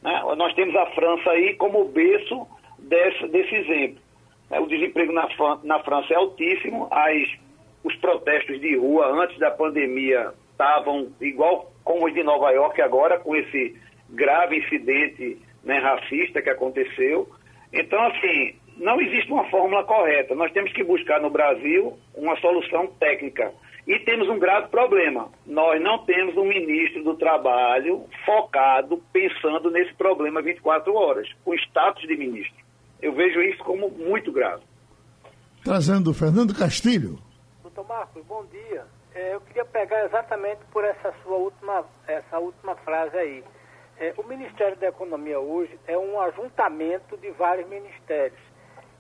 Né? 0.04 0.22
Nós 0.36 0.54
temos 0.56 0.76
a 0.76 0.88
França 0.88 1.30
aí 1.30 1.54
como 1.56 1.86
berço 1.86 2.46
desse, 2.78 3.28
desse 3.30 3.56
exemplo. 3.56 4.02
Né? 4.50 4.60
O 4.60 4.68
desemprego 4.68 5.14
na, 5.14 5.30
na 5.64 5.80
França 5.84 6.14
é 6.14 6.18
altíssimo, 6.18 6.90
as, 6.92 7.30
os 7.82 7.96
protestos 7.96 8.60
de 8.60 8.76
rua 8.76 9.08
antes 9.24 9.40
da 9.40 9.52
pandemia 9.52 10.34
estavam 10.52 11.14
igual 11.22 11.72
como 11.86 12.08
os 12.08 12.14
de 12.14 12.24
Nova 12.24 12.52
York 12.52 12.82
agora, 12.82 13.18
com 13.18 13.34
esse 13.38 13.74
grave 14.10 14.58
incidente 14.58 15.38
né, 15.64 15.78
racista 15.78 16.42
que 16.42 16.50
aconteceu. 16.50 17.30
Então, 17.72 18.02
assim, 18.08 18.59
não 18.80 19.00
existe 19.02 19.32
uma 19.32 19.44
fórmula 19.50 19.84
correta. 19.84 20.34
Nós 20.34 20.52
temos 20.52 20.72
que 20.72 20.84
buscar 20.84 21.22
no 21.22 21.30
Brasil 21.30 21.98
uma 22.16 22.36
solução 22.40 22.88
técnica. 23.00 23.52
E 23.86 24.00
temos 24.00 24.30
um 24.30 24.40
grave 24.40 24.70
problema. 24.70 25.30
Nós 25.46 25.82
não 25.82 25.98
temos 26.06 26.38
um 26.38 26.46
ministro 26.46 27.04
do 27.04 27.16
Trabalho 27.16 28.06
focado, 28.26 29.02
pensando 29.12 29.70
nesse 29.70 29.94
problema 29.96 30.42
24 30.42 30.94
horas, 30.94 31.28
com 31.44 31.54
status 31.56 32.08
de 32.08 32.16
ministro. 32.16 32.64
Eu 33.02 33.14
vejo 33.14 33.42
isso 33.42 33.64
como 33.64 33.90
muito 33.90 34.32
grave. 34.32 34.64
Trazendo 35.64 36.12
o 36.12 36.14
Fernando 36.14 36.58
Castilho. 36.58 37.20
Doutor 37.62 37.88
Marcos, 37.88 38.24
bom 38.26 38.46
dia. 38.46 38.86
É, 39.14 39.34
eu 39.34 39.42
queria 39.42 39.66
pegar 39.66 40.06
exatamente 40.06 40.60
por 40.72 40.86
essa 40.86 41.14
sua 41.24 41.36
última, 41.36 41.84
essa 42.08 42.38
última 42.38 42.76
frase 42.76 43.18
aí. 43.18 43.44
É, 44.00 44.14
o 44.18 44.24
Ministério 44.24 44.78
da 44.78 44.88
Economia 44.88 45.40
hoje 45.40 45.78
é 45.86 45.98
um 45.98 46.22
ajuntamento 46.22 47.18
de 47.18 47.32
vários 47.32 47.68
ministérios. 47.68 48.40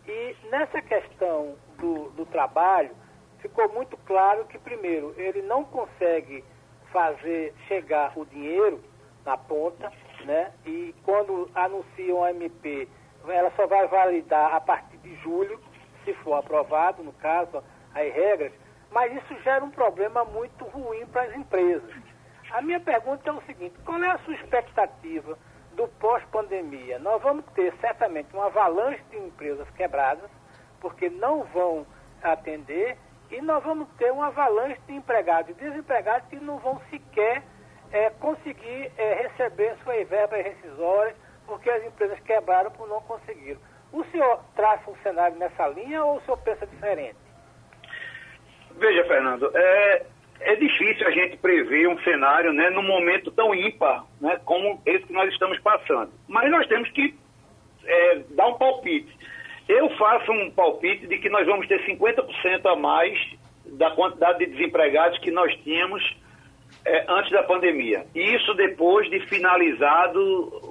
E 0.08 0.36
nessa 0.50 0.82
questão 0.82 1.56
do, 1.78 2.10
do 2.12 2.26
trabalho, 2.26 2.92
ficou 3.40 3.70
muito 3.74 3.98
claro 4.06 4.46
que, 4.46 4.58
primeiro, 4.58 5.14
ele 5.18 5.42
não 5.42 5.64
consegue 5.64 6.44
fazer 6.92 7.54
chegar 7.68 8.18
o 8.18 8.26
dinheiro 8.26 8.82
na 9.26 9.38
ponta, 9.38 9.92
né? 10.26 10.52
E 10.66 10.96
quando 11.04 11.50
anunciam 11.54 12.24
a 12.24 12.32
MP, 12.32 12.88
ela 13.28 13.52
só 13.56 13.68
vai 13.68 13.88
validar 13.88 14.54
a 14.54 14.62
partir 14.62 14.98
de 14.98 15.16
julho, 15.18 15.60
se 16.04 16.14
for 16.16 16.36
aprovado, 16.36 17.04
no 17.04 17.14
caso, 17.14 17.64
as 17.94 18.14
regras, 18.14 18.52
mas 18.92 19.16
isso 19.16 19.42
gera 19.44 19.64
um 19.64 19.70
problema 19.70 20.24
muito 20.26 20.66
ruim 20.66 21.06
para 21.08 21.24
as 21.24 21.36
empresas. 21.36 21.94
A 22.52 22.62
minha 22.62 22.80
pergunta 22.80 23.30
é 23.30 23.34
o 23.34 23.42
seguinte: 23.42 23.76
qual 23.86 24.02
é 24.02 24.10
a 24.10 24.18
sua 24.20 24.34
expectativa 24.34 25.38
do 25.80 25.88
pós-pandemia? 25.88 27.00
Nós 27.00 27.22
vamos 27.22 27.46
ter 27.54 27.74
certamente 27.80 28.28
uma 28.34 28.48
avalanche 28.48 29.02
de 29.12 29.18
empresas 29.18 29.66
quebradas, 29.78 30.30
porque 30.82 31.10
não 31.10 31.44
vão 31.46 31.88
atender 32.22 32.98
e 33.32 33.42
nós 33.42 33.64
vamos 33.64 33.88
ter 33.98 34.12
uma 34.12 34.28
avalanche 34.28 34.78
de 34.88 34.94
empregados 34.94 35.52
e 35.52 35.54
desempregados 35.54 36.28
que 36.28 36.36
não 36.36 36.58
vão 36.58 36.82
sequer 36.90 37.44
é, 37.94 38.10
conseguir 38.10 38.92
é, 38.98 39.28
receber 39.28 39.78
suas 39.82 40.06
verbas 40.10 40.44
rescisórias 40.44 41.16
porque 41.48 41.70
as 41.70 41.82
empresas 41.86 42.20
quebraram 42.20 42.72
por 42.72 42.86
não 42.90 43.02
conseguir. 43.04 43.58
O 43.94 44.04
senhor 44.06 44.42
traça 44.56 44.92
um 44.92 44.96
cenário 44.98 45.38
nessa 45.38 45.66
linha 45.70 46.04
ou 46.04 46.18
o 46.18 46.22
senhor 46.22 46.38
pensa 46.40 46.68
diferente? 46.68 47.18
Veja, 48.72 49.08
Fernando, 49.08 49.50
é, 49.56 50.06
é 50.42 50.56
difícil 50.56 51.08
a 51.08 51.12
gente 51.12 51.38
prever 51.38 51.88
um 51.88 52.00
cenário 52.00 52.54
né, 52.54 52.70
num 52.70 52.84
momento 52.84 53.32
tão 53.32 53.54
ímpar 53.54 54.06
né, 54.22 54.40
como 54.46 54.82
esse 54.86 55.06
que 55.06 55.14
nós 55.14 55.32
estamos 55.32 55.60
passando. 55.60 56.12
Mas 56.28 56.50
nós 56.50 56.68
temos 56.68 56.90
que 56.92 57.14
é, 57.86 58.20
dar 58.32 58.48
um 58.48 58.54
palpite. 58.54 59.16
Eu 59.68 59.90
faço 59.98 60.32
um 60.32 60.50
palpite 60.52 61.08
de 61.08 61.18
que 61.18 61.30
nós 61.30 61.46
vamos 61.46 61.68
ter 61.68 61.86
50% 61.86 62.66
a 62.66 62.76
mais 62.76 63.20
da 63.66 63.92
quantidade 63.92 64.40
de 64.40 64.52
desempregados 64.52 65.20
que 65.20 65.30
nós 65.30 65.54
tínhamos 65.64 66.02
é, 66.86 67.06
antes 67.08 67.32
da 67.32 67.44
pandemia. 67.44 68.06
Isso 68.16 68.54
depois 68.56 69.10
de 69.10 69.20
finalizado 69.28 70.20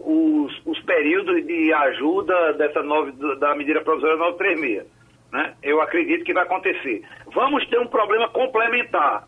os, 0.05 0.61
os 0.65 0.81
períodos 0.81 1.47
de 1.47 1.73
ajuda 1.73 2.55
dessa 2.55 2.83
nova, 2.83 3.13
da 3.37 3.55
medida 3.55 3.81
provisória 3.83 4.17
936. 4.17 4.99
Né? 5.33 5.55
Eu 5.63 5.81
acredito 5.81 6.25
que 6.25 6.33
vai 6.33 6.45
acontecer. 6.45 7.03
Vamos 7.33 7.67
ter 7.69 7.79
um 7.79 7.87
problema 7.87 8.29
complementar, 8.31 9.28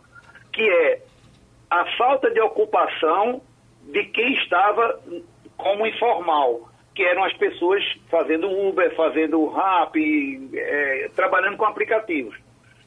que 0.53 0.69
é 0.69 1.03
a 1.71 1.85
falta 1.97 2.31
de 2.31 2.41
ocupação 2.41 3.41
de 3.85 4.05
quem 4.07 4.35
estava 4.35 5.01
como 5.57 5.87
informal, 5.87 6.69
que 6.95 7.03
eram 7.03 7.25
as 7.25 7.33
pessoas 7.35 7.83
fazendo 8.11 8.51
Uber, 8.51 8.95
fazendo 8.97 9.47
Rap, 9.49 9.97
é, 10.55 11.11
trabalhando 11.15 11.57
com 11.57 11.65
aplicativos. 11.65 12.37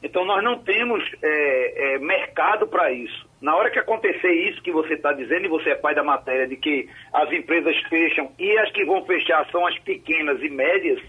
Então 0.02 0.24
nós 0.26 0.44
não 0.44 0.58
temos 0.58 1.02
é, 1.22 1.94
é, 1.94 1.98
mercado 1.98 2.66
para 2.66 2.92
isso. 2.92 3.26
Na 3.40 3.56
hora 3.56 3.70
que 3.70 3.78
acontecer 3.78 4.32
isso 4.32 4.62
que 4.62 4.70
você 4.70 4.94
está 4.94 5.12
dizendo, 5.14 5.46
e 5.46 5.48
você 5.48 5.70
é 5.70 5.74
pai 5.74 5.94
da 5.94 6.04
matéria, 6.04 6.46
de 6.46 6.56
que 6.56 6.88
as 7.12 7.32
empresas 7.32 7.74
fecham 7.88 8.30
e 8.38 8.58
as 8.58 8.70
que 8.70 8.84
vão 8.84 9.04
fechar 9.06 9.48
são 9.50 9.66
as 9.66 9.78
pequenas 9.78 10.42
e 10.42 10.50
médias, 10.50 11.00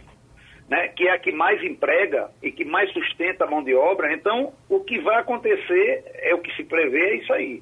né, 0.69 0.87
que 0.89 1.07
é 1.07 1.11
a 1.11 1.19
que 1.19 1.31
mais 1.31 1.63
emprega 1.63 2.29
e 2.41 2.51
que 2.51 2.65
mais 2.65 2.91
sustenta 2.91 3.45
a 3.45 3.49
mão 3.49 3.63
de 3.63 3.75
obra, 3.75 4.13
então 4.13 4.53
o 4.69 4.79
que 4.79 4.99
vai 4.99 5.17
acontecer 5.17 6.03
é 6.15 6.33
o 6.33 6.39
que 6.39 6.55
se 6.55 6.63
prevê, 6.63 6.99
é 6.99 7.15
isso 7.17 7.33
aí. 7.33 7.61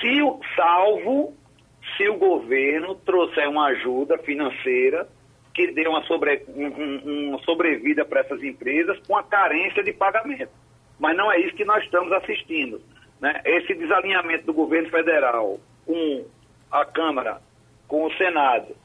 Se 0.00 0.22
o 0.22 0.40
salvo, 0.56 1.34
se 1.96 2.08
o 2.08 2.16
governo 2.16 2.94
trouxer 2.96 3.48
uma 3.48 3.66
ajuda 3.68 4.18
financeira 4.18 5.08
que 5.54 5.72
dê 5.72 5.86
uma, 5.86 6.02
sobre, 6.04 6.44
um, 6.48 7.28
uma 7.28 7.38
sobrevida 7.40 8.04
para 8.04 8.20
essas 8.20 8.42
empresas 8.42 8.98
com 9.06 9.16
a 9.16 9.22
carência 9.22 9.82
de 9.82 9.92
pagamento. 9.92 10.52
Mas 10.98 11.16
não 11.16 11.30
é 11.30 11.40
isso 11.40 11.56
que 11.56 11.64
nós 11.64 11.82
estamos 11.84 12.12
assistindo. 12.12 12.80
Né? 13.20 13.40
Esse 13.44 13.74
desalinhamento 13.74 14.46
do 14.46 14.54
governo 14.54 14.88
federal 14.90 15.58
com 15.86 16.24
a 16.70 16.84
Câmara, 16.84 17.40
com 17.88 18.04
o 18.04 18.12
Senado, 18.14 18.76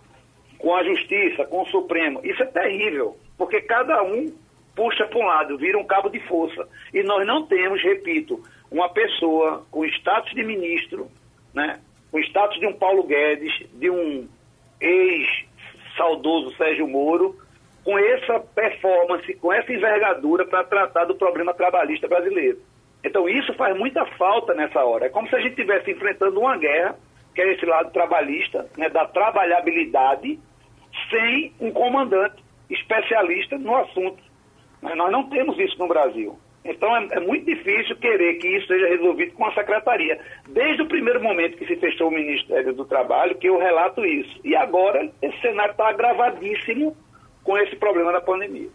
com 0.57 0.74
a 0.76 0.84
Justiça, 0.84 1.45
com 1.45 1.61
o 1.61 1.68
Supremo, 1.68 2.22
isso 2.24 2.41
é 2.41 2.47
terrível, 2.47 3.16
porque 3.38 3.61
cada 3.61 4.03
um 4.03 4.33
puxa 4.75 5.05
para 5.07 5.19
um 5.19 5.25
lado, 5.25 5.57
vira 5.57 5.77
um 5.77 5.86
cabo 5.86 6.09
de 6.09 6.19
força. 6.27 6.67
E 6.93 7.01
nós 7.03 7.25
não 7.25 7.45
temos, 7.45 7.81
repito, 7.81 8.43
uma 8.69 8.89
pessoa 8.89 9.65
com 9.71 9.86
status 9.86 10.33
de 10.33 10.43
ministro, 10.43 11.09
né, 11.53 11.79
com 12.11 12.19
status 12.19 12.59
de 12.59 12.67
um 12.67 12.73
Paulo 12.73 13.03
Guedes, 13.03 13.53
de 13.73 13.89
um 13.89 14.27
ex-saudoso 14.81 16.55
Sérgio 16.57 16.88
Moro, 16.88 17.39
com 17.83 17.97
essa 17.97 18.39
performance, 18.39 19.33
com 19.36 19.53
essa 19.53 19.71
envergadura 19.71 20.45
para 20.45 20.63
tratar 20.63 21.05
do 21.05 21.15
problema 21.15 21.53
trabalhista 21.53 22.07
brasileiro. 22.07 22.59
Então 23.03 23.29
isso 23.29 23.53
faz 23.53 23.77
muita 23.77 24.05
falta 24.17 24.53
nessa 24.53 24.83
hora. 24.83 25.05
É 25.05 25.09
como 25.09 25.29
se 25.29 25.36
a 25.36 25.39
gente 25.39 25.51
estivesse 25.51 25.91
enfrentando 25.91 26.39
uma 26.39 26.57
guerra, 26.57 26.97
que 27.33 27.41
é 27.41 27.53
esse 27.53 27.65
lado 27.65 27.91
trabalhista, 27.91 28.67
né, 28.75 28.89
da 28.89 29.05
trabalhabilidade, 29.05 30.39
sem 31.09 31.53
um 31.59 31.71
comandante 31.71 32.44
especialista 32.70 33.57
no 33.57 33.76
assunto. 33.76 34.22
Nós 34.82 35.11
não 35.11 35.30
temos 35.30 35.57
isso 35.59 35.78
no 35.80 35.88
Brasil. 35.88 36.38
Então 36.66 36.95
é, 36.97 37.07
é, 37.11 37.20
muito 37.20 37.45
difícil 37.45 37.95
querer 37.97 38.36
que 38.39 38.47
isso 38.47 38.68
seja 38.68 38.88
resolvido 38.88 39.34
com 39.34 39.45
a 39.45 39.53
secretaria. 39.53 40.20
Desde 40.49 40.82
o 40.82 40.88
primeiro 40.88 41.22
momento 41.22 41.57
que 41.57 41.68
se 41.68 41.76
fechou 41.76 42.07
o 42.07 42.11
Ministério 42.11 42.74
do 42.74 42.86
Trabalho, 42.86 43.38
que 43.38 43.47
eu 43.47 43.59
relato 43.59 44.03
isso. 44.03 44.39
E 44.43 44.55
agora 44.55 45.11
esse 45.22 45.39
cenário 45.41 45.72
está 45.72 45.89
agravadíssimo 45.89 46.97
com 47.43 47.55
esse 47.57 47.76
problema 47.76 48.11
da 48.11 48.22
pandemia. 48.22 48.70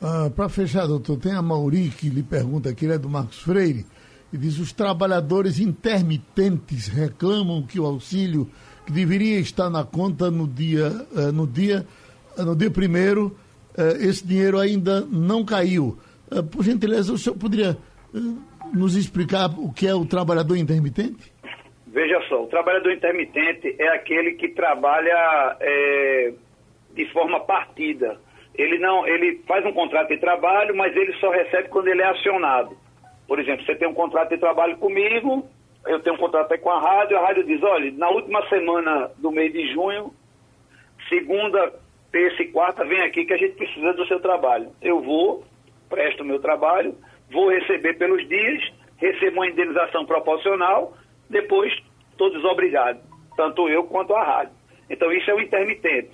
Ah, 0.00 0.30
Para 0.34 0.48
fechar, 0.48 0.86
doutor, 0.86 1.18
tem 1.18 1.32
a 1.32 1.42
Mauri 1.42 1.90
que 1.90 2.08
lhe 2.08 2.22
pergunta 2.22 2.68
aqui, 2.68 2.84
ele 2.84 2.94
é 2.94 2.98
do 2.98 3.08
Marcos 3.08 3.42
Freire, 3.42 3.84
e 4.32 4.36
diz: 4.36 4.58
os 4.58 4.72
trabalhadores 4.72 5.58
intermitentes 5.58 6.86
reclamam 6.86 7.62
que 7.62 7.80
o 7.80 7.86
auxílio 7.86 8.48
que 8.84 8.92
deveria 8.92 9.40
estar 9.40 9.68
na 9.68 9.84
conta 9.84 10.30
no 10.30 10.46
dia, 10.46 10.88
uh, 11.10 11.32
no 11.32 11.44
dia, 11.44 11.84
no 12.44 12.56
dia 12.56 12.70
primeiro, 12.70 13.36
uh, 13.76 13.96
esse 14.00 14.26
dinheiro 14.26 14.58
ainda 14.58 15.00
não 15.02 15.44
caiu. 15.44 15.98
por 16.52 16.64
gentileza, 16.64 17.12
o 17.12 17.18
senhor 17.18 17.36
poderia 17.36 17.76
nos 18.74 18.96
explicar 18.96 19.48
o 19.58 19.72
que 19.72 19.86
é 19.86 19.94
o 19.94 20.04
trabalhador 20.04 20.56
intermitente? 20.56 21.32
Veja 21.86 22.20
só, 22.28 22.42
o 22.42 22.46
trabalhador 22.48 22.92
intermitente 22.92 23.74
é 23.78 23.88
aquele 23.88 24.32
que 24.32 24.48
trabalha 24.48 25.56
de 26.94 27.06
forma 27.12 27.40
partida. 27.40 28.18
Ele 28.54 28.78
não, 28.78 29.06
ele 29.06 29.42
faz 29.46 29.64
um 29.66 29.72
contrato 29.72 30.08
de 30.08 30.18
trabalho, 30.18 30.74
mas 30.74 30.96
ele 30.96 31.12
só 31.20 31.30
recebe 31.30 31.68
quando 31.68 31.88
ele 31.88 32.00
é 32.00 32.06
acionado. 32.06 32.76
Por 33.28 33.38
exemplo, 33.38 33.64
você 33.64 33.74
tem 33.74 33.86
um 33.86 33.94
contrato 33.94 34.30
de 34.30 34.38
trabalho 34.38 34.76
comigo, 34.78 35.46
eu 35.86 36.00
tenho 36.00 36.16
um 36.16 36.18
contrato 36.18 36.58
com 36.58 36.70
a 36.70 36.80
rádio, 36.80 37.18
a 37.18 37.26
rádio 37.26 37.44
diz, 37.44 37.62
olha, 37.62 37.92
na 37.92 38.08
última 38.08 38.46
semana 38.48 39.10
do 39.18 39.30
mês 39.30 39.52
de 39.52 39.72
junho, 39.72 40.12
segunda, 41.08 41.72
terça 42.16 42.42
e 42.42 42.48
quarta, 42.48 42.82
vem 42.82 43.02
aqui 43.02 43.26
que 43.26 43.34
a 43.34 43.36
gente 43.36 43.56
precisa 43.56 43.92
do 43.92 44.06
seu 44.06 44.18
trabalho. 44.20 44.72
Eu 44.80 45.02
vou, 45.02 45.44
presto 45.86 46.22
o 46.22 46.26
meu 46.26 46.40
trabalho, 46.40 46.96
vou 47.30 47.50
receber 47.50 47.92
pelos 47.98 48.26
dias, 48.26 48.72
recebo 48.96 49.36
uma 49.36 49.48
indenização 49.48 50.06
proporcional, 50.06 50.96
depois 51.28 51.70
estou 52.12 52.32
desobrigado, 52.32 53.00
tanto 53.36 53.68
eu 53.68 53.84
quanto 53.84 54.14
a 54.14 54.24
rádio. 54.24 54.54
Então 54.88 55.12
isso 55.12 55.30
é 55.30 55.34
o 55.34 55.40
intermitente. 55.42 56.08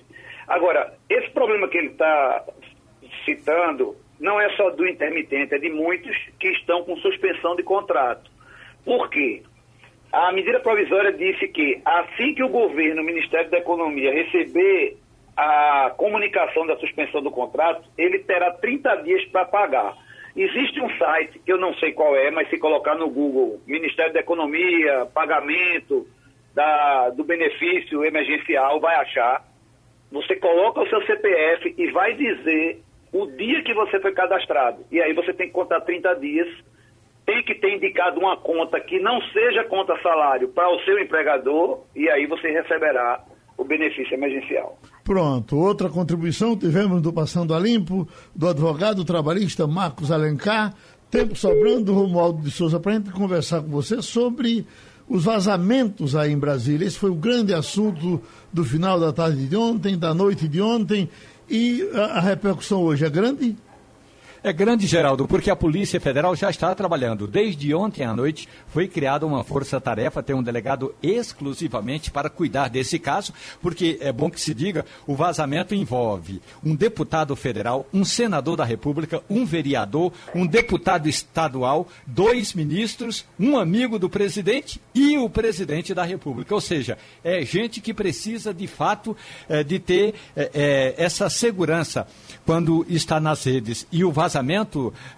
Agora, 0.45 0.93
esse 1.09 1.29
problema 1.29 1.69
que 1.69 1.77
ele 1.77 1.91
está 1.91 2.43
citando 3.23 3.95
não 4.19 4.41
é 4.41 4.49
só 4.57 4.71
do 4.71 4.85
intermitente, 4.85 5.55
é 5.55 5.57
de 5.57 5.69
muitos 5.69 6.13
que 6.37 6.49
estão 6.49 6.83
com 6.83 6.97
suspensão 6.97 7.55
de 7.55 7.63
contrato. 7.63 8.29
Por 8.83 9.09
quê? 9.09 9.41
A 10.11 10.33
medida 10.33 10.59
provisória 10.59 11.13
disse 11.13 11.47
que 11.47 11.81
assim 11.85 12.33
que 12.33 12.43
o 12.43 12.49
governo, 12.49 13.01
o 13.01 13.05
Ministério 13.05 13.49
da 13.49 13.59
Economia, 13.59 14.13
receber 14.13 14.97
a 15.35 15.91
comunicação 15.97 16.65
da 16.67 16.77
suspensão 16.77 17.21
do 17.21 17.31
contrato, 17.31 17.83
ele 17.97 18.19
terá 18.19 18.51
30 18.51 18.95
dias 18.97 19.25
para 19.25 19.45
pagar. 19.45 19.95
Existe 20.35 20.81
um 20.81 20.89
site, 20.97 21.39
que 21.39 21.51
eu 21.51 21.57
não 21.57 21.73
sei 21.75 21.91
qual 21.91 22.15
é, 22.15 22.31
mas 22.31 22.49
se 22.49 22.57
colocar 22.57 22.95
no 22.95 23.09
Google, 23.09 23.61
Ministério 23.67 24.13
da 24.13 24.19
Economia, 24.19 25.07
pagamento 25.13 26.07
da, 26.53 27.09
do 27.11 27.23
benefício 27.23 28.03
emergencial, 28.03 28.79
vai 28.79 28.95
achar. 28.95 29.43
Você 30.11 30.35
coloca 30.35 30.81
o 30.81 30.89
seu 30.89 31.05
CPF 31.05 31.73
e 31.77 31.91
vai 31.91 32.13
dizer 32.13 32.81
o 33.11 33.27
dia 33.27 33.63
que 33.63 33.73
você 33.73 33.99
foi 33.99 34.11
cadastrado. 34.11 34.83
E 34.91 35.01
aí 35.01 35.13
você 35.13 35.33
tem 35.33 35.47
que 35.47 35.53
contar 35.53 35.81
30 35.81 36.15
dias. 36.15 36.47
Tem 37.25 37.41
que 37.43 37.55
ter 37.55 37.75
indicado 37.75 38.19
uma 38.19 38.35
conta 38.35 38.79
que 38.79 38.99
não 38.99 39.21
seja 39.29 39.63
conta 39.63 39.97
salário 40.01 40.49
para 40.49 40.69
o 40.69 40.79
seu 40.81 40.99
empregador 40.99 41.85
e 41.95 42.09
aí 42.09 42.25
você 42.25 42.51
receberá 42.51 43.23
o 43.57 43.63
benefício 43.63 44.13
emergencial. 44.13 44.79
Pronto, 45.03 45.57
outra 45.57 45.89
contribuição 45.89 46.55
tivemos 46.57 47.01
do 47.01 47.13
Passando 47.13 47.53
a 47.53 47.59
Limpo, 47.59 48.07
do 48.35 48.47
advogado 48.47 49.03
trabalhista 49.03 49.67
Marcos 49.67 50.11
Alencar. 50.11 50.73
Tempo 51.11 51.35
sobrando, 51.35 51.93
Romualdo 51.93 52.41
de 52.41 52.49
Souza, 52.49 52.79
para 52.79 52.93
a 52.93 52.95
gente 52.95 53.11
conversar 53.11 53.61
com 53.61 53.69
você 53.69 54.01
sobre 54.01 54.65
os 55.07 55.25
vazamentos 55.25 56.15
aí 56.15 56.31
em 56.31 56.37
Brasília. 56.37 56.87
Esse 56.87 56.97
foi 56.97 57.11
o 57.11 57.15
grande 57.15 57.53
assunto 57.53 58.21
do 58.51 58.63
final 58.63 58.99
da 58.99 59.13
tarde 59.13 59.45
de 59.45 59.55
ontem, 59.55 59.97
da 59.97 60.13
noite 60.13 60.47
de 60.47 60.61
ontem. 60.61 61.09
E 61.49 61.87
a, 61.93 62.19
repercussão 62.19 62.81
hoje 62.81 63.05
é 63.05 63.09
grande? 63.09 63.55
É 64.45 64.51
grande, 64.51 64.85
Geraldo, 64.85 65.25
porque 65.25 65.49
a 65.49 65.55
Polícia 65.55 66.01
Federal 66.01 66.35
já 66.35 66.49
está 66.49 66.75
trabalhando. 66.75 67.25
Desde 67.27 67.73
ontem 67.73 68.03
à 68.03 68.13
noite 68.13 68.49
foi 68.67 68.89
criada 68.89 69.25
uma 69.25 69.41
força-tarefa, 69.41 70.21
tem 70.21 70.35
um 70.35 70.43
delegado 70.43 70.93
exclusivamente 71.01 72.11
para 72.11 72.29
cuidar 72.29 72.67
desse 72.67 72.99
caso, 72.99 73.31
porque 73.61 73.97
é 74.01 74.11
bom 74.11 74.29
que 74.29 74.41
se 74.41 74.53
diga, 74.53 74.85
o 75.07 75.15
vazamento 75.15 75.73
envolve 75.73 76.41
um 76.61 76.75
deputado 76.75 77.33
federal, 77.37 77.87
um 77.93 78.03
senador 78.03 78.57
da 78.57 78.65
República, 78.65 79.23
um 79.29 79.45
vereador, 79.45 80.11
um 80.35 80.45
deputado 80.45 81.07
estadual, 81.07 81.87
dois 82.05 82.53
ministros, 82.53 83.25
um 83.39 83.57
amigo 83.57 83.97
do 83.97 84.09
presidente 84.09 84.77
e 84.93 85.17
o 85.17 85.29
presidente 85.29 85.93
da 85.93 86.03
República. 86.03 86.53
Ou 86.53 86.59
seja, 86.59 86.97
é 87.23 87.45
gente 87.45 87.79
que 87.79 87.93
precisa 87.93 88.53
de 88.53 88.67
fato 88.67 89.15
é, 89.47 89.63
de 89.63 89.79
ter 89.79 90.15
é, 90.35 90.51
é, 90.53 90.95
essa 90.97 91.29
segurança 91.29 92.05
quando 92.45 92.85
está 92.89 93.21
nas 93.21 93.45
redes. 93.45 93.87
E 93.89 94.03
o 94.03 94.11
vazamento 94.11 94.32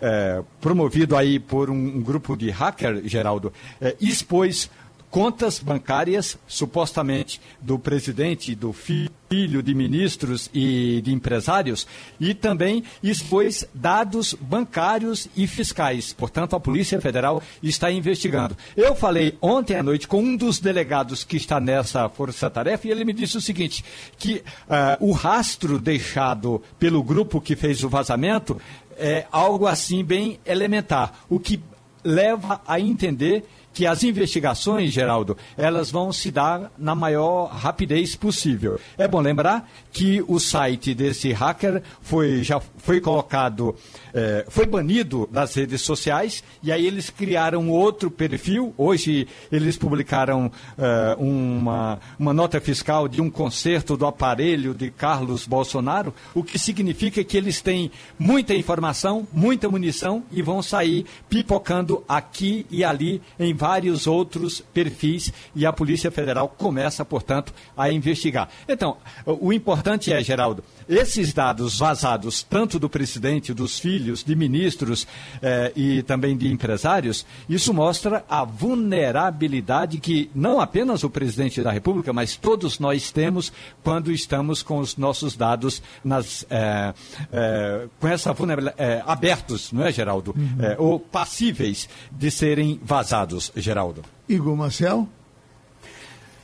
é, 0.02 0.44
promovido 0.60 1.16
aí 1.16 1.40
por 1.40 1.70
um, 1.70 1.76
um, 1.76 2.02
grupo 2.02 2.36
de 2.36 2.50
hacker, 2.50 3.02
Geraldo, 3.06 3.54
é, 3.80 3.96
expôs 4.02 4.70
contas 5.16 5.60
bancárias, 5.60 6.38
supostamente 6.46 7.40
do 7.62 7.80
presidente, 7.80 8.54
do 8.54 8.74
filho 8.74 9.64
de 9.64 9.74
ministros 9.74 10.50
e 10.54 11.02
de 11.02 11.14
empresários, 11.14 11.88
e 12.20 12.34
também 12.34 12.84
expôs 13.02 13.66
dados 13.74 14.34
bancários 14.34 15.30
e 15.34 15.48
fiscais. 15.48 16.12
Portanto, 16.12 16.54
a 16.54 16.60
Polícia 16.60 17.00
Federal 17.00 17.42
está 17.64 17.90
investigando. 17.90 18.58
Eu 18.76 18.94
falei 18.94 19.38
ontem 19.42 19.78
à 19.78 19.84
noite 19.84 20.06
com 20.06 20.20
um 20.20 20.36
dos 20.36 20.60
delegados 20.60 21.24
que 21.24 21.38
está 21.38 21.62
nessa 21.62 22.10
força-tarefa 22.10 22.86
e 22.86 22.92
ele 22.92 23.06
me 23.06 23.14
disse 23.14 23.38
o 23.38 23.42
seguinte: 23.42 23.86
que 24.18 24.44
uh, 24.68 24.98
o 25.00 25.14
rastro 25.14 25.80
deixado 25.80 26.62
pelo 26.78 27.02
grupo 27.02 27.40
que 27.40 27.56
fez 27.56 27.86
o 27.86 27.90
vazamento 27.90 28.60
é 28.98 29.26
algo 29.32 29.68
assim 29.68 30.04
bem 30.04 30.40
elementar, 30.46 31.26
o 31.30 31.40
que 31.40 31.62
leva 32.04 32.62
a 32.68 32.80
entender 32.80 33.44
que 33.76 33.86
as 33.86 34.04
investigações, 34.04 34.94
Geraldo, 34.94 35.38
elas 35.58 35.92
vão 35.92 36.14
se 36.14 36.32
dar 36.32 36.72
na 36.78 36.96
maior 36.96 37.48
rapidez 37.48 38.16
possível. 38.16 38.80
É 38.98 39.06
bom 39.06 39.20
lembrar 39.20 39.70
que 39.92 40.24
o 40.30 40.40
site 40.40 40.96
desse 40.96 41.34
hacker 41.34 41.84
foi, 42.02 42.42
já 42.42 42.62
foi 42.78 43.02
colocado, 43.02 43.76
é, 44.16 44.46
foi 44.48 44.66
banido 44.66 45.28
das 45.30 45.54
redes 45.54 45.82
sociais 45.82 46.42
e 46.64 46.72
aí 46.72 46.88
eles 46.88 47.10
criaram 47.10 47.70
outro 47.70 48.10
perfil. 48.10 48.74
Hoje 48.78 49.28
eles 49.52 49.78
publicaram 49.78 50.50
é, 50.78 51.16
uma, 51.20 52.00
uma 52.18 52.34
nota 52.34 52.62
fiscal 52.62 53.10
de 53.10 53.22
um 53.22 53.30
conserto 53.30 53.98
do 53.98 54.06
aparelho 54.06 54.74
de 54.74 54.90
Carlos 54.90 55.46
Bolsonaro, 55.46 56.14
o 56.34 56.44
que 56.44 56.58
significa 56.58 57.22
que 57.26 57.36
eles 57.36 57.60
têm 57.62 57.92
muita 58.18 58.56
informação, 58.56 59.28
muita 59.34 59.68
munição 59.68 60.24
e 60.32 60.42
vão 60.42 60.64
sair 60.64 61.06
pipocando 61.28 62.02
aqui 62.08 62.66
e 62.72 62.86
ali 62.86 63.22
em 63.38 63.54
vários 63.54 64.08
outros 64.08 64.64
perfis 64.74 65.34
e 65.54 65.66
a 65.66 65.74
Polícia 65.74 66.10
Federal 66.10 66.48
começa, 66.48 67.04
portanto, 67.04 67.54
a 67.76 67.92
investigar. 67.92 68.48
Então, 68.68 68.96
o 69.26 69.52
importante 69.52 70.14
é, 70.14 70.24
Geraldo, 70.24 70.64
esses 70.88 71.34
dados 71.34 71.80
vazados, 71.80 72.44
tanto 72.44 72.80
do 72.80 72.90
presidente, 72.90 73.54
dos 73.54 73.80
filhos, 73.80 74.24
de 74.24 74.36
ministros 74.36 75.08
eh, 75.42 75.72
e 75.76 76.04
também 76.04 76.38
de 76.38 76.52
empresários, 76.52 77.26
isso 77.50 77.74
mostra 77.74 78.24
a 78.30 78.44
vulnerabilidade 78.44 79.98
que 80.00 80.30
não 80.34 80.60
apenas 80.60 81.04
o 81.04 81.10
presidente 81.10 81.62
da 81.62 81.72
República, 81.72 82.14
mas 82.14 82.36
todos 82.36 82.80
nós 82.80 83.12
temos 83.12 83.52
quando 83.84 84.12
estamos 84.12 84.62
com 84.62 84.80
os 84.80 84.98
nossos 84.98 85.36
dados 85.36 85.82
nas, 86.04 86.46
eh, 86.50 86.94
eh, 87.32 87.88
com 88.00 88.08
essa 88.08 88.34
vulnerabilidade, 88.34 89.04
abertos, 89.06 89.72
não 89.72 89.86
é, 89.86 89.92
Geraldo? 89.92 90.36
Uhum. 90.36 90.76
ou 90.78 91.00
passíveis 91.00 91.88
de 92.12 92.30
serem 92.30 92.80
vazados, 92.84 93.52
Geraldo. 93.56 94.04
Igor 94.28 94.56
Marcel? 94.56 95.08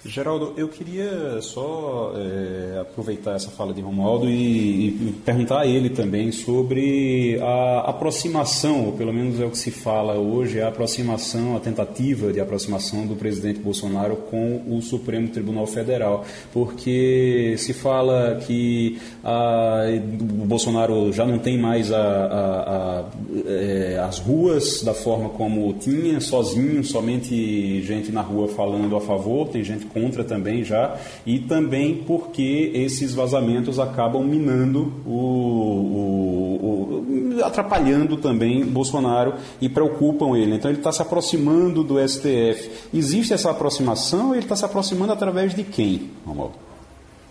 Geraldo, 0.04 0.54
eu 0.58 0.68
queria 0.68 1.40
só 1.42 2.14
é, 2.16 2.80
aproveitar 2.80 3.36
essa 3.36 3.52
fala 3.52 3.72
de 3.72 3.82
Romualdo 3.82 4.28
e, 4.28 4.88
e, 4.88 5.16
perguntar 5.24 5.60
a 5.60 5.68
ele 5.68 5.92
também 5.92 6.32
sobre 6.32 7.40
a 7.40 7.82
aproximação, 7.82 8.88
ou 8.88 8.94
pelo 8.94 9.14
menos 9.14 9.40
é 9.40 9.46
o 9.46 9.52
que 9.52 9.58
se 9.60 9.70
fala 9.70 10.16
hoje, 10.16 10.60
a 10.60 10.70
aproximação, 10.70 11.56
a 11.56 11.60
tentativa 11.60 12.34
de 12.34 12.40
aproximação 12.40 13.06
do 13.06 13.16
presidente 13.16 13.60
Bolsonaro 13.60 14.16
com 14.16 14.64
o 14.68 14.82
Supremo 14.82 15.28
Tribunal 15.28 15.68
Federal, 15.68 16.26
porque 16.52 17.54
se 17.60 17.72
fala 17.72 18.42
que 18.48 19.00
a, 19.24 19.84
o 20.20 20.46
Bolsonaro 20.48 21.14
já 21.14 21.28
não 21.28 21.38
tem 21.38 21.60
mais 21.60 21.92
a, 21.92 22.02
a, 22.02 23.06
é, 23.46 24.00
as 24.04 24.18
ruas 24.18 24.82
da 24.82 24.96
forma 24.96 25.30
como 25.30 25.72
tinha, 25.74 26.20
sozinho, 26.20 26.84
somente 26.84 27.84
gente 27.84 28.12
na 28.12 28.22
rua 28.22 28.48
falando 28.48 28.96
a 28.96 29.02
favor, 29.02 29.48
tem 29.48 29.64
gente 29.64 29.91
contra 29.94 30.24
também 30.24 30.64
já, 30.64 30.98
e 31.26 31.40
também 31.40 32.04
porque 32.06 32.72
esses 32.74 33.14
vazamentos 33.14 33.80
acabam 33.80 34.24
minando 34.24 34.94
o, 35.06 35.12
o, 35.12 37.38
o 37.38 37.44
atrapalhando 37.44 38.18
também 38.18 38.66
Bolsonaro 38.66 39.36
e 39.60 39.70
preocupam 39.70 40.38
ele. 40.38 40.56
Então 40.56 40.70
ele 40.70 40.80
está 40.80 40.92
se 40.92 41.02
aproximando 41.02 41.84
do 41.84 41.96
STF. 42.08 42.70
Existe 42.94 43.34
essa 43.34 43.52
aproximação 43.52 44.30
ou 44.30 44.36
ele 44.36 44.44
está 44.44 44.56
se 44.56 44.66
aproximando 44.66 45.14
através 45.14 45.54
de 45.54 45.64
quem, 45.64 46.10
Romualdo? 46.26 46.56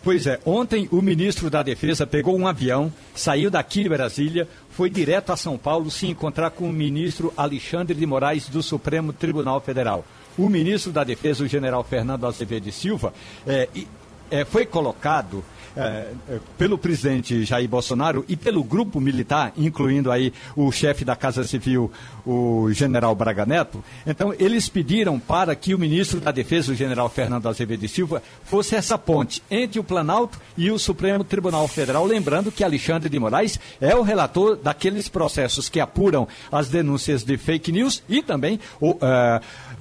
Pois 0.03 0.27
é, 0.27 0.41
ontem 0.47 0.89
o 0.91 1.03
ministro 1.03 1.51
da 1.51 1.63
Defesa 1.63 2.07
pegou 2.07 2.35
um 2.35 2.47
avião, 2.47 2.91
saiu 3.15 3.51
daqui 3.51 3.83
de 3.83 3.89
Brasília, 3.91 4.49
foi 4.71 4.89
direto 4.89 5.31
a 5.31 5.37
São 5.37 5.59
Paulo 5.59 5.91
se 5.91 6.07
encontrar 6.07 6.53
com 6.53 6.71
o 6.71 6.73
ministro 6.73 7.31
Alexandre 7.37 7.95
de 7.95 8.07
Moraes 8.07 8.49
do 8.49 8.63
Supremo 8.63 9.13
Tribunal 9.13 9.61
Federal 9.61 10.03
o 10.39 10.49
ministro 10.49 10.93
da 10.93 11.05
Defesa, 11.05 11.45
o 11.45 11.49
general 11.49 11.85
Fernando 11.85 12.27
Azevedo 12.27 12.71
Silva, 12.73 13.13
é, 13.47 13.69
é, 14.31 14.45
foi 14.45 14.65
colocado 14.65 15.45
é, 15.77 16.13
é, 16.29 16.41
pelo 16.59 16.77
presidente 16.77 17.45
Jair 17.45 17.69
Bolsonaro 17.69 18.25
e 18.29 18.37
pelo 18.37 18.65
grupo 18.65 19.01
militar, 19.01 19.53
incluindo 19.57 20.11
aí 20.11 20.33
o 20.57 20.71
chefe 20.73 21.05
da 21.05 21.15
Casa 21.15 21.45
Civil, 21.45 21.93
o 22.27 22.69
general 22.73 23.15
Braga 23.15 23.47
Neto. 23.47 23.83
Então, 24.05 24.35
eles 24.37 24.69
pediram 24.69 25.19
para 25.19 25.55
que 25.55 25.73
o 25.73 25.79
ministro 25.79 26.19
da 26.21 26.33
Defesa, 26.33 26.73
o 26.73 26.75
general 26.75 27.09
Fernando 27.09 27.49
Azevedo 27.49 27.87
Silva, 27.87 28.21
fosse 28.45 28.75
essa 28.75 28.99
ponte 28.99 29.43
entre 29.49 29.79
o 29.79 29.85
Planalto 29.85 30.41
e 30.57 30.73
o 30.73 30.79
Supremo 30.79 31.23
Tribunal 31.23 31.69
Federal. 31.69 32.05
Lembrando 32.05 32.51
que 32.51 32.65
Alexandre 32.65 33.09
de 33.09 33.19
Moraes 33.19 33.59
é 33.81 33.95
o 33.95 34.03
relator 34.03 34.57
daqueles 34.57 35.09
processos 35.09 35.69
que 35.69 35.79
apuram 35.79 36.27
as 36.51 36.69
denúncias 36.69 37.23
de 37.23 37.37
fake 37.37 37.71
news 37.71 38.03
e 38.09 38.23
também 38.23 38.59
o, 38.81 38.91
uh, 38.91 38.99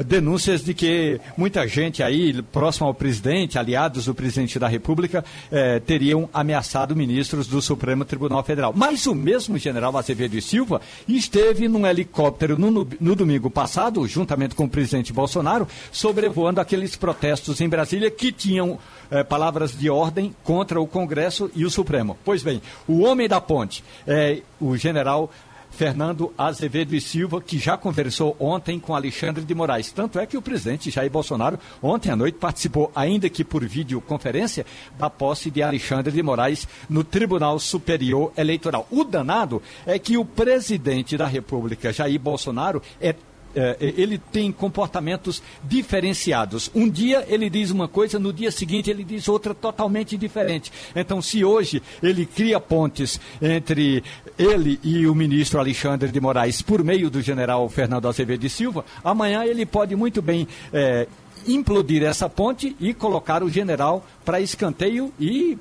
denúncias 0.04 0.64
de 0.64 0.74
que 0.74 1.20
muita 1.38 1.68
gente 1.68 2.02
aí, 2.02 2.41
próximo 2.41 2.88
ao 2.88 2.93
presidente, 2.93 3.58
aliados 3.58 4.06
do 4.06 4.16
presidente 4.16 4.58
da 4.58 4.68
República, 4.68 5.24
uh, 5.24 5.80
teriam 5.82 6.30
ameaçado 6.34 6.95
ministros 6.95 7.47
do 7.47 7.62
Supremo 7.62 8.06
Tribunal 8.06 8.43
Federal. 8.43 8.74
Mas 8.76 9.06
o 9.06 9.16
mesmo 9.16 9.58
general 9.58 9.95
Azevedo 9.97 10.36
e 10.36 10.41
Silva 10.41 10.82
esteve 11.08 11.68
num 11.68 11.86
helicóptero 11.86 12.58
no, 12.58 12.88
no 13.00 13.16
domingo 13.16 13.50
passado, 13.50 14.08
juntamente 14.08 14.56
com 14.56 14.66
o 14.66 14.70
presidente 14.70 15.12
Bolsonaro, 15.12 15.68
sobrevoando 15.91 16.62
aqueles 16.62 16.95
protestos 16.95 17.60
em 17.62 17.70
Brasília 17.70 18.10
que 18.10 18.32
tinham 18.32 18.80
eh, 19.12 19.24
palavras 19.24 19.78
de 19.78 19.89
ordem 19.89 20.36
contra 20.43 20.80
o 20.80 20.86
Congresso 20.86 21.50
e 21.56 21.66
o 21.66 21.70
Supremo. 21.70 22.18
Pois 22.24 22.43
bem, 22.43 22.62
o 22.88 23.02
homem 23.02 23.28
da 23.28 23.41
ponte, 23.41 23.84
é 24.06 24.41
o 24.60 24.78
general 24.78 25.32
Fernando 25.70 26.34
Azevedo 26.38 26.95
e 26.95 27.01
Silva, 27.01 27.41
que 27.41 27.57
já 27.57 27.78
conversou 27.78 28.36
ontem 28.39 28.80
com 28.80 28.95
Alexandre 28.95 29.43
de 29.43 29.55
Moraes. 29.55 29.91
Tanto 29.91 30.20
é 30.20 30.26
que 30.26 30.38
o 30.38 30.41
presidente 30.41 30.89
Jair 30.89 31.09
Bolsonaro, 31.09 31.59
ontem 31.82 32.11
à 32.11 32.15
noite, 32.15 32.38
participou, 32.38 32.91
ainda 32.95 33.30
que 33.30 33.43
por 33.43 33.65
videoconferência, 33.65 34.65
da 34.97 35.09
posse 35.09 35.49
de 35.49 35.61
Alexandre 35.61 36.11
de 36.11 36.24
Moraes 36.24 36.67
no 36.89 37.03
Tribunal 37.03 37.59
Superior 37.59 38.32
Eleitoral. 38.36 38.88
O 38.91 39.03
danado 39.03 39.61
é 39.86 39.97
que 39.97 40.17
o 40.17 40.26
presidente 40.26 41.15
da 41.17 41.28
República, 41.28 41.93
Jair 41.93 42.20
Bolsonaro, 42.20 42.82
é 42.99 43.13
é, 43.56 43.78
ele 43.80 44.18
tem 44.18 44.52
comportamentos 44.52 45.41
diferenciados. 45.64 46.70
Um 46.74 46.89
dia 46.89 47.26
ele 47.28 47.50
diz 47.50 47.72
uma 47.72 47.88
coisa, 47.88 48.20
no 48.20 48.32
dia 48.32 48.52
seguinte 48.52 48.89
ele 48.89 49.04
diz 49.04 49.28
outra 49.28 49.54
totalmente 49.54 50.18
diferente. 50.18 50.72
Então, 50.95 51.22
se 51.22 51.43
hoje 51.43 51.82
ele 52.02 52.26
cria 52.26 52.60
pontes 52.60 53.20
entre 53.41 54.04
ele 54.38 54.80
e 54.84 55.08
o 55.08 55.16
ministro 55.16 55.60
Alexandre 55.60 56.10
de 56.12 56.20
Moraes 56.20 56.62
por 56.62 56.84
meio 56.84 57.10
do 57.10 57.22
general 57.22 57.68
Fernando 57.70 58.08
Azevedo 58.08 58.41
de 58.41 58.50
Silva, 58.50 58.86
amanhã 59.04 59.43
ele 59.43 59.66
pode 59.66 59.95
muito 59.95 60.22
bem. 60.22 60.47
É, 60.72 61.08
implodir 61.47 62.04
essa 62.04 62.28
ponte 62.28 62.76
e 62.82 62.93
colocar 62.93 63.43
o 63.43 63.50
general 63.50 64.06
para 64.26 64.41
escanteio 64.41 65.14
e 65.18 65.58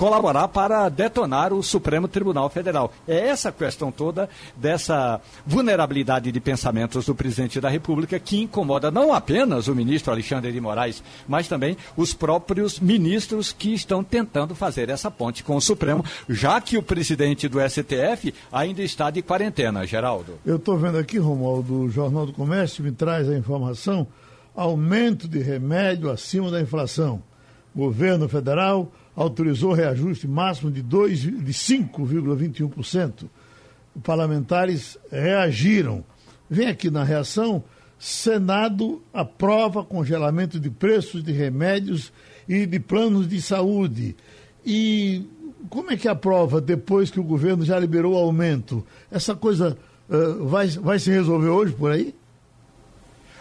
colaborar 0.00 0.48
para 0.48 0.88
detonar 0.88 1.52
o 1.52 1.62
Supremo 1.62 2.08
Tribunal 2.08 2.48
Federal. 2.48 2.90
É 3.06 3.28
essa 3.28 3.52
questão 3.52 3.92
toda 3.92 4.30
dessa 4.56 5.20
vulnerabilidade 5.46 6.32
de 6.32 6.40
pensamentos 6.40 7.04
do 7.04 7.14
presidente 7.14 7.60
da 7.60 7.68
República 7.68 8.18
que 8.18 8.40
incomoda 8.40 8.90
não 8.90 9.12
apenas 9.12 9.68
o 9.68 9.74
ministro 9.74 10.10
Alexandre 10.10 10.52
de 10.52 10.58
Moraes, 10.58 11.02
mas 11.28 11.48
também 11.48 11.76
os 11.98 12.14
próprios 12.14 12.80
ministros 12.80 13.52
que 13.52 13.74
estão 13.74 14.02
tentando 14.02 14.54
fazer 14.54 14.88
essa 14.88 15.10
ponte 15.10 15.44
com 15.44 15.54
o 15.54 15.60
Supremo, 15.60 16.02
já 16.26 16.58
que 16.62 16.78
o 16.78 16.82
presidente 16.82 17.46
do 17.46 17.58
STF 17.60 18.32
ainda 18.50 18.80
está 18.80 19.10
de 19.10 19.20
quarentena, 19.20 19.86
Geraldo. 19.86 20.38
Eu 20.46 20.56
estou 20.56 20.78
vendo 20.78 20.96
aqui, 20.96 21.18
Romualdo, 21.18 21.78
o 21.78 21.90
Jornal 21.90 22.24
do 22.24 22.32
Comércio 22.32 22.82
me 22.82 22.90
traz 22.90 23.28
a 23.28 23.36
informação: 23.36 24.06
aumento 24.56 25.28
de 25.28 25.40
remédio 25.40 26.10
acima 26.10 26.50
da 26.50 26.58
inflação. 26.58 27.22
Governo 27.76 28.30
federal 28.30 28.90
autorizou 29.20 29.74
reajuste 29.74 30.26
máximo 30.26 30.70
de, 30.70 30.80
de 30.80 31.52
5,21%. 31.52 33.26
Parlamentares 34.02 34.96
reagiram. 35.12 36.02
Vem 36.48 36.68
aqui 36.68 36.90
na 36.90 37.04
reação: 37.04 37.62
Senado 37.98 39.02
aprova 39.12 39.84
congelamento 39.84 40.58
de 40.58 40.70
preços 40.70 41.22
de 41.22 41.32
remédios 41.32 42.10
e 42.48 42.64
de 42.64 42.80
planos 42.80 43.28
de 43.28 43.42
saúde. 43.42 44.16
E 44.64 45.26
como 45.68 45.90
é 45.90 45.98
que 45.98 46.08
aprova 46.08 46.58
depois 46.58 47.10
que 47.10 47.20
o 47.20 47.24
governo 47.24 47.62
já 47.62 47.78
liberou 47.78 48.14
o 48.14 48.18
aumento? 48.18 48.86
Essa 49.10 49.34
coisa 49.34 49.76
uh, 50.08 50.46
vai, 50.46 50.66
vai 50.68 50.98
se 50.98 51.10
resolver 51.10 51.50
hoje 51.50 51.74
por 51.74 51.90
aí? 51.90 52.14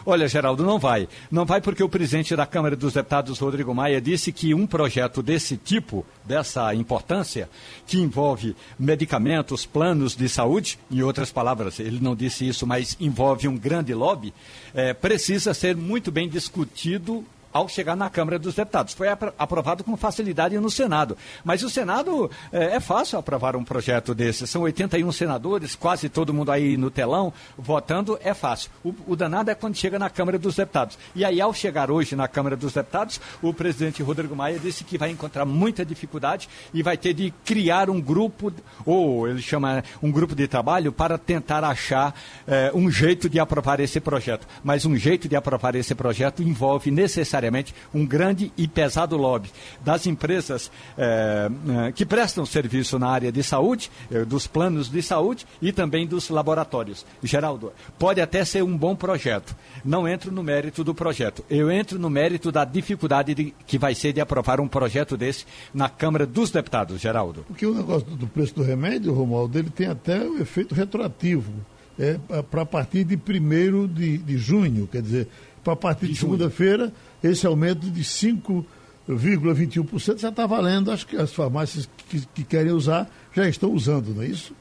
Olha, 0.06 0.28
Geraldo, 0.28 0.64
não 0.64 0.80
vai. 0.80 1.08
Não 1.32 1.46
vai 1.46 1.62
porque 1.62 1.84
o 1.84 1.90
presidente 1.90 2.36
da 2.36 2.46
Câmara 2.46 2.76
dos 2.76 2.94
Deputados, 2.94 3.40
Rodrigo 3.40 3.74
Maia, 3.74 4.00
disse 4.00 4.32
que 4.32 4.54
um 4.54 4.66
projeto 4.66 5.22
desse 5.22 5.58
tipo, 5.58 6.06
dessa 6.26 6.74
importância, 6.74 7.50
que 7.86 8.00
envolve 8.00 8.56
medicamentos, 8.78 9.66
planos 9.66 10.16
de 10.16 10.30
saúde, 10.30 10.80
em 10.92 11.02
outras 11.02 11.32
palavras, 11.32 11.80
ele 11.80 12.00
não 12.00 12.16
disse 12.16 12.48
isso, 12.48 12.66
mas 12.66 12.96
envolve 13.00 13.48
um 13.48 13.58
grande 13.58 13.94
lobby, 13.94 14.34
é, 14.74 14.94
precisa 14.94 15.54
ser 15.54 15.76
muito 15.76 16.12
bem 16.12 16.30
discutido 16.30 17.26
ao 17.52 17.68
chegar 17.68 17.96
na 17.96 18.10
Câmara 18.10 18.38
dos 18.38 18.56
Deputados. 18.56 18.94
Foi 18.94 19.08
aprovado 19.38 19.84
com 19.84 19.98
facilidade 19.98 20.58
no 20.60 20.70
Senado. 20.70 21.18
Mas 21.44 21.64
o 21.64 21.70
Senado 21.70 22.30
é, 22.52 22.76
é, 22.76 22.80
fácil 22.80 23.18
aprovar 23.18 23.56
um 23.56 23.64
projeto 23.64 24.14
desse. 24.14 24.46
São 24.48 24.62
81 24.64 25.12
senadores, 25.12 25.76
quase 25.76 26.10
todo 26.10 26.34
mundo 26.34 26.52
aí 26.52 26.78
no 26.78 26.92
telão, 26.92 27.34
votando, 27.58 28.20
é 28.24 28.34
fácil. 28.34 28.70
O, 28.84 28.94
o, 29.08 29.16
danado 29.16 29.50
é 29.50 29.56
quando 29.56 29.76
chega 29.76 29.98
na 29.98 30.10
Câmara 30.10 30.38
dos 30.38 30.56
Deputados. 30.56 30.98
E 31.16 31.26
aí, 31.26 31.42
ao 31.42 31.54
chegar 31.54 31.90
hoje 31.90 32.16
na 32.16 32.28
Câmara 32.28 32.56
dos 32.56 32.74
Deputados, 32.74 33.20
o 33.42 33.54
presidente 33.54 34.04
Rodrigo 34.04 34.36
Maia 34.36 34.60
disse 34.60 34.84
que 34.84 34.98
vai 34.98 35.10
encontrar 35.10 35.46
muita 35.46 35.84
dificuldade 35.84 36.48
e 36.74 36.84
vai 36.84 36.98
ter 36.98 37.14
de 37.14 37.34
criar 37.44 37.90
um 37.90 38.00
grupo, 38.00 38.54
ou 38.86 39.28
ele 39.28 39.42
chama 39.42 39.84
um 40.02 40.12
grupo 40.12 40.36
de 40.36 40.48
trabalho, 40.48 40.92
para 40.92 41.18
tentar 41.18 41.64
achar 41.64 42.14
é, 42.48 42.72
um 42.74 42.92
jeito 42.92 43.30
de 43.30 43.40
aprovar 43.40 43.80
esse 43.80 44.00
projeto. 44.00 44.48
Mas 44.64 44.86
um 44.86 44.96
jeito 44.96 45.28
de 45.28 45.36
aprovar 45.36 45.76
esse 45.76 45.96
projeto 45.96 46.44
envolve 46.44 46.92
necessariamente 46.92 47.39
necessariamente 47.40 47.74
um 47.94 48.06
grande 48.06 48.52
e 48.58 48.68
pesado 48.68 49.18
lobby 49.18 49.50
das 49.84 50.06
empresas 50.06 50.72
eh, 50.98 51.50
eh, 51.88 51.92
que 51.94 52.06
prestam 52.06 52.46
serviço 52.46 53.00
na 53.00 53.08
área 53.08 53.32
de 53.32 53.42
saúde, 53.42 53.90
eh, 54.12 54.26
dos 54.26 54.46
planos 54.46 54.90
de 54.90 55.02
saúde 55.02 55.46
e 55.62 55.72
também 55.72 56.06
dos 56.06 56.30
laboratórios. 56.30 57.06
Geraldo, 57.24 57.72
pode 57.98 58.22
até 58.22 58.44
ser 58.44 58.64
um 58.64 58.78
bom 58.78 58.96
projeto. 58.96 59.56
Não 59.84 60.08
entro 60.08 60.32
no 60.32 60.44
mérito 60.44 60.84
do 60.84 60.94
projeto. 60.94 61.44
Eu 61.50 61.72
entro 61.72 61.98
no 61.98 62.10
mérito 62.10 62.52
da 62.52 62.66
dificuldade 62.66 63.34
de, 63.34 63.54
que 63.66 63.78
vai 63.78 63.96
ser 63.96 64.14
de 64.14 64.22
aprovar 64.22 64.60
um 64.60 64.68
projeto 64.68 65.16
desse 65.16 65.46
na 65.74 65.90
Câmara 65.90 66.26
dos 66.26 66.52
Deputados, 66.52 67.00
Geraldo. 67.00 67.46
Porque 67.48 67.66
o 67.66 67.74
negócio 67.74 68.08
do 68.08 68.28
preço 68.28 68.56
do 68.56 68.64
remédio, 68.64 69.14
Romualdo, 69.14 69.58
ele 69.58 69.70
tem 69.70 69.88
até 69.88 70.20
o 70.20 70.34
um 70.34 70.40
efeito 70.40 70.76
retroativo. 70.76 71.52
É, 71.98 72.18
para 72.50 72.66
partir 72.66 73.04
de 73.04 73.16
1 73.18 73.88
de, 73.88 74.18
de 74.20 74.38
junho, 74.38 74.88
quer 74.88 75.02
dizer, 75.02 75.28
para 75.64 75.76
partir 75.76 76.08
de, 76.08 76.14
de 76.14 76.20
segunda-feira, 76.20 76.92
esse 77.24 77.46
aumento 77.46 77.90
de 77.90 78.04
5,21% 78.04 80.20
já 80.20 80.30
está 80.30 80.46
valendo. 80.46 80.92
Acho 80.92 81.08
que 81.08 81.18
as 81.18 81.34
farmácias 81.34 81.90
que, 82.10 82.26
que, 82.34 82.44
querem 82.44 82.72
usar 82.72 83.10
já 83.34 83.48
estão 83.48 83.72
usando, 83.72 84.14
não 84.16 84.24
é 84.24 84.28
isso? 84.28 84.54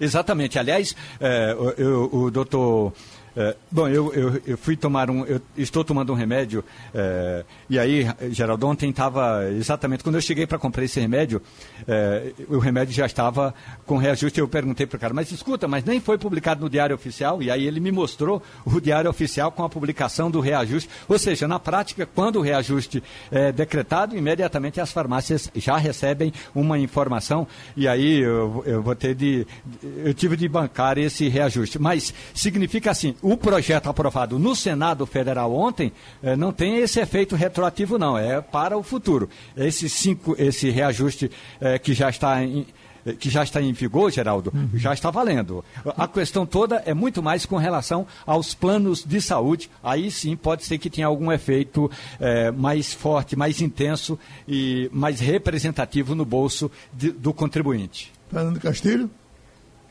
Exatamente. 0.00 0.58
Aliás, 0.58 0.96
é, 1.20 1.54
o, 1.54 2.24
o 2.24 2.30
doutor 2.30 2.92
é, 3.36 3.54
bom, 3.70 3.86
eu, 3.86 4.14
eu, 4.14 4.42
eu, 4.46 4.56
fui 4.56 4.76
tomar 4.76 5.10
um. 5.10 5.22
Eu 5.26 5.42
estou 5.58 5.84
tomando 5.84 6.10
um 6.10 6.16
remédio, 6.16 6.64
é, 6.94 7.44
e 7.68 7.78
aí, 7.78 8.06
Geraldo, 8.30 8.66
ontem 8.66 8.88
estava 8.88 9.46
exatamente. 9.50 10.02
Quando 10.02 10.14
eu 10.14 10.22
cheguei 10.22 10.46
para 10.46 10.58
comprar 10.58 10.82
esse 10.82 10.98
remédio, 10.98 11.42
é, 11.86 12.32
o 12.48 12.58
remédio 12.58 12.94
já 12.94 13.04
estava 13.04 13.54
com 13.84 13.98
reajuste. 13.98 14.40
Eu 14.40 14.48
perguntei 14.48 14.86
para 14.86 14.96
o 14.96 14.98
cara, 14.98 15.12
mas 15.12 15.30
escuta, 15.30 15.68
mas 15.68 15.84
nem 15.84 16.00
foi 16.00 16.16
publicado 16.16 16.62
no 16.62 16.70
Diário 16.70 16.96
Oficial? 16.96 17.42
E 17.42 17.50
aí 17.50 17.66
ele 17.66 17.78
me 17.78 17.92
mostrou 17.92 18.42
o 18.64 18.80
Diário 18.80 19.10
Oficial 19.10 19.52
com 19.52 19.62
a 19.62 19.68
publicação 19.68 20.30
do 20.30 20.40
reajuste. 20.40 20.88
Ou 21.06 21.18
seja, 21.18 21.46
na 21.46 21.58
prática, 21.58 22.06
quando 22.06 22.36
o 22.36 22.42
reajuste 22.42 23.02
é 23.30 23.52
decretado, 23.52 24.16
imediatamente 24.16 24.80
as 24.80 24.90
farmácias 24.90 25.50
já 25.54 25.76
recebem 25.76 26.32
uma 26.54 26.78
informação, 26.78 27.46
e 27.76 27.86
aí 27.86 28.18
eu, 28.18 28.64
eu 28.64 28.82
vou 28.82 28.94
ter 28.94 29.14
de. 29.14 29.46
Eu 29.82 30.14
tive 30.14 30.38
de 30.38 30.48
bancar 30.48 30.96
esse 30.96 31.28
reajuste. 31.28 31.78
Mas 31.78 32.14
significa 32.32 32.90
assim 32.90 33.14
o 33.26 33.36
projeto 33.36 33.88
aprovado 33.88 34.38
no 34.38 34.54
Senado 34.54 35.04
Federal 35.04 35.52
ontem 35.52 35.92
eh, 36.22 36.36
não 36.36 36.52
tem 36.52 36.76
esse 36.76 37.00
efeito 37.00 37.34
retroativo, 37.34 37.98
não, 37.98 38.16
é 38.16 38.40
para 38.40 38.78
o 38.78 38.84
futuro. 38.84 39.28
Esse, 39.56 39.88
cinco, 39.88 40.36
esse 40.38 40.70
reajuste 40.70 41.30
eh, 41.60 41.76
que 41.76 41.92
já 41.92 42.08
está 42.08 42.40
em 42.44 42.64
eh, 43.04 43.14
que 43.14 43.28
já 43.28 43.42
está 43.42 43.60
em 43.60 43.72
vigor, 43.72 44.12
Geraldo, 44.12 44.52
uhum. 44.54 44.70
já 44.74 44.94
está 44.94 45.10
valendo. 45.10 45.64
A 45.84 46.06
questão 46.06 46.46
toda 46.46 46.82
é 46.86 46.94
muito 46.94 47.20
mais 47.20 47.44
com 47.44 47.56
relação 47.56 48.06
aos 48.24 48.54
planos 48.54 49.04
de 49.04 49.20
saúde. 49.20 49.68
Aí 49.82 50.08
sim 50.08 50.36
pode 50.36 50.64
ser 50.64 50.78
que 50.78 50.88
tenha 50.88 51.08
algum 51.08 51.32
efeito 51.32 51.90
eh, 52.20 52.52
mais 52.52 52.94
forte, 52.94 53.34
mais 53.34 53.60
intenso 53.60 54.16
e 54.46 54.88
mais 54.92 55.18
representativo 55.18 56.14
no 56.14 56.24
bolso 56.24 56.70
de, 56.92 57.10
do 57.10 57.34
contribuinte. 57.34 58.12
Fernando 58.30 58.60
Castilho? 58.60 59.10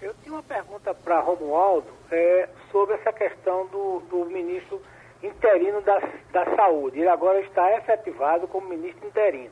Eu 0.06 0.14
tenho 0.22 0.36
uma 0.36 0.44
pergunta 0.44 0.94
para 0.94 1.20
Romualdo 1.20 1.88
é, 2.12 2.48
sobre 2.72 2.94
essa 2.94 3.12
questão 3.12 3.66
do, 3.66 4.02
do 4.02 4.26
ministro 4.26 4.80
interino 5.24 5.82
da, 5.82 5.98
da 6.32 6.56
Saúde. 6.56 7.00
Ele 7.00 7.10
agora 7.10 7.40
está 7.40 7.76
efetivado 7.76 8.48
como 8.48 8.70
ministro 8.70 9.08
interino. 9.08 9.52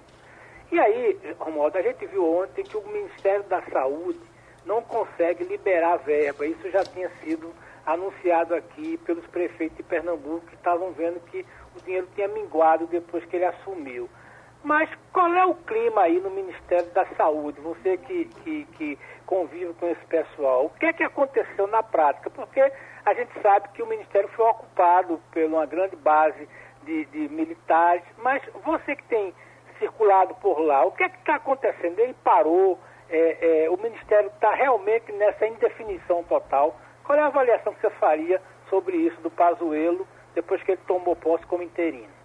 E 0.71 0.79
aí, 0.79 1.19
Romualdo, 1.39 1.79
a 1.79 1.81
gente 1.81 2.05
viu 2.05 2.23
ontem 2.31 2.63
que 2.63 2.77
o 2.77 2.87
Ministério 2.87 3.41
da 3.45 3.63
Saúde 3.63 4.19
não 4.63 4.83
consegue 4.83 5.43
liberar 5.43 5.97
verba. 5.97 6.45
Isso 6.45 6.69
já 6.69 6.83
tinha 6.83 7.09
sido 7.23 7.51
anunciado 7.83 8.53
aqui 8.53 8.99
pelos 8.99 9.25
prefeitos 9.25 9.77
de 9.77 9.81
Pernambuco 9.81 10.45
que 10.45 10.53
estavam 10.53 10.91
vendo 10.91 11.19
que 11.31 11.43
o 11.75 11.81
dinheiro 11.81 12.07
tinha 12.13 12.27
minguado 12.27 12.85
depois 12.85 13.25
que 13.25 13.37
ele 13.37 13.45
assumiu. 13.45 14.07
Mas 14.63 14.89
qual 15.11 15.33
é 15.33 15.45
o 15.45 15.55
clima 15.55 16.03
aí 16.03 16.21
no 16.21 16.29
Ministério 16.29 16.89
da 16.91 17.05
Saúde? 17.17 17.59
Você 17.59 17.97
que, 17.97 18.25
que, 18.25 18.65
que 18.77 18.99
convive 19.23 19.73
com 19.73 19.87
esse 19.87 20.05
pessoal, 20.05 20.65
o 20.65 20.69
que 20.69 20.85
é 20.85 20.93
que 20.93 21.03
aconteceu 21.03 21.67
na 21.67 21.81
prática? 21.83 22.29
Porque 22.29 22.61
a 23.05 23.13
gente 23.13 23.31
sabe 23.41 23.69
que 23.69 23.81
o 23.81 23.87
Ministério 23.87 24.29
foi 24.29 24.45
ocupado 24.45 25.19
por 25.31 25.43
uma 25.43 25.65
grande 25.65 25.95
base 25.95 26.47
de, 26.83 27.05
de 27.05 27.29
militares, 27.29 28.03
mas 28.17 28.41
você 28.63 28.95
que 28.95 29.03
tem 29.05 29.33
circulado 29.79 30.35
por 30.35 30.59
lá, 30.59 30.85
o 30.85 30.91
que 30.91 31.03
é 31.03 31.09
que 31.09 31.17
está 31.17 31.35
acontecendo? 31.35 31.99
Ele 31.99 32.15
parou, 32.23 32.79
é, 33.09 33.65
é, 33.65 33.69
o 33.69 33.77
Ministério 33.77 34.29
está 34.29 34.53
realmente 34.53 35.11
nessa 35.11 35.45
indefinição 35.47 36.23
total. 36.23 36.75
Qual 37.03 37.17
é 37.17 37.21
a 37.21 37.27
avaliação 37.27 37.73
que 37.73 37.81
você 37.81 37.89
faria 37.91 38.41
sobre 38.69 38.95
isso 38.97 39.19
do 39.21 39.29
Pazuello 39.29 40.07
depois 40.33 40.63
que 40.63 40.71
ele 40.71 40.81
tomou 40.87 41.15
posse 41.15 41.45
como 41.47 41.63
interino? 41.63 42.22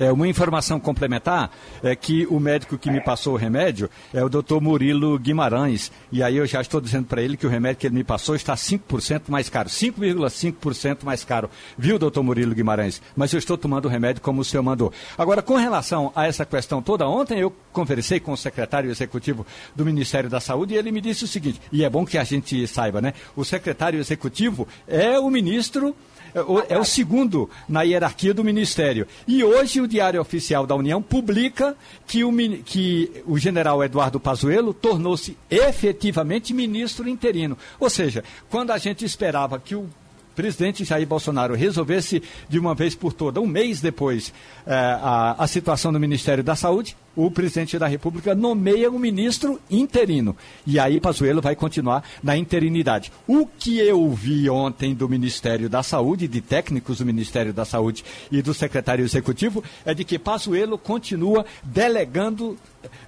É, 0.00 0.10
uma 0.10 0.26
informação 0.26 0.80
complementar 0.80 1.50
é 1.82 1.94
que 1.94 2.26
o 2.30 2.40
médico 2.40 2.78
que 2.78 2.90
me 2.90 3.02
passou 3.02 3.34
o 3.34 3.36
remédio 3.36 3.90
é 4.14 4.24
o 4.24 4.30
doutor 4.30 4.58
Murilo 4.58 5.18
Guimarães. 5.18 5.92
E 6.10 6.22
aí 6.22 6.38
eu 6.38 6.46
já 6.46 6.62
estou 6.62 6.80
dizendo 6.80 7.04
para 7.04 7.20
ele 7.20 7.36
que 7.36 7.46
o 7.46 7.50
remédio 7.50 7.80
que 7.80 7.86
ele 7.86 7.96
me 7.96 8.02
passou 8.02 8.34
está 8.34 8.54
5% 8.54 9.24
mais 9.28 9.50
caro. 9.50 9.68
5,5% 9.68 11.04
mais 11.04 11.22
caro. 11.22 11.50
Viu, 11.76 11.98
doutor 11.98 12.22
Murilo 12.22 12.54
Guimarães? 12.54 13.02
Mas 13.14 13.34
eu 13.34 13.38
estou 13.38 13.58
tomando 13.58 13.84
o 13.84 13.88
remédio 13.88 14.22
como 14.22 14.40
o 14.40 14.44
senhor 14.44 14.62
mandou. 14.62 14.90
Agora, 15.18 15.42
com 15.42 15.56
relação 15.56 16.10
a 16.16 16.26
essa 16.26 16.46
questão 16.46 16.80
toda, 16.80 17.06
ontem 17.06 17.38
eu 17.38 17.54
conversei 17.70 18.18
com 18.18 18.32
o 18.32 18.38
secretário 18.38 18.90
executivo 18.90 19.46
do 19.76 19.84
Ministério 19.84 20.30
da 20.30 20.40
Saúde 20.40 20.72
e 20.72 20.78
ele 20.78 20.90
me 20.90 21.02
disse 21.02 21.24
o 21.24 21.28
seguinte, 21.28 21.60
e 21.70 21.84
é 21.84 21.90
bom 21.90 22.06
que 22.06 22.16
a 22.16 22.24
gente 22.24 22.66
saiba, 22.66 23.02
né? 23.02 23.12
O 23.36 23.44
secretário 23.44 24.00
executivo 24.00 24.66
é 24.88 25.18
o 25.18 25.28
ministro 25.28 25.94
é, 26.34 26.74
é 26.74 26.78
o 26.78 26.84
segundo 26.84 27.48
na 27.68 27.82
hierarquia 27.82 28.34
do 28.34 28.44
Ministério. 28.44 29.06
E 29.26 29.42
hoje 29.42 29.80
o 29.80 29.88
Diário 29.88 30.20
Oficial 30.20 30.66
da 30.66 30.74
União 30.74 31.02
publica 31.02 31.76
que 32.06 32.24
o, 32.24 32.32
que 32.64 33.22
o 33.26 33.38
general 33.38 33.82
Eduardo 33.82 34.20
Pazuello 34.20 34.72
tornou-se 34.72 35.36
efetivamente 35.50 36.54
ministro 36.54 37.08
interino. 37.08 37.56
Ou 37.78 37.90
seja, 37.90 38.24
quando 38.48 38.70
a 38.70 38.78
gente 38.78 39.04
esperava 39.04 39.58
que 39.58 39.74
o 39.74 39.88
presidente 40.34 40.84
Jair 40.84 41.06
Bolsonaro 41.06 41.54
resolvesse 41.54 42.22
de 42.48 42.58
uma 42.58 42.74
vez 42.74 42.94
por 42.94 43.12
toda, 43.12 43.40
um 43.40 43.46
mês 43.46 43.80
depois, 43.80 44.32
eh, 44.66 44.72
a, 44.72 45.36
a 45.38 45.46
situação 45.46 45.92
do 45.92 46.00
Ministério 46.00 46.42
da 46.42 46.56
Saúde, 46.56 46.96
o 47.14 47.30
presidente 47.30 47.78
da 47.78 47.86
República 47.86 48.34
nomeia 48.34 48.90
um 48.90 48.98
ministro 48.98 49.60
interino. 49.70 50.36
E 50.66 50.78
aí 50.78 51.00
Pazuello 51.00 51.40
vai 51.40 51.56
continuar 51.56 52.04
na 52.22 52.36
interinidade. 52.36 53.12
O 53.26 53.46
que 53.46 53.78
eu 53.78 54.10
vi 54.10 54.48
ontem 54.48 54.94
do 54.94 55.08
Ministério 55.08 55.68
da 55.68 55.82
Saúde, 55.82 56.28
de 56.28 56.40
técnicos 56.40 56.98
do 56.98 57.06
Ministério 57.06 57.52
da 57.52 57.64
Saúde 57.64 58.04
e 58.30 58.40
do 58.42 58.54
secretário 58.54 59.04
executivo, 59.04 59.62
é 59.84 59.92
de 59.92 60.04
que 60.04 60.18
Pazuello 60.18 60.78
continua 60.78 61.44
delegando 61.64 62.56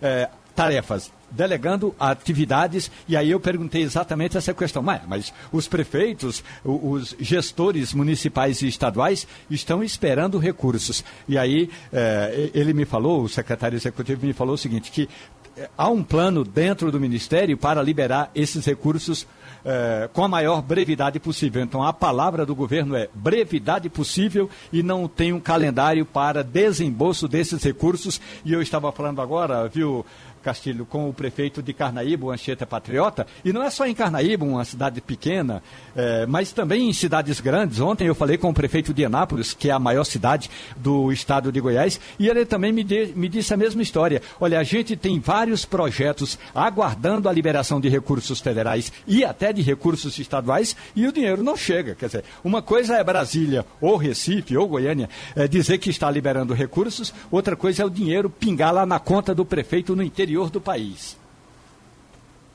eh, 0.01 0.29
tarefas 0.55 1.11
delegando 1.33 1.95
atividades, 1.99 2.91
e 3.09 3.17
aí 3.17 3.31
eu 3.31 3.41
perguntei 3.41 3.83
exatamente 3.83 4.37
essa 4.37 4.55
questão. 4.55 4.83
Mas, 4.83 5.03
mas 5.09 5.35
os 5.51 5.67
prefeitos, 5.67 6.45
os 6.65 7.17
gestores 7.19 7.93
municipais 7.95 8.63
e 8.63 8.69
estaduais 8.69 9.27
estão 9.51 9.83
esperando 9.83 10.39
recursos. 10.39 11.05
E 11.29 11.37
aí 11.37 11.71
eh, 11.93 12.51
ele 12.55 12.73
me 12.73 12.85
falou, 12.85 13.23
o 13.23 13.29
secretário 13.29 13.77
executivo 13.77 14.27
me 14.27 14.33
falou 14.33 14.55
o 14.55 14.59
seguinte, 14.59 14.91
que 14.91 15.09
eh, 15.57 15.69
há 15.77 15.89
um 15.89 16.03
plano 16.03 16.45
dentro 16.45 16.91
do 16.93 17.01
Ministério 17.01 17.57
para 17.57 17.83
liberar 17.83 18.31
esses 18.35 18.65
recursos 18.65 19.27
é, 19.65 20.09
com 20.13 20.25
a 20.25 20.29
maior 20.29 20.61
brevidade 20.61 21.21
possível. 21.21 21.63
Então, 21.63 21.83
a 21.83 21.93
palavra 21.93 22.45
do 22.45 22.55
governo 22.55 22.97
é 22.97 23.09
brevidade 23.15 23.89
possível 23.89 24.51
e 24.73 24.83
não 24.83 25.07
tem 25.07 25.33
um 25.33 25.41
calendário 25.41 26.05
para 26.05 26.43
desembolso 26.43 27.29
desses 27.29 27.63
recursos. 27.63 28.21
E 28.45 28.53
eu 28.53 28.61
estava 28.61 28.91
falando 28.91 29.23
agora, 29.23 29.69
viu, 29.69 30.05
Castilho, 30.43 30.85
com 30.85 31.09
o 31.09 31.13
prefeito 31.13 31.63
de 31.63 31.73
Carnaíba, 31.73 32.27
o 32.27 32.31
Anchieta 32.31 32.67
Patriota, 32.67 33.27
e 33.45 33.53
não 33.53 33.63
é 33.63 33.71
só 33.71 33.87
em 33.87 33.95
Carnaíba, 33.95 34.45
uma 34.45 34.65
cidade 34.65 35.01
pequena, 35.01 35.63
é, 35.97 36.27
mas 36.27 36.53
também 36.53 36.89
em 36.89 36.93
cidades 36.93 37.41
grandes. 37.41 37.81
Ontem 37.81 38.07
eu 38.07 38.15
falei 38.15 38.37
com 38.37 38.51
o 38.51 38.55
prefeito 38.55 38.93
de 38.93 39.05
Anápolis, 39.05 39.55
que 39.55 39.71
é 39.71 39.73
a 39.73 39.79
maior 39.79 40.05
cidade 40.05 40.51
do 40.77 41.13
estado 41.13 41.53
de 41.53 41.61
Goiás, 41.61 42.01
e 42.19 42.29
ele 42.29 42.45
também 42.45 42.73
me, 42.73 42.83
de, 42.83 43.13
me 43.15 43.29
disse 43.29 43.55
a 43.55 43.57
mesma 43.57 43.83
história. 43.83 44.21
Olha, 44.41 44.59
a 44.59 44.63
gente 44.65 44.97
tem 44.97 45.21
vários 45.21 45.65
projetos 45.65 46.39
aguardando 46.55 47.29
a 47.29 47.33
liberação 47.33 47.81
de 47.81 47.89
recursos 47.89 48.41
federais 48.41 48.93
e 49.07 49.25
até 49.25 49.53
de 49.53 49.63
recursos 49.63 50.19
estaduais, 50.19 50.77
e 50.97 51.07
o 51.07 51.13
dinheiro 51.13 51.43
não 51.43 51.57
chega. 51.57 51.95
Quer 51.95 52.07
dizer, 52.07 52.25
uma 52.43 52.61
coisa 52.61 52.97
é 52.97 53.05
Brasília, 53.05 53.65
ou 53.81 53.97
Recife, 53.97 54.57
ou 54.57 54.67
Goiânia, 54.67 55.09
é, 55.37 55.47
dizer 55.47 55.79
que 55.79 55.91
está 55.91 56.11
liberando 56.11 56.53
recursos, 56.53 57.15
outra 57.31 57.55
coisa 57.55 57.83
é 57.83 57.87
o 57.87 57.91
dinheiro 57.91 58.29
pingar 58.29 58.75
lá 58.75 58.85
na 58.85 58.99
conta 58.99 59.35
do 59.35 59.45
prefeito 59.45 59.95
no 59.95 60.03
interior 60.03 60.32
interior 60.33 60.51
do 60.51 60.61
país. 60.61 61.17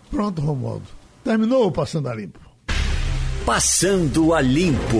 Pronto, 0.09 0.41
Romualdo. 0.41 0.88
Terminou 1.23 1.67
o 1.67 1.71
Passando 1.71 2.09
a 2.09 2.15
Limpo. 2.15 2.39
Passando 3.45 4.34
a 4.34 4.41
Limpo. 4.41 4.97